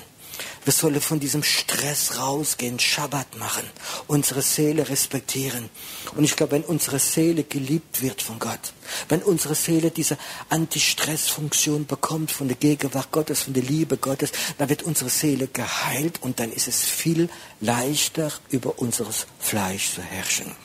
Wir 0.66 0.74
sollen 0.74 1.00
von 1.00 1.20
diesem 1.20 1.44
Stress 1.44 2.20
rausgehen, 2.20 2.80
Schabbat 2.80 3.38
machen, 3.38 3.64
unsere 4.08 4.42
Seele 4.42 4.90
respektieren. 4.90 5.70
Und 6.16 6.24
ich 6.24 6.36
glaube, 6.36 6.54
wenn 6.54 6.64
unsere 6.64 7.00
Seele 7.00 7.44
geliebt 7.44 8.02
wird 8.02 8.22
von 8.22 8.40
Gott, 8.40 8.74
wenn 9.08 9.22
unsere 9.22 9.56
Seele 9.56 9.92
diese 9.92 10.18
Anti-Stress-Funktion 10.50 11.86
bekommt 11.86 12.32
von 12.32 12.48
der 12.48 12.58
Gegenwart 12.58 13.12
Gottes, 13.12 13.44
von 13.44 13.54
der 13.54 13.64
Liebe 13.64 13.98
Gottes, 13.98 14.32
dann 14.58 14.68
wird 14.68 14.84
unsere 14.84 15.10
Seele 15.10 15.48
geheilt 15.48 16.22
und 16.22 16.40
dann 16.40 16.52
ist 16.52 16.68
es 16.68 16.84
viel 16.84 17.30
leichter, 17.62 18.32
über 18.50 18.80
unseres 18.80 19.28
Fleisch 19.40 19.94
zu 19.94 20.02
herrschen. 20.02 20.65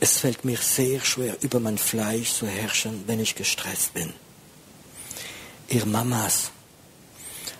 Es 0.00 0.18
fällt 0.18 0.44
mir 0.44 0.58
sehr 0.58 1.00
schwer, 1.00 1.36
über 1.42 1.60
mein 1.60 1.78
Fleisch 1.78 2.32
zu 2.32 2.46
herrschen, 2.46 3.04
wenn 3.06 3.20
ich 3.20 3.34
gestresst 3.34 3.94
bin. 3.94 4.12
Ihr 5.68 5.86
Mamas, 5.86 6.50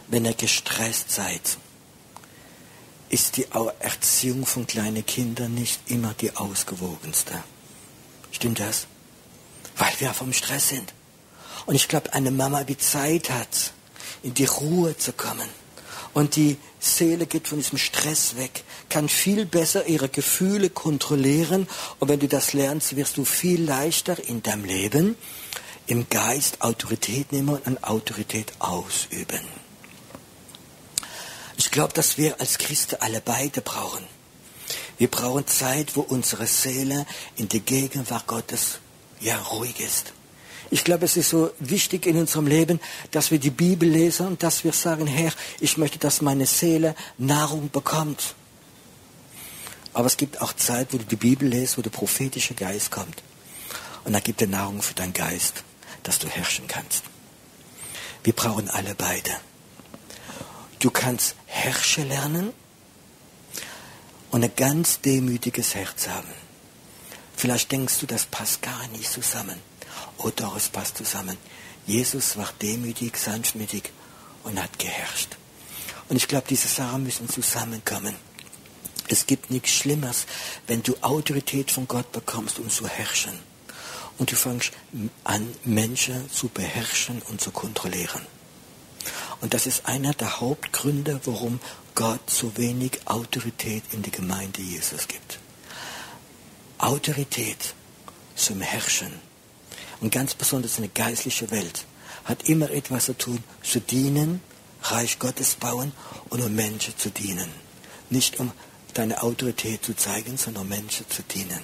wenn 0.09 0.25
ihr 0.25 0.35
gestresst 0.35 1.11
seid, 1.11 1.59
ist 3.09 3.37
die 3.37 3.47
Erziehung 3.79 4.45
von 4.45 4.67
kleinen 4.67 5.07
Kindern 5.07 5.55
nicht 5.55 5.81
immer 5.87 6.15
die 6.15 6.37
ausgewogenste. 6.37 7.43
Stimmt 8.31 8.61
das? 8.61 8.87
Weil 9.77 9.93
wir 10.01 10.13
vom 10.13 10.33
Stress 10.33 10.69
sind. 10.69 10.93
Und 11.67 11.77
ich 11.77 11.89
glaube, 11.89 12.13
eine 12.13 12.31
Mama, 12.31 12.65
die 12.65 12.77
Zeit 12.77 13.31
hat, 13.31 13.73
in 14.23 14.35
die 14.35 14.45
Ruhe 14.45 14.97
zu 14.97 15.13
kommen 15.13 15.49
und 16.15 16.37
die 16.37 16.57
Seele 16.79 17.27
geht 17.27 17.49
von 17.49 17.59
diesem 17.59 17.77
Stress 17.79 18.37
weg, 18.37 18.65
kann 18.89 19.09
viel 19.09 19.45
besser 19.45 19.87
ihre 19.87 20.09
Gefühle 20.09 20.71
kontrollieren 20.71 21.69
und 21.99 22.09
wenn 22.09 22.21
du 22.21 22.29
das 22.29 22.53
lernst, 22.53 22.97
wirst 22.97 23.17
du 23.19 23.25
viel 23.25 23.63
leichter 23.63 24.17
in 24.27 24.43
deinem 24.43 24.65
Leben 24.65 25.17
im 25.87 26.09
Geist 26.09 26.63
Autorität 26.63 27.33
nehmen 27.33 27.59
und 27.59 27.85
Autorität 27.85 28.53
ausüben. 28.59 29.41
Ich 31.57 31.71
glaube, 31.71 31.93
dass 31.93 32.17
wir 32.17 32.41
als 32.41 32.59
Christen 32.59 32.97
alle 33.01 33.21
beide 33.21 33.61
brauchen. 33.61 34.05
Wir 34.97 35.09
brauchen 35.09 35.47
Zeit, 35.47 35.97
wo 35.97 36.01
unsere 36.01 36.47
Seele 36.47 37.05
in 37.37 37.49
der 37.49 37.61
Gegenwart 37.61 38.27
Gottes 38.27 38.79
ja 39.21 39.37
ruhig 39.37 39.79
ist. 39.81 40.14
Ich 40.75 40.83
glaube, 40.83 41.05
es 41.05 41.17
ist 41.17 41.31
so 41.31 41.53
wichtig 41.61 42.05
in 42.05 42.17
unserem 42.17 42.49
Leben, 42.49 42.81
dass 43.13 43.31
wir 43.31 43.39
die 43.39 43.53
Bibel 43.53 43.89
lesen 43.89 44.27
und 44.27 44.43
dass 44.43 44.65
wir 44.65 44.73
sagen, 44.73 45.07
Herr, 45.07 45.33
ich 45.61 45.79
möchte, 45.79 46.01
dass 46.01 46.21
meine 46.21 46.47
Seele 46.47 46.97
Nahrung 47.17 47.71
bekommt. 47.71 48.35
Aber 49.93 50.07
es 50.09 50.17
gibt 50.17 50.43
auch 50.43 50.53
Zeit, 50.55 50.89
wo 50.91 50.99
du 50.99 51.05
die 51.05 51.15
Bibel 51.15 51.47
lesest, 51.47 51.79
wo 51.79 51.83
der 51.83 51.91
prophetische 51.91 52.55
Geist 52.55 52.91
kommt. 52.91 53.23
Und 54.03 54.15
da 54.15 54.19
gibt 54.19 54.41
er 54.41 54.49
Nahrung 54.49 54.83
für 54.83 54.95
deinen 54.95 55.13
Geist, 55.13 55.63
dass 56.03 56.19
du 56.19 56.27
herrschen 56.27 56.67
kannst. 56.67 57.05
Wir 58.25 58.33
brauchen 58.33 58.69
alle 58.69 58.97
beide. 58.97 59.31
Du 60.81 60.91
kannst 60.91 61.37
herrschen 61.47 62.09
lernen 62.09 62.53
und 64.33 64.43
ein 64.43 64.57
ganz 64.57 65.01
demütiges 65.01 65.77
Herz 65.77 66.09
haben. 66.09 66.35
Vielleicht 67.37 67.71
denkst 67.71 68.01
du, 68.01 68.07
das 68.07 68.25
passt 68.27 68.61
gar 68.61 68.89
nicht 68.89 69.09
zusammen. 69.09 69.74
Oh 70.19 70.31
doch, 70.35 70.57
es 70.57 70.69
passt 70.69 70.97
zusammen. 70.97 71.37
Jesus 71.87 72.37
war 72.37 72.51
demütig, 72.63 73.17
sanftmütig 73.17 73.91
und 74.45 74.61
hat 74.63 74.79
geherrscht. 74.79 75.37
Und 76.09 76.17
ich 76.17 76.29
glaube, 76.29 76.47
diese 76.49 76.69
Sachen 76.69 77.03
müssen 77.03 77.29
zusammenkommen. 77.29 78.15
Es 79.09 79.27
gibt 79.27 79.51
nichts 79.51 79.71
Schlimmeres, 79.71 80.27
wenn 80.67 80.83
du 80.83 80.97
Autorität 81.03 81.71
von 81.71 81.87
Gott 81.87 82.11
bekommst, 82.13 82.59
um 82.59 82.71
zu 82.71 82.89
herrschen. 82.89 83.39
Und 84.19 84.31
du 84.31 84.37
fängst 84.37 84.73
an, 85.25 85.47
Menschen 85.65 86.31
zu 86.31 86.49
beherrschen 86.49 87.21
und 87.29 87.41
zu 87.41 87.51
kontrollieren. 87.51 88.27
Und 89.41 89.53
das 89.53 89.67
ist 89.67 89.87
einer 89.87 90.15
der 90.15 90.41
Hauptgründe, 90.41 91.21
warum 91.25 91.61
Gott 91.95 92.31
so 92.31 92.57
wenig 92.57 93.01
Autorität 93.07 93.83
in 93.93 94.03
die 94.03 94.11
Gemeinde 94.11 94.63
Jesus 94.63 95.07
gibt. 95.07 95.39
Autorität 96.79 97.75
zum 98.37 98.61
Herrschen 98.61 99.13
und 100.05 100.11
ganz 100.11 100.35
besonders 100.35 100.77
in 100.77 100.83
der 100.83 100.93
geistlichen 100.93 101.51
Welt 101.51 101.87
hat 102.27 102.47
immer 102.47 102.71
etwas 102.71 103.07
zu 103.07 103.17
tun, 103.17 103.43
zu 103.63 103.81
dienen, 103.81 104.43
Reich 104.83 105.19
Gottes 105.19 105.55
bauen 105.55 105.93
und 106.29 106.43
um 106.43 106.55
Menschen 106.55 106.93
zu 106.99 107.09
dienen. 107.09 107.49
Nicht 108.11 108.39
um 108.39 108.53
deine 108.93 109.23
Autorität 109.23 109.83
zu 109.83 109.97
zeigen, 109.97 110.37
sondern 110.37 110.65
um 110.65 110.69
Menschen 110.69 111.07
zu 111.09 111.23
dienen. 111.23 111.59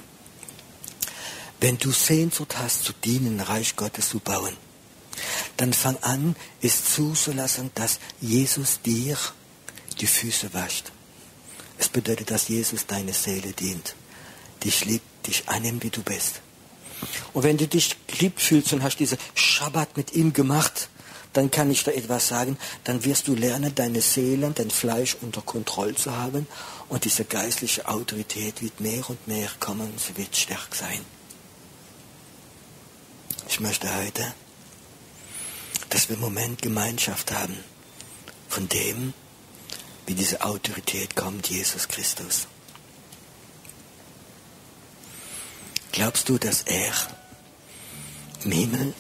Wenn 1.61 1.77
du 1.77 1.91
Sehnsucht 1.91 2.57
hast, 2.57 2.85
zu 2.85 2.95
dienen, 3.05 3.41
Reich 3.41 3.77
Gottes 3.77 4.09
zu 4.09 4.21
bauen, 4.21 4.57
dann 5.59 5.75
fang 5.75 5.99
an, 5.99 6.35
es 6.63 6.95
zuzulassen, 6.95 7.71
dass 7.75 8.01
Jesus 8.23 8.81
dir 8.81 9.19
die 10.01 10.07
Füße 10.07 10.55
wascht. 10.55 10.93
Es 11.77 11.91
bedeutet, 11.91 12.31
dass 12.31 12.49
Jesus 12.49 12.87
deine 12.87 13.13
Seele 13.13 13.53
dient, 13.53 13.95
dich 14.65 14.87
liebt, 14.87 15.27
dich 15.27 15.47
annimmt, 15.47 15.85
wie 15.85 15.91
du 15.91 16.03
bist. 16.03 16.41
Und 17.33 17.43
wenn 17.43 17.57
du 17.57 17.67
dich 17.67 17.97
geliebt 18.07 18.41
fühlst 18.41 18.73
und 18.73 18.83
hast 18.83 18.99
diese 18.99 19.19
Schabbat 19.35 19.97
mit 19.97 20.13
ihm 20.13 20.33
gemacht, 20.33 20.89
dann 21.33 21.51
kann 21.51 21.71
ich 21.71 21.85
da 21.85 21.93
etwas 21.93 22.29
sagen, 22.29 22.59
dann 22.85 23.05
wirst 23.05 23.29
du 23.29 23.35
lernen, 23.35 23.73
deine 23.75 24.01
Seele, 24.01 24.51
dein 24.53 24.71
Fleisch 24.71 25.17
unter 25.21 25.43
Kontrolle 25.43 25.95
zu 25.95 26.17
haben 26.17 26.47
und 26.89 27.05
diese 27.05 27.25
geistliche 27.25 27.87
Autorität 27.87 28.63
wird 28.63 28.81
mehr 28.81 29.09
und 29.09 29.29
mehr 29.29 29.49
kommen, 29.61 29.93
sie 29.97 30.17
wird 30.17 30.37
stärker 30.37 30.75
sein. 30.75 31.01
Ich 33.49 33.61
möchte 33.61 33.89
heute 33.95 34.25
dass 35.91 36.09
wir 36.09 36.15
im 36.15 36.23
Moment 36.23 36.63
Gemeinschaft 36.63 37.33
haben 37.33 37.57
von 38.49 38.69
dem, 38.69 39.13
wie 40.07 40.15
diese 40.15 40.43
Autorität 40.43 41.15
kommt, 41.15 41.49
Jesus 41.51 41.89
Christus. 41.89 42.47
Glaubst 45.93 46.29
du, 46.29 46.39
dass 46.39 46.63
er 46.63 46.93
im 48.45 48.53
Himmel 48.53 48.95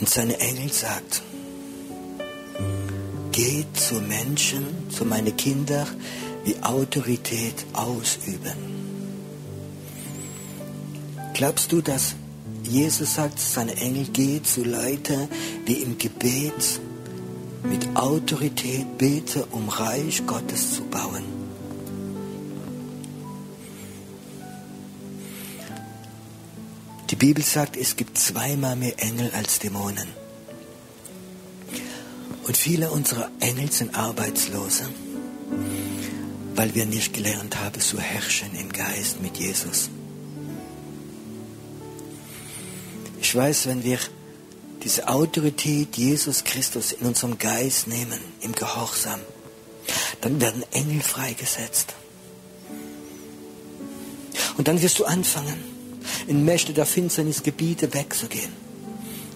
in 0.00 0.06
seine 0.06 0.38
Engel 0.38 0.72
sagt, 0.72 1.22
geht 3.32 3.76
zu 3.76 3.96
Menschen, 3.96 4.90
zu 4.90 5.04
meinen 5.04 5.36
Kindern, 5.36 5.88
wie 6.44 6.54
Autorität 6.62 7.64
ausüben. 7.72 8.52
Glaubst 11.32 11.72
du, 11.72 11.80
dass 11.80 12.14
Jesus 12.62 13.14
sagt, 13.14 13.40
seine 13.40 13.76
Engel 13.76 14.04
geht 14.04 14.46
zu 14.46 14.62
Leuten, 14.62 15.28
die 15.66 15.82
im 15.82 15.98
Gebet 15.98 16.80
mit 17.64 17.96
Autorität 17.96 18.98
beten, 18.98 19.42
um 19.50 19.68
Reich 19.68 20.24
Gottes 20.26 20.74
zu 20.74 20.82
bauen? 20.84 21.33
Bibel 27.24 27.42
sagt, 27.42 27.78
es 27.78 27.96
gibt 27.96 28.18
zweimal 28.18 28.76
mehr 28.76 29.02
Engel 29.02 29.30
als 29.30 29.58
Dämonen. 29.58 30.08
Und 32.46 32.54
viele 32.54 32.90
unserer 32.90 33.30
Engel 33.40 33.72
sind 33.72 33.94
Arbeitslose, 33.94 34.90
weil 36.54 36.74
wir 36.74 36.84
nicht 36.84 37.14
gelernt 37.14 37.56
haben 37.56 37.80
zu 37.80 37.98
herrschen 37.98 38.54
im 38.54 38.70
Geist 38.70 39.22
mit 39.22 39.38
Jesus. 39.38 39.88
Ich 43.22 43.34
weiß, 43.34 43.68
wenn 43.68 43.82
wir 43.84 43.98
diese 44.82 45.08
Autorität 45.08 45.96
Jesus 45.96 46.44
Christus 46.44 46.92
in 46.92 47.06
unserem 47.06 47.38
Geist 47.38 47.88
nehmen, 47.88 48.20
im 48.42 48.54
Gehorsam, 48.54 49.20
dann 50.20 50.42
werden 50.42 50.62
Engel 50.72 51.00
freigesetzt. 51.00 51.94
Und 54.58 54.68
dann 54.68 54.82
wirst 54.82 54.98
du 54.98 55.06
anfangen, 55.06 55.73
in 56.26 56.44
Mächte 56.44 56.72
der 56.72 56.86
Finsternis 56.86 57.42
Gebiete 57.42 57.92
wegzugehen. 57.92 58.52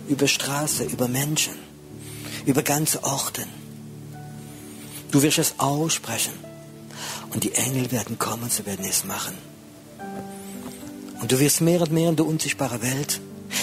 Über 0.08 0.26
Straße, 0.26 0.84
über 0.84 1.08
Menschen, 1.08 1.54
über 2.46 2.62
ganze 2.62 3.04
Orte. 3.04 3.44
Du 5.10 5.22
wirst 5.22 5.38
es 5.38 5.54
aussprechen. 5.58 6.32
Und 7.30 7.44
die 7.44 7.54
Engel 7.54 7.90
werden 7.92 8.18
kommen, 8.18 8.48
sie 8.48 8.64
werden 8.66 8.86
es 8.88 9.04
machen. 9.04 9.34
Und 11.20 11.30
du 11.30 11.38
wirst 11.40 11.60
mehr 11.60 11.80
und 11.82 11.92
mehr 11.92 12.08
in 12.08 12.16
der 12.16 12.26
unsichtbaren 12.26 12.80
Welt 12.80 13.20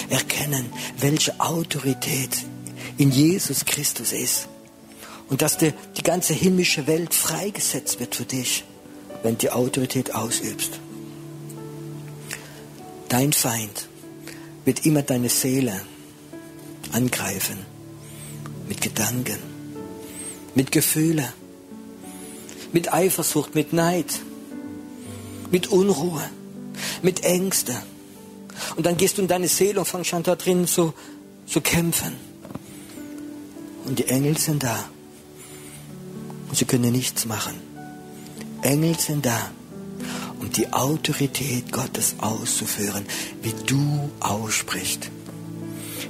erkennen, 0.08 0.66
welche 0.98 1.38
Autorität 1.40 2.44
in 2.98 3.10
Jesus 3.10 3.64
Christus 3.64 4.12
ist. 4.12 4.48
Und 5.28 5.42
dass 5.42 5.58
die 5.58 5.72
ganze 6.04 6.32
himmlische 6.32 6.86
Welt 6.86 7.12
freigesetzt 7.12 7.98
wird 7.98 8.14
für 8.14 8.24
dich, 8.24 8.64
wenn 9.22 9.32
du 9.32 9.38
die 9.38 9.50
Autorität 9.50 10.14
ausübst. 10.14 10.78
Dein 13.08 13.32
Feind 13.32 13.88
wird 14.64 14.84
immer 14.84 15.02
deine 15.02 15.28
Seele 15.28 15.80
angreifen. 16.92 17.58
Mit 18.68 18.80
Gedanken, 18.80 19.38
mit 20.54 20.72
Gefühlen, 20.72 21.28
mit 22.72 22.92
Eifersucht, 22.92 23.54
mit 23.54 23.72
Neid, 23.72 24.20
mit 25.50 25.68
Unruhe, 25.68 26.28
mit 27.02 27.22
Ängsten 27.22 27.76
und 28.76 28.86
dann 28.86 28.96
gehst 28.96 29.18
du 29.18 29.22
in 29.22 29.28
deine 29.28 29.48
Seele 29.48 29.80
und 29.80 29.86
fangst 29.86 30.14
an 30.14 30.22
da 30.22 30.34
drin 30.34 30.66
zu, 30.66 30.94
zu 31.46 31.60
kämpfen. 31.60 32.14
Und 33.84 33.98
die 33.98 34.08
Engel 34.08 34.36
sind 34.36 34.62
da. 34.62 34.88
Und 36.48 36.56
sie 36.56 36.64
können 36.64 36.92
nichts 36.92 37.26
machen. 37.26 37.54
Engel 38.62 38.98
sind 38.98 39.24
da, 39.26 39.50
um 40.46 40.52
die 40.52 40.72
Autorität 40.72 41.72
Gottes 41.72 42.14
auszuführen, 42.18 43.04
wie 43.42 43.54
du 43.66 44.10
aussprichst. 44.20 45.10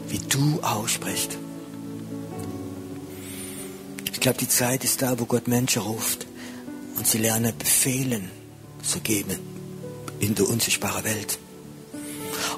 Wie 0.09 0.19
du 0.19 0.61
aussprichst. 0.61 1.39
Ich 4.13 4.21
glaube, 4.21 4.39
die 4.39 4.49
Zeit 4.49 4.85
ist 4.85 5.01
da, 5.01 5.19
wo 5.19 5.25
Gott 5.25 5.49
Menschen 5.49 5.83
ruft 5.83 6.27
und 6.99 7.07
sie 7.07 7.19
lernen 7.19 7.57
Befehlen 7.59 8.31
zu 8.83 9.01
geben 9.01 9.39
in 10.21 10.35
der 10.35 10.49
unsichtbaren 10.49 11.05
Welt. 11.05 11.39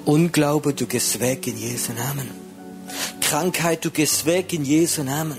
Unglaube, 0.04 0.74
du 0.74 0.86
gehst 0.86 1.20
weg 1.20 1.46
in 1.46 1.56
Jesu 1.56 1.92
Namen. 1.92 2.28
Krankheit, 3.20 3.84
du 3.84 3.90
gehst 3.90 4.26
weg 4.26 4.52
in 4.52 4.64
Jesu 4.64 5.04
Namen. 5.04 5.38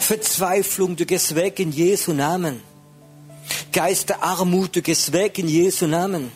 Verzweiflung, 0.00 0.96
du 0.96 1.06
gehst 1.06 1.34
weg 1.34 1.60
in 1.60 1.70
Jesu 1.70 2.12
Namen. 2.12 2.67
Geist 3.72 4.08
der 4.08 4.22
Armut, 4.22 4.76
du 4.76 4.82
gehst 4.82 5.12
weg 5.12 5.38
in 5.38 5.48
Jesu 5.48 5.86
Namen. 5.86 6.30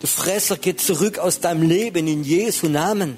Der 0.00 0.08
Fresser 0.08 0.56
geht 0.56 0.80
zurück 0.80 1.18
aus 1.18 1.40
deinem 1.40 1.68
Leben 1.68 2.06
in 2.06 2.24
Jesu 2.24 2.68
Namen. 2.68 3.16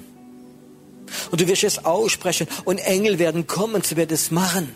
Und 1.29 1.41
du 1.41 1.47
wirst 1.47 1.63
es 1.63 1.85
aussprechen 1.85 2.47
und 2.65 2.79
Engel 2.79 3.19
werden 3.19 3.47
kommen, 3.47 3.81
sie 3.83 3.97
werden 3.97 4.13
es 4.13 4.31
machen. 4.31 4.69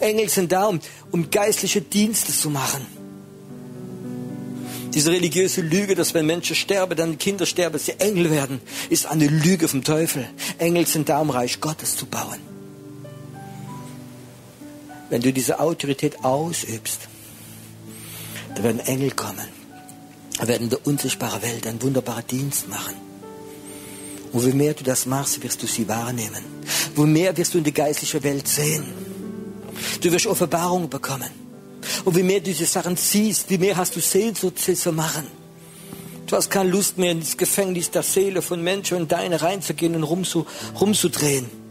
Engel 0.00 0.28
sind 0.28 0.50
da, 0.50 0.66
um, 0.66 0.80
um 1.10 1.30
geistliche 1.30 1.80
Dienste 1.80 2.32
zu 2.32 2.50
machen. 2.50 2.86
Diese 4.94 5.10
religiöse 5.10 5.62
Lüge, 5.62 5.94
dass 5.94 6.12
wenn 6.12 6.26
Menschen 6.26 6.54
sterben, 6.54 6.96
dann 6.96 7.16
Kinder 7.16 7.46
sterben, 7.46 7.78
sie 7.78 7.92
Engel 7.98 8.30
werden, 8.30 8.60
ist 8.90 9.06
eine 9.06 9.26
Lüge 9.26 9.68
vom 9.68 9.84
Teufel. 9.84 10.28
Engel 10.58 10.86
sind 10.86 11.08
da, 11.08 11.20
um 11.20 11.30
Reich 11.30 11.60
Gottes 11.60 11.96
zu 11.96 12.04
bauen. 12.04 12.40
Wenn 15.08 15.22
du 15.22 15.32
diese 15.32 15.60
Autorität 15.60 16.24
ausübst, 16.24 17.08
dann 18.62 18.78
werden 18.78 18.86
Engel 18.86 19.10
kommen. 19.10 19.48
Da 20.38 20.46
werden 20.48 20.64
in 20.64 20.70
der 20.70 20.86
unsichtbaren 20.86 21.42
Welt 21.42 21.66
einen 21.66 21.82
wunderbaren 21.82 22.26
Dienst 22.26 22.68
machen. 22.68 22.94
Und 24.32 24.46
wie 24.46 24.52
mehr 24.52 24.72
du 24.72 24.84
das 24.84 25.04
machst, 25.04 25.42
wirst 25.42 25.62
du 25.62 25.66
sie 25.66 25.86
wahrnehmen. 25.88 26.42
Wo 26.94 27.04
mehr 27.04 27.36
wirst 27.36 27.54
du 27.54 27.58
in 27.58 27.64
die 27.64 27.72
geistliche 27.72 28.22
Welt 28.22 28.48
sehen. 28.48 28.84
Du 30.00 30.10
wirst 30.10 30.26
Offenbarung 30.26 30.88
bekommen. 30.88 31.30
Und 32.04 32.16
wie 32.16 32.22
mehr 32.22 32.38
du 32.38 32.46
diese 32.46 32.64
Sachen 32.64 32.96
siehst, 32.96 33.50
wie 33.50 33.58
mehr 33.58 33.76
hast 33.76 33.96
du 33.96 34.00
Sehnsucht, 34.00 34.58
sie 34.58 34.74
zu 34.74 34.92
machen. 34.92 35.26
Du 36.26 36.36
hast 36.36 36.50
keine 36.50 36.70
Lust 36.70 36.96
mehr, 36.96 37.12
in 37.12 37.20
das 37.20 37.36
Gefängnis 37.36 37.90
der 37.90 38.02
Seele 38.02 38.40
von 38.40 38.62
Menschen 38.62 38.96
und 38.96 39.12
deine 39.12 39.42
reinzugehen 39.42 39.96
und 39.96 40.04
rumzu, 40.04 40.46
rumzudrehen. 40.80 41.61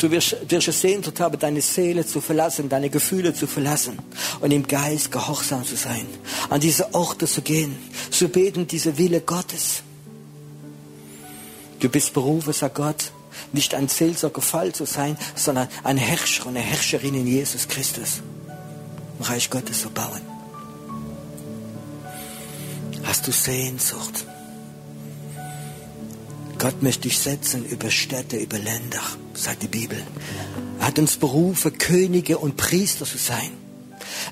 Du 0.00 0.10
wirst, 0.10 0.34
wirst 0.48 0.72
Sehnsucht 0.80 1.20
haben, 1.20 1.38
deine 1.38 1.60
Seele 1.60 2.06
zu 2.06 2.22
verlassen, 2.22 2.70
deine 2.70 2.88
Gefühle 2.88 3.34
zu 3.34 3.46
verlassen 3.46 3.98
und 4.40 4.50
im 4.50 4.66
Geist 4.66 5.12
gehorsam 5.12 5.62
zu 5.62 5.76
sein, 5.76 6.06
an 6.48 6.58
diese 6.58 6.94
Orte 6.94 7.26
zu 7.26 7.42
gehen, 7.42 7.76
zu 8.10 8.28
beten, 8.30 8.66
diese 8.66 8.96
Wille 8.96 9.20
Gottes. 9.20 9.82
Du 11.80 11.90
bist 11.90 12.14
berufen, 12.14 12.54
sagt 12.54 12.76
Gott, 12.76 13.12
nicht 13.52 13.74
ein 13.74 13.88
Seelsorgefall 13.88 14.72
zu 14.72 14.86
sein, 14.86 15.18
sondern 15.34 15.68
ein 15.84 15.98
Herrscher 15.98 16.46
und 16.46 16.56
eine 16.56 16.64
Herrscherin 16.64 17.14
in 17.14 17.26
Jesus 17.26 17.68
Christus. 17.68 18.22
Reich 19.20 19.50
Gottes 19.50 19.82
zu 19.82 19.90
bauen. 19.90 20.22
Hast 23.02 23.26
du 23.26 23.32
Sehnsucht? 23.32 24.24
Gott 26.58 26.82
möchte 26.82 27.02
dich 27.02 27.18
setzen 27.18 27.66
über 27.66 27.90
Städte, 27.90 28.38
über 28.38 28.58
Länder, 28.58 29.02
sagt 29.40 29.62
die 29.62 29.68
Bibel. 29.68 30.02
Er 30.78 30.86
hat 30.86 30.98
uns 30.98 31.16
berufen, 31.16 31.76
Könige 31.78 32.38
und 32.38 32.56
Priester 32.56 33.04
zu 33.04 33.18
sein. 33.18 33.50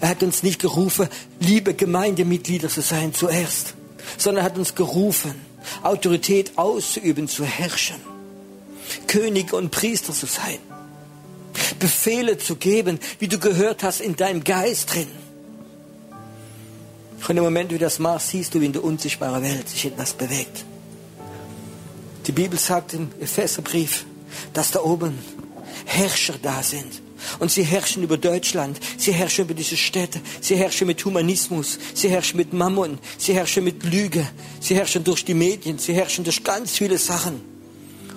Er 0.01 0.11
hat 0.11 0.23
uns 0.23 0.43
nicht 0.43 0.61
gerufen, 0.61 1.09
liebe 1.41 1.75
Gemeindemitglieder 1.75 2.69
zu 2.69 2.81
sein 2.81 3.15
zuerst, 3.15 3.75
sondern 4.17 4.45
er 4.45 4.51
hat 4.51 4.59
uns 4.59 4.75
gerufen, 4.75 5.35
Autorität 5.83 6.53
auszuüben, 6.57 7.29
zu 7.29 7.45
herrschen, 7.45 7.97
Könige 9.07 9.57
und 9.57 9.71
Priester 9.71 10.13
zu 10.13 10.27
sein. 10.27 10.59
Befehle 11.79 12.39
zu 12.39 12.57
geben, 12.57 12.99
wie 13.19 13.29
du 13.29 13.39
gehört 13.39 13.83
hast, 13.83 14.01
in 14.01 14.17
deinem 14.17 14.45
Geist 14.45 14.95
drin. 14.95 15.09
Und 17.27 17.37
im 17.37 17.43
Moment, 17.43 17.71
wie 17.71 17.75
du 17.75 17.85
das 17.85 17.99
machst, 17.99 18.29
siehst 18.29 18.55
du, 18.55 18.61
wie 18.61 18.67
in 18.67 18.73
der 18.73 18.85
unsichtbaren 18.85 19.43
Welt 19.43 19.69
sich 19.69 19.85
etwas 19.87 20.15
bewegt. 20.15 20.65
Die 22.27 22.33
Bibel 22.33 22.59
sagt 22.59 22.95
im 22.95 23.11
Epheserbrief, 23.21 24.07
dass 24.53 24.71
da 24.71 24.83
oben 24.83 25.19
Herrscher 25.85 26.35
da 26.41 26.63
sind. 26.63 27.03
Und 27.41 27.51
sie 27.51 27.65
herrschen 27.65 28.03
über 28.03 28.17
Deutschland, 28.17 28.79
sie 28.97 29.13
herrschen 29.13 29.45
über 29.45 29.55
diese 29.55 29.77
Städte, 29.77 30.21
sie 30.41 30.57
herrschen 30.57 30.87
mit 30.87 31.05
Humanismus, 31.05 31.79
sie 31.95 32.09
herrschen 32.09 32.37
mit 32.37 32.53
Mammon, 32.53 32.99
sie 33.19 33.35
herrschen 33.35 33.65
mit 33.65 33.83
Lüge, 33.85 34.27
sie 34.61 34.77
herrschen 34.77 35.03
durch 35.03 35.25
die 35.25 35.35
Medien, 35.35 35.79
sie 35.79 35.95
herrschen 35.95 36.25
durch 36.25 36.45
ganz 36.45 36.73
viele 36.73 36.97
Sachen. 36.97 37.41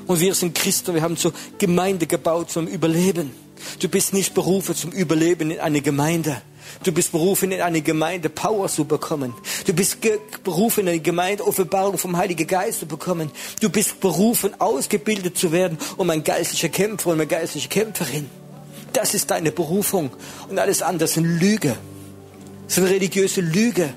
Und 0.07 0.19
wir 0.19 0.33
sind 0.35 0.53
Christen, 0.55 0.93
wir 0.93 1.01
haben 1.01 1.17
so 1.17 1.31
Gemeinde 1.57 2.05
gebaut 2.05 2.51
zum 2.51 2.67
Überleben. 2.67 3.31
Du 3.79 3.89
bist 3.89 4.13
nicht 4.13 4.33
berufen 4.33 4.75
zum 4.75 4.91
Überleben 4.91 5.51
in 5.51 5.59
eine 5.59 5.81
Gemeinde. 5.81 6.41
Du 6.83 6.91
bist 6.91 7.11
berufen, 7.11 7.51
in 7.51 7.61
eine 7.61 7.81
Gemeinde 7.81 8.29
Power 8.29 8.67
zu 8.67 8.85
bekommen. 8.85 9.33
Du 9.65 9.73
bist 9.73 9.97
berufen, 10.43 10.81
in 10.81 10.89
eine 10.89 10.99
Gemeinde 10.99 11.45
Offenbarung 11.45 11.97
vom 11.97 12.17
Heiligen 12.17 12.47
Geist 12.47 12.79
zu 12.79 12.85
bekommen. 12.85 13.31
Du 13.59 13.69
bist 13.69 13.99
berufen, 13.99 14.59
ausgebildet 14.59 15.37
zu 15.37 15.51
werden, 15.51 15.77
um 15.97 16.09
ein 16.09 16.23
geistlicher 16.23 16.69
Kämpfer 16.69 17.09
und 17.09 17.15
eine 17.15 17.27
geistliche 17.27 17.69
Kämpferin. 17.69 18.29
Das 18.93 19.13
ist 19.13 19.31
deine 19.31 19.51
Berufung. 19.51 20.11
Und 20.49 20.59
alles 20.59 20.81
andere 20.81 21.07
sind 21.07 21.25
Lüge. 21.25 21.77
Das 22.65 22.75
sind 22.75 22.85
religiöse 22.85 23.41
Lüge. 23.41 23.93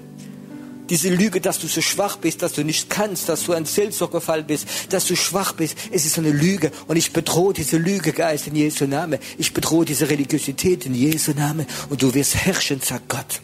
Diese 0.91 1.09
Lüge, 1.09 1.41
dass 1.41 1.59
du 1.59 1.67
so 1.67 1.81
schwach 1.81 2.19
bist, 2.19 2.43
dass 2.43 2.53
du 2.53 2.63
nicht 2.63 2.91
kannst, 2.91 3.29
dass 3.31 3.45
du 3.45 3.53
ein 3.53 3.65
Selbstsorgefall 3.65 4.45
bist, 4.45 4.67
dass 4.91 5.07
du 5.07 5.17
schwach 5.17 5.53
bist, 5.53 5.77
es 5.91 6.05
ist 6.05 6.19
eine 6.19 6.31
Lüge. 6.31 6.71
Und 6.87 6.97
ich 6.97 7.13
bedrohe 7.13 7.55
diese 7.55 7.79
Lüge, 7.79 8.13
Geist, 8.13 8.47
in 8.47 8.57
Jesu 8.57 8.87
Namen. 8.87 9.19
Ich 9.39 9.55
bedrohe 9.55 9.87
diese 9.87 10.11
Religiosität 10.11 10.85
in 10.85 10.95
Jesu 10.95 11.33
Namen. 11.33 11.67
Und 11.89 12.03
du 12.03 12.13
wirst 12.13 12.35
herrschen, 12.35 12.81
sagt 12.83 13.09
Gott. 13.09 13.41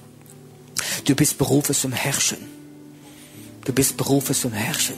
Du 1.07 1.15
bist 1.15 1.39
berufen 1.39 1.75
zum 1.75 1.93
Herrschen. 1.93 2.39
Du 3.65 3.73
bist 3.73 3.97
berufen 3.97 4.35
zum 4.35 4.53
Herrschen. 4.53 4.97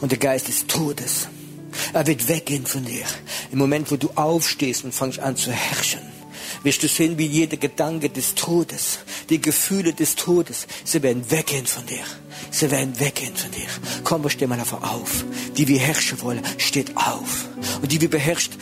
Und 0.00 0.10
der 0.10 0.18
Geist 0.18 0.48
des 0.48 0.66
Todes, 0.66 1.28
er 1.92 2.06
wird 2.06 2.28
weggehen 2.28 2.66
von 2.66 2.84
dir. 2.84 3.04
Im 3.50 3.58
Moment, 3.58 3.90
wo 3.90 3.96
du 3.96 4.10
aufstehst 4.14 4.84
und 4.84 4.94
fängst 4.94 5.18
an 5.18 5.36
zu 5.36 5.52
herrschen 5.52 6.21
wirst 6.62 6.82
du 6.82 6.88
sehen, 6.88 7.18
wie 7.18 7.26
jeder 7.26 7.56
Gedanke 7.56 8.08
des 8.08 8.34
Todes, 8.34 9.00
die 9.28 9.40
Gefühle 9.40 9.92
des 9.92 10.14
Todes, 10.14 10.66
sie 10.84 11.02
werden 11.02 11.30
weggehen 11.30 11.66
von 11.66 11.84
dir. 11.86 12.04
Sie 12.50 12.70
werden 12.70 12.98
weggehen 12.98 13.34
von 13.34 13.50
dir. 13.50 13.66
Komm, 14.04 14.28
steh 14.28 14.46
mal 14.46 14.58
einfach 14.58 14.82
auf. 14.82 15.24
Die 15.56 15.66
wir 15.68 15.78
herrschen 15.78 16.20
wollen, 16.22 16.42
steht 16.58 16.96
auf. 16.96 17.48
Und 17.80 17.90
die 17.90 18.00
wir 18.00 18.10
beherrscht, 18.10 18.52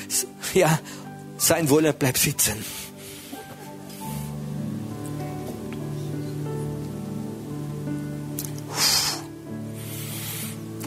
ja, 0.54 0.78
sein 1.36 1.68
wollen, 1.70 1.92
bleibt 1.94 2.18
sitzen. 2.18 2.64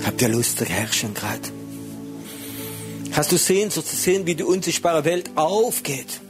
Habt 0.05 0.21
ihr 0.21 0.29
Lust 0.29 0.57
zu 0.57 0.65
herrschen 0.65 1.13
gerade? 1.13 1.49
Hast 3.13 3.31
du 3.31 3.37
Sehnsucht 3.37 3.87
zu 3.87 3.95
sehen, 3.95 4.25
wie 4.25 4.35
die 4.35 4.43
unsichtbare 4.43 5.05
Welt 5.05 5.31
aufgeht? 5.35 6.22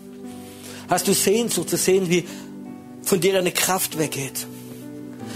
Hast 0.93 1.07
du 1.07 1.13
Sehnsucht 1.15 1.71
zu 1.71 1.77
sehen, 1.77 2.07
wie 2.07 2.23
von 3.01 3.19
dir 3.19 3.35
eine 3.39 3.51
Kraft 3.51 3.97
weggeht? 3.97 4.45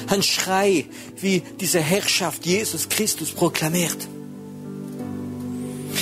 Ein 0.05 0.21
Schrei, 0.21 0.85
wie 1.19 1.41
diese 1.59 1.79
Herrschaft 1.79 2.45
Jesus 2.45 2.87
Christus 2.89 3.31
proklamiert. 3.31 3.97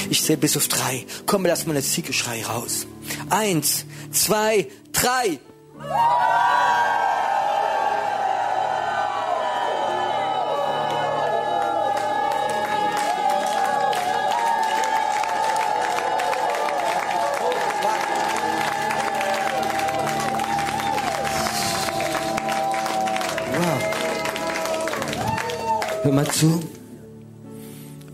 Ich 0.10 0.22
sehe 0.22 0.36
bis 0.36 0.58
auf 0.58 0.68
drei. 0.68 1.06
Komm, 1.26 1.46
lass 1.46 1.66
mal 1.66 1.72
einen 1.72 1.82
Siegeschrei 1.82 2.44
raus. 2.44 2.86
Eins, 3.30 3.86
zwei, 4.12 4.68
drei. 4.92 5.40
Mal 26.16 26.32
zu. 26.32 26.62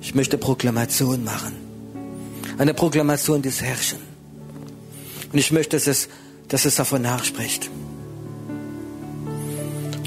Ich 0.01 0.15
möchte 0.15 0.37
Proklamation 0.37 1.23
machen. 1.23 1.55
Eine 2.57 2.73
Proklamation 2.73 3.41
des 3.41 3.61
Herrschen. 3.61 3.99
Und 5.31 5.39
ich 5.39 5.51
möchte, 5.51 5.77
dass 5.77 5.87
es, 5.87 6.09
dass 6.47 6.65
es 6.65 6.75
davon 6.75 7.03
nachspricht. 7.03 7.69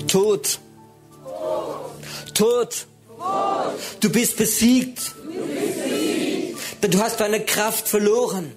Tod. 0.09 0.59
Tod. 2.35 2.87
Du 4.01 4.11
bist 4.11 4.37
besiegt. 4.37 5.15
Du 6.81 6.99
hast 6.99 7.21
deine 7.21 7.41
Kraft 7.41 7.89
verloren. 7.89 8.53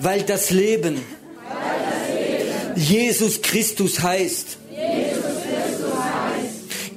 Weil 0.00 0.22
das 0.22 0.50
Leben 0.50 1.00
Jesus 2.76 3.40
Christus 3.40 4.02
heißt. 4.02 4.55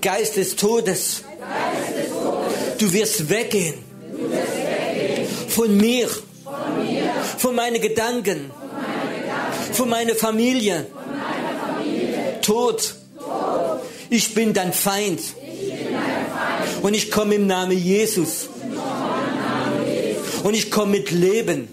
Geist 0.01 0.37
des 0.37 0.55
Todes. 0.55 1.23
Du 2.77 2.91
wirst 2.93 3.29
weggehen. 3.29 3.75
Von 5.49 5.75
mir. 5.75 6.07
Von 7.37 7.55
meinen 7.55 7.81
Gedanken. 7.81 8.51
Von 9.73 9.89
meiner 9.89 10.15
Familie. 10.15 10.85
Tod. 12.41 12.95
Ich 14.09 14.33
bin 14.33 14.53
dein 14.53 14.73
Feind. 14.73 15.21
Und 16.81 16.93
ich 16.93 17.11
komme 17.11 17.35
im 17.35 17.47
Namen 17.47 17.77
Jesus. 17.77 18.47
Und 20.43 20.53
ich 20.53 20.71
komme 20.71 20.91
mit 20.91 21.11
Leben. 21.11 21.67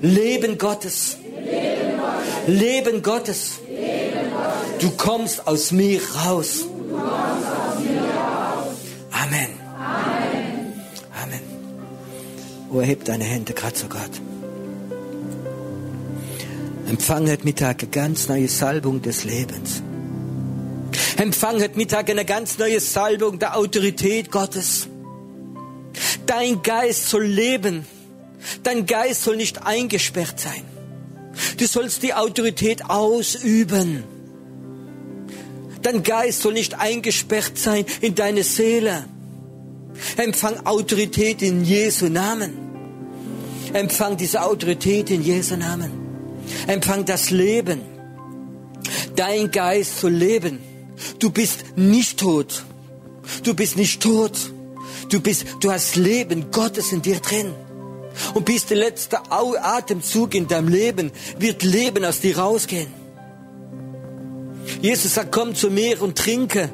Leben 0.00 0.58
Gottes. 0.58 1.18
Leben 2.46 3.02
Gottes. 3.02 3.58
Du 4.80 4.90
kommst 4.90 5.46
aus 5.46 5.72
mir 5.72 6.00
raus. 6.14 6.66
Amen. 9.10 9.48
Amen. 11.22 11.40
Oh, 12.70 12.80
erheb 12.80 13.04
deine 13.04 13.24
Hände 13.24 13.52
gerade 13.54 13.74
zu 13.74 13.88
Gott. 13.88 14.20
Empfang 16.88 17.28
heute 17.28 17.44
Mittag 17.44 17.82
eine 17.82 17.90
ganz 17.90 18.28
neue 18.28 18.48
Salbung 18.48 19.02
des 19.02 19.24
Lebens. 19.24 19.82
Empfang 21.16 21.60
heute 21.60 21.76
Mittag 21.76 22.08
eine 22.10 22.24
ganz 22.24 22.58
neue 22.58 22.80
Salbung 22.80 23.38
der 23.38 23.56
Autorität 23.56 24.30
Gottes. 24.30 24.88
Dein 26.26 26.62
Geist 26.62 27.08
soll 27.08 27.24
leben. 27.24 27.84
Dein 28.62 28.86
Geist 28.86 29.24
soll 29.24 29.36
nicht 29.36 29.66
eingesperrt 29.66 30.38
sein. 30.38 30.62
Du 31.56 31.66
sollst 31.66 32.02
die 32.02 32.14
Autorität 32.14 32.88
ausüben. 32.88 34.04
Dein 35.90 36.02
Geist 36.02 36.42
soll 36.42 36.52
nicht 36.52 36.78
eingesperrt 36.78 37.56
sein 37.56 37.86
in 38.02 38.14
deine 38.14 38.44
Seele. 38.44 39.06
Empfang 40.18 40.66
Autorität 40.66 41.40
in 41.40 41.64
Jesu 41.64 42.10
Namen. 42.10 42.52
Empfang 43.72 44.18
diese 44.18 44.42
Autorität 44.42 45.08
in 45.08 45.22
Jesu 45.22 45.56
Namen. 45.56 45.90
Empfang 46.66 47.06
das 47.06 47.30
Leben. 47.30 47.80
Dein 49.16 49.50
Geist 49.50 50.00
soll 50.00 50.12
leben. 50.12 50.58
Du 51.20 51.30
bist 51.30 51.64
nicht 51.76 52.20
tot. 52.20 52.64
Du 53.42 53.54
bist 53.54 53.78
nicht 53.78 54.02
tot. 54.02 54.38
Du 55.08 55.22
bist, 55.22 55.46
du 55.60 55.72
hast 55.72 55.96
Leben 55.96 56.50
Gottes 56.50 56.92
in 56.92 57.00
dir 57.00 57.20
drin. 57.20 57.54
Und 58.34 58.44
bis 58.44 58.66
der 58.66 58.76
letzte 58.76 59.20
Atemzug 59.30 60.34
in 60.34 60.48
deinem 60.48 60.68
Leben 60.68 61.12
wird 61.38 61.62
Leben 61.62 62.04
aus 62.04 62.20
dir 62.20 62.36
rausgehen. 62.36 62.97
Jesus 64.80 65.14
sagt, 65.14 65.32
komm 65.32 65.54
zu 65.54 65.70
mir 65.70 66.00
und 66.02 66.16
trinke. 66.16 66.70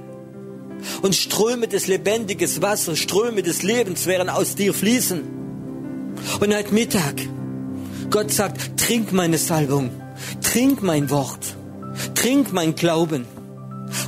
Und 1.03 1.15
Ströme 1.15 1.69
des 1.69 1.87
lebendigen 1.87 2.63
Wassers, 2.63 2.99
Ströme 2.99 3.43
des 3.43 3.63
Lebens 3.63 4.07
werden 4.07 4.29
aus 4.29 4.55
dir 4.55 4.75
fließen. 4.75 5.23
Und 6.41 6.55
heute 6.55 6.75
Mittag, 6.75 7.15
Gott 8.11 8.31
sagt, 8.31 8.77
trink 8.79 9.13
meine 9.13 9.39
Salbung, 9.39 9.91
trink 10.43 10.83
mein 10.83 11.09
Wort, 11.11 11.57
trink 12.15 12.53
mein 12.53 12.75
Glauben. 12.75 13.27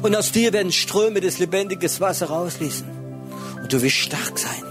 Und 0.02 0.14
aus 0.14 0.32
dir 0.32 0.52
werden 0.52 0.72
Ströme 0.72 1.20
des 1.20 1.38
lebendigen 1.38 1.90
Wassers 2.00 2.28
rausfließen. 2.28 2.86
Und 3.62 3.72
du 3.72 3.80
wirst 3.80 3.96
stark 3.96 4.38
sein. 4.38 4.62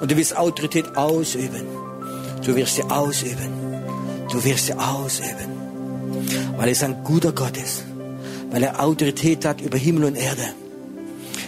Und 0.00 0.10
du 0.10 0.16
wirst 0.16 0.36
Autorität 0.36 0.96
ausüben. 0.96 1.66
Du 2.44 2.56
wirst 2.56 2.76
sie 2.76 2.82
ausüben. 2.82 3.52
Du 4.30 4.42
wirst 4.42 4.66
sie 4.66 4.74
ausüben. 4.74 5.52
Weil 6.56 6.70
es 6.70 6.82
ein 6.82 7.04
guter 7.04 7.32
Gott 7.32 7.56
ist 7.56 7.84
weil 8.52 8.62
er 8.62 8.80
Autorität 8.80 9.44
hat 9.44 9.60
über 9.60 9.78
Himmel 9.78 10.04
und 10.04 10.14
Erde. 10.14 10.44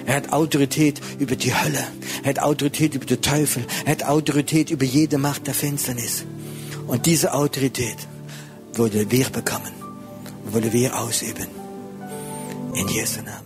Er 0.07 0.16
hat 0.16 0.32
Autorität 0.32 1.00
über 1.18 1.36
die 1.36 1.55
Hölle. 1.55 1.86
Er 2.22 2.30
hat 2.30 2.38
Autorität 2.40 2.94
über 2.94 3.05
den 3.05 3.20
Teufel. 3.20 3.64
Er 3.84 3.92
hat 3.92 4.05
Autorität 4.05 4.70
über 4.70 4.84
jede 4.84 5.18
Macht 5.18 5.46
der 5.46 5.55
Finsternis. 5.55 6.24
Und 6.86 7.07
diese 7.07 7.32
Autorität 7.32 7.96
wollen 8.74 9.11
wir 9.11 9.26
bekommen. 9.30 9.72
Wollen 10.46 10.72
wir 10.72 10.98
ausüben. 10.98 11.46
In 12.74 12.88
Jesu 12.88 13.20
Namen. 13.22 13.43